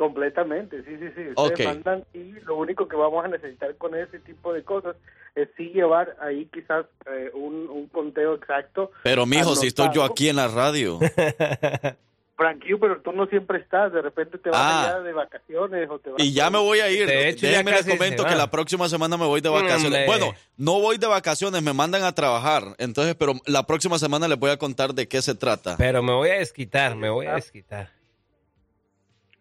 [0.00, 1.22] Completamente, sí, sí, sí.
[1.36, 4.96] Ustedes mandan y lo único que vamos a necesitar con ese tipo de cosas
[5.34, 8.92] es sí llevar ahí quizás eh, un, un conteo exacto.
[9.02, 10.98] Pero mijo, si estoy yo aquí en la radio.
[12.38, 14.88] Frankie, pero tú no siempre estás, de repente te vas Ah.
[14.88, 17.06] allá de vacaciones o te vas Y ya me voy a ir.
[17.06, 20.06] De hecho, ya Déjenme les comento que la próxima semana me voy de vacaciones.
[20.06, 22.62] Bueno, no voy de vacaciones, me mandan a trabajar.
[22.78, 25.76] Entonces, pero la próxima semana les voy a contar de qué se trata.
[25.76, 27.99] Pero me voy a desquitar, me voy a desquitar.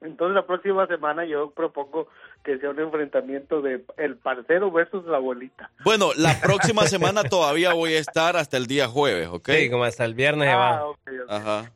[0.02, 2.08] Entonces la próxima semana yo propongo
[2.44, 5.72] que sea un enfrentamiento de el parcero versus la abuelita.
[5.84, 9.50] Bueno, la próxima semana todavía voy a estar hasta el día jueves, ¿ok?
[9.50, 11.36] Sí, como hasta el viernes se Ah, va.
[11.36, 11.72] Ajá.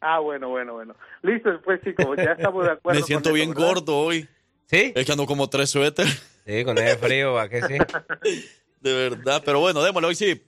[0.00, 0.94] Ah, bueno, bueno, bueno.
[1.22, 3.00] Listo, pues chicos, ya estamos de acuerdo.
[3.00, 4.28] Me siento con bien gordo hoy.
[4.66, 4.92] ¿Sí?
[4.94, 6.30] Es que ando como tres suéteres.
[6.46, 7.78] Sí, con ese frío, ¿a qué sí?
[8.80, 9.42] De verdad.
[9.44, 10.42] Pero bueno, démosle hoy sí.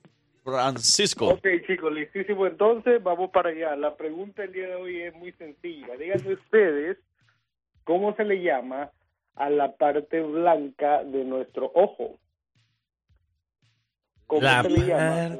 [0.46, 1.26] Francisco.
[1.28, 2.46] Ok, chicos, listísimo.
[2.46, 3.74] Entonces, vamos para allá.
[3.76, 5.96] La pregunta del día de hoy es muy sencilla.
[5.98, 6.96] Díganme ustedes
[7.84, 8.90] cómo se le llama
[9.34, 12.18] a la parte blanca de nuestro ojo.
[14.26, 15.38] ¿Cómo La se le llama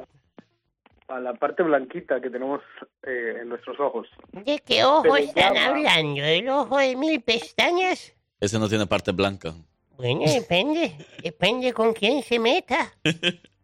[1.07, 2.61] a la parte blanquita que tenemos
[3.03, 4.07] eh, en nuestros ojos?
[4.33, 6.21] ¿De qué ojo están llama- hablando?
[6.23, 8.13] ¿El ojo de mil pestañas?
[8.39, 9.53] Ese no tiene parte blanca.
[9.97, 10.93] Bueno, depende.
[11.23, 12.93] Depende con quién se meta.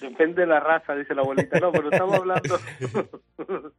[0.00, 1.58] Depende de la raza, dice la abuelita.
[1.60, 2.58] No, pero estamos hablando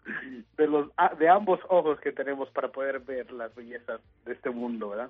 [0.58, 4.50] de los a- de ambos ojos que tenemos para poder ver las bellezas de este
[4.50, 5.10] mundo, ¿verdad?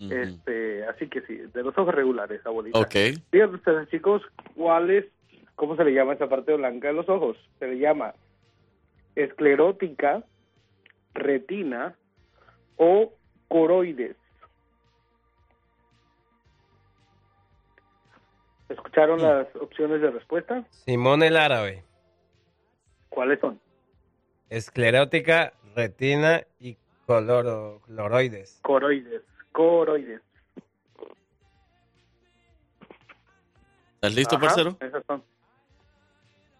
[0.00, 2.78] Este, así que sí, de los ojos regulares, abuelita.
[2.78, 2.94] Ok.
[3.32, 4.22] Díganme ustedes, chicos,
[4.54, 5.06] ¿cuál es,
[5.54, 7.36] cómo se le llama esa parte blanca de los ojos?
[7.58, 8.12] Se le llama
[9.14, 10.22] esclerótica,
[11.14, 11.94] retina
[12.76, 13.12] o
[13.48, 14.16] coroides.
[18.74, 20.64] ¿Escucharon las opciones de respuesta?
[20.70, 21.84] Simón el árabe.
[23.08, 23.60] ¿Cuáles son?
[24.50, 26.76] Esclerótica, retina y
[27.06, 28.58] coloro, cloroides.
[28.62, 29.22] Coroides.
[29.52, 30.20] Coroides.
[33.94, 34.76] ¿Estás listo, Ajá, parcero?
[34.80, 35.22] Esas son.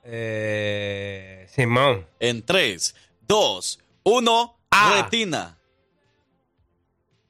[0.05, 2.07] Eh, Simón.
[2.21, 2.95] En 3,
[3.27, 5.03] 2, 1, Ah.
[5.03, 5.59] retina.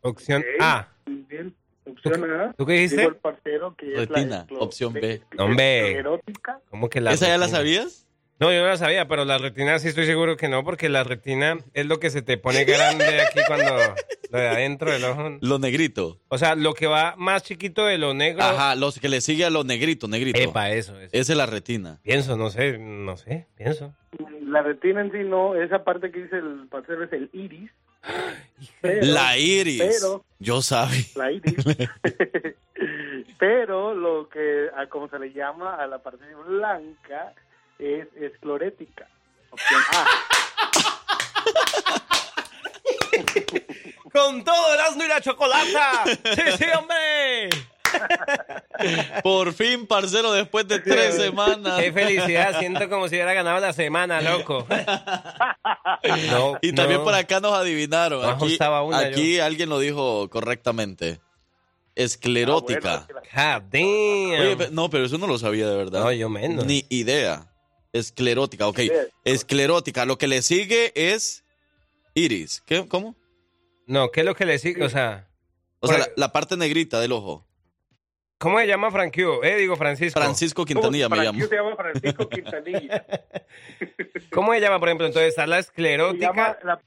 [0.02, 0.89] Opción Ok, A.
[1.06, 1.56] bien.
[1.97, 2.53] Opción A.
[2.53, 5.23] ¿Tú qué el parcero que es la Retina, opción B.
[5.39, 5.89] Hombre.
[5.89, 6.61] esclerótica.
[6.71, 8.05] ¿Cómo que la ¿Esa ya la sabías?
[8.41, 11.05] No, yo no la sabía, pero la retina sí estoy seguro que no, porque la
[11.05, 13.77] retina es lo que se te pone grande aquí cuando
[14.31, 15.39] lo de adentro del ojo.
[15.41, 16.19] Lo negrito.
[16.29, 18.43] O sea, lo que va más chiquito de lo negro.
[18.43, 20.41] Ajá, los que le sigue a lo negrito, negrito.
[20.41, 21.11] Epa, eso, eso.
[21.12, 22.01] Esa es la retina.
[22.03, 23.95] Pienso, no sé, no sé, pienso.
[24.43, 27.71] La retina en sí no, esa parte que dice el parcero es el iris.
[28.81, 29.82] Pero- la iris.
[29.82, 31.05] Pero, Yo sabe.
[31.16, 31.55] la iris.
[33.39, 37.32] pero lo que, a como se le llama a la parte blanca
[37.78, 39.09] es esclerótica.
[39.51, 40.06] Opción A.
[44.12, 46.05] ¡Con todo el y la chocolata!
[46.06, 47.51] ¡Sí, sí, hombre!
[49.22, 51.81] Por fin, parcero, después de tres semanas.
[51.81, 52.59] ¡Qué felicidad!
[52.59, 54.66] Siento como si hubiera ganado la semana, loco.
[56.31, 57.05] No, Y también no.
[57.05, 58.22] por acá nos adivinaron.
[58.22, 61.20] No Aquí, ajustaba una aquí alguien lo dijo correctamente.
[61.94, 63.06] Esclerótica.
[63.09, 64.40] God damn.
[64.40, 66.01] Oye, pe- no, pero eso no lo sabía de verdad.
[66.02, 66.66] No, yo menos.
[66.66, 67.51] Ni idea.
[67.93, 68.81] Esclerótica, ok.
[69.24, 70.05] Esclerótica.
[70.05, 71.44] Lo que le sigue es
[72.14, 72.62] iris.
[72.66, 72.86] ¿Qué?
[72.89, 73.14] ¿Cómo?
[73.86, 74.82] No, ¿qué es lo que le sigue?
[74.85, 75.28] O sea,
[75.81, 77.47] O sea, la, la parte negrita del ojo.
[78.39, 79.43] ¿Cómo se llama Franquio?
[79.43, 80.20] Eh, digo Francisco.
[80.20, 81.44] Francisco Quintanilla me llamo.
[81.44, 83.05] se llama Francisco Quintanilla.
[84.32, 85.06] ¿Cómo se llama, por ejemplo?
[85.06, 86.27] Entonces está la se, esclerótica.
[86.28, 86.81] llama, la-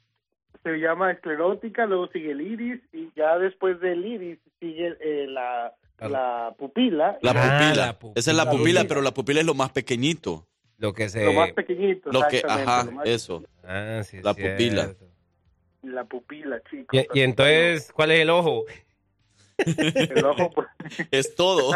[0.63, 5.73] se llama esclerótica, luego sigue el iris y ya después del iris sigue eh, la,
[5.99, 7.17] la pupila.
[7.21, 7.85] La Ah, pupila.
[7.85, 8.19] la pupila.
[8.19, 8.87] Esa es la La pupila, pupila.
[8.89, 10.45] pero la pupila es lo más pequeñito.
[10.77, 11.25] Lo que se...
[11.25, 12.11] Lo más pequeñito.
[12.11, 13.43] Lo que, ajá, lo más- eso.
[13.63, 14.93] Ah, sí, La pupila.
[15.83, 16.99] La pupila, chicos.
[17.13, 18.65] Y, y entonces, ¿cuál es el ojo?
[20.15, 20.67] El ojo, pues,
[21.11, 21.73] Es todo.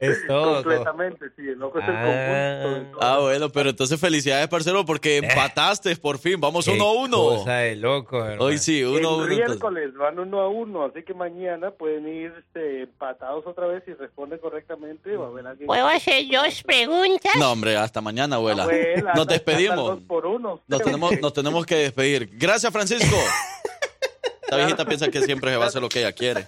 [0.00, 0.44] Es todo.
[0.44, 0.62] todo.
[0.62, 2.60] Completamente, sí, el ojo es el Ah.
[2.62, 2.98] conjunto.
[3.00, 6.40] Ah, bueno, pero entonces felicidades, parcero, porque empataste por fin.
[6.40, 7.16] Vamos Eh, Qué uno a uno.
[7.38, 8.44] Cosa de loco, hermano.
[8.44, 9.26] Hoy sí, uno a el uno.
[9.26, 13.94] miércoles van uno a uno, así que mañana pueden ir este, empatados otra vez y
[13.94, 15.16] responden correctamente.
[15.16, 15.66] Va a haber alguien.
[15.66, 17.32] ¿Puedo hacer dos preguntas?
[17.36, 18.62] No, hombre, hasta mañana, abuela.
[18.64, 19.84] Abuela, Nos despedimos.
[19.96, 20.60] dos por uno.
[20.68, 22.30] Nos tenemos, nos tenemos que despedir.
[22.34, 23.16] Gracias, Francisco.
[24.42, 26.46] Esta viejita piensa que siempre se va a hacer lo que ella quiere.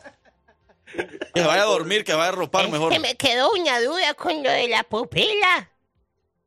[1.35, 2.93] Que vaya a dormir, que vaya a ropar Es mejor.
[2.93, 5.71] que me quedó una duda con lo de la pupila.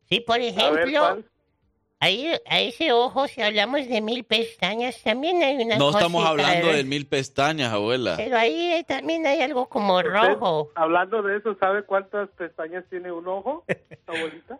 [0.10, 1.24] Sí, por ejemplo,
[2.00, 6.68] ahí a ese ojo, si hablamos de mil pestañas, también hay una No estamos hablando
[6.68, 6.78] ¿verdad?
[6.78, 8.16] de mil pestañas, abuela.
[8.18, 10.70] Pero ahí eh, también hay algo como Usted, rojo.
[10.76, 13.64] Hablando de eso, ¿sabe cuántas pestañas tiene un ojo,
[14.06, 14.60] abuelita?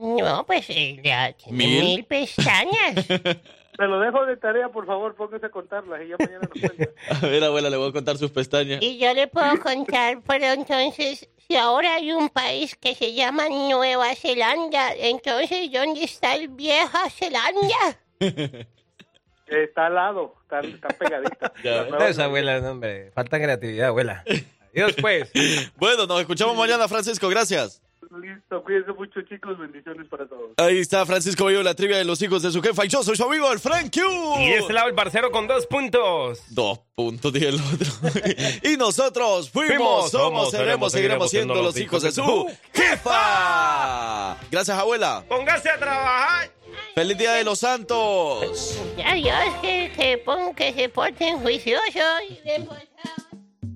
[0.00, 1.82] No, pues eh, ya tiene ¿Mil?
[1.84, 3.06] mil pestañas.
[3.76, 6.92] Se lo dejo de tarea, por favor, póngase a contarlas y ya mañana nos cuenta.
[7.10, 8.82] A ver, abuela, le voy a contar sus pestañas.
[8.82, 13.48] Y yo le puedo contar, pero entonces, si ahora hay un país que se llama
[13.48, 17.98] Nueva Zelanda, entonces, ¿dónde está el Vieja Zelanda?
[19.46, 21.52] Está al lado, está, está pegadita.
[22.08, 23.10] Esa abuela, no, hombre.
[23.12, 24.24] Falta creatividad, abuela.
[24.74, 25.30] Adiós, pues.
[25.76, 27.28] Bueno, nos escuchamos mañana, Francisco.
[27.28, 27.82] Gracias.
[28.20, 29.58] Listo, cuídense mucho, chicos.
[29.58, 30.50] Bendiciones para todos.
[30.58, 32.84] Ahí está Francisco Bello, la trivia de los hijos de su jefa.
[32.84, 34.00] Y yo soy su amigo, el Frank Q.
[34.40, 36.42] Y este lado el parcero con dos puntos.
[36.50, 37.86] Dos puntos, dije el otro.
[38.70, 44.36] y nosotros fuimos, Fuimos, somos, somos, seremos, seguiremos siendo los hijos de su jefa.
[44.50, 45.24] Gracias, abuela.
[45.28, 46.50] Póngase a trabajar.
[46.94, 48.78] Feliz Día de los Santos.
[49.04, 51.82] Adiós, que, que, pon- que se porten juiciosos
[52.28, 53.21] y bien portados.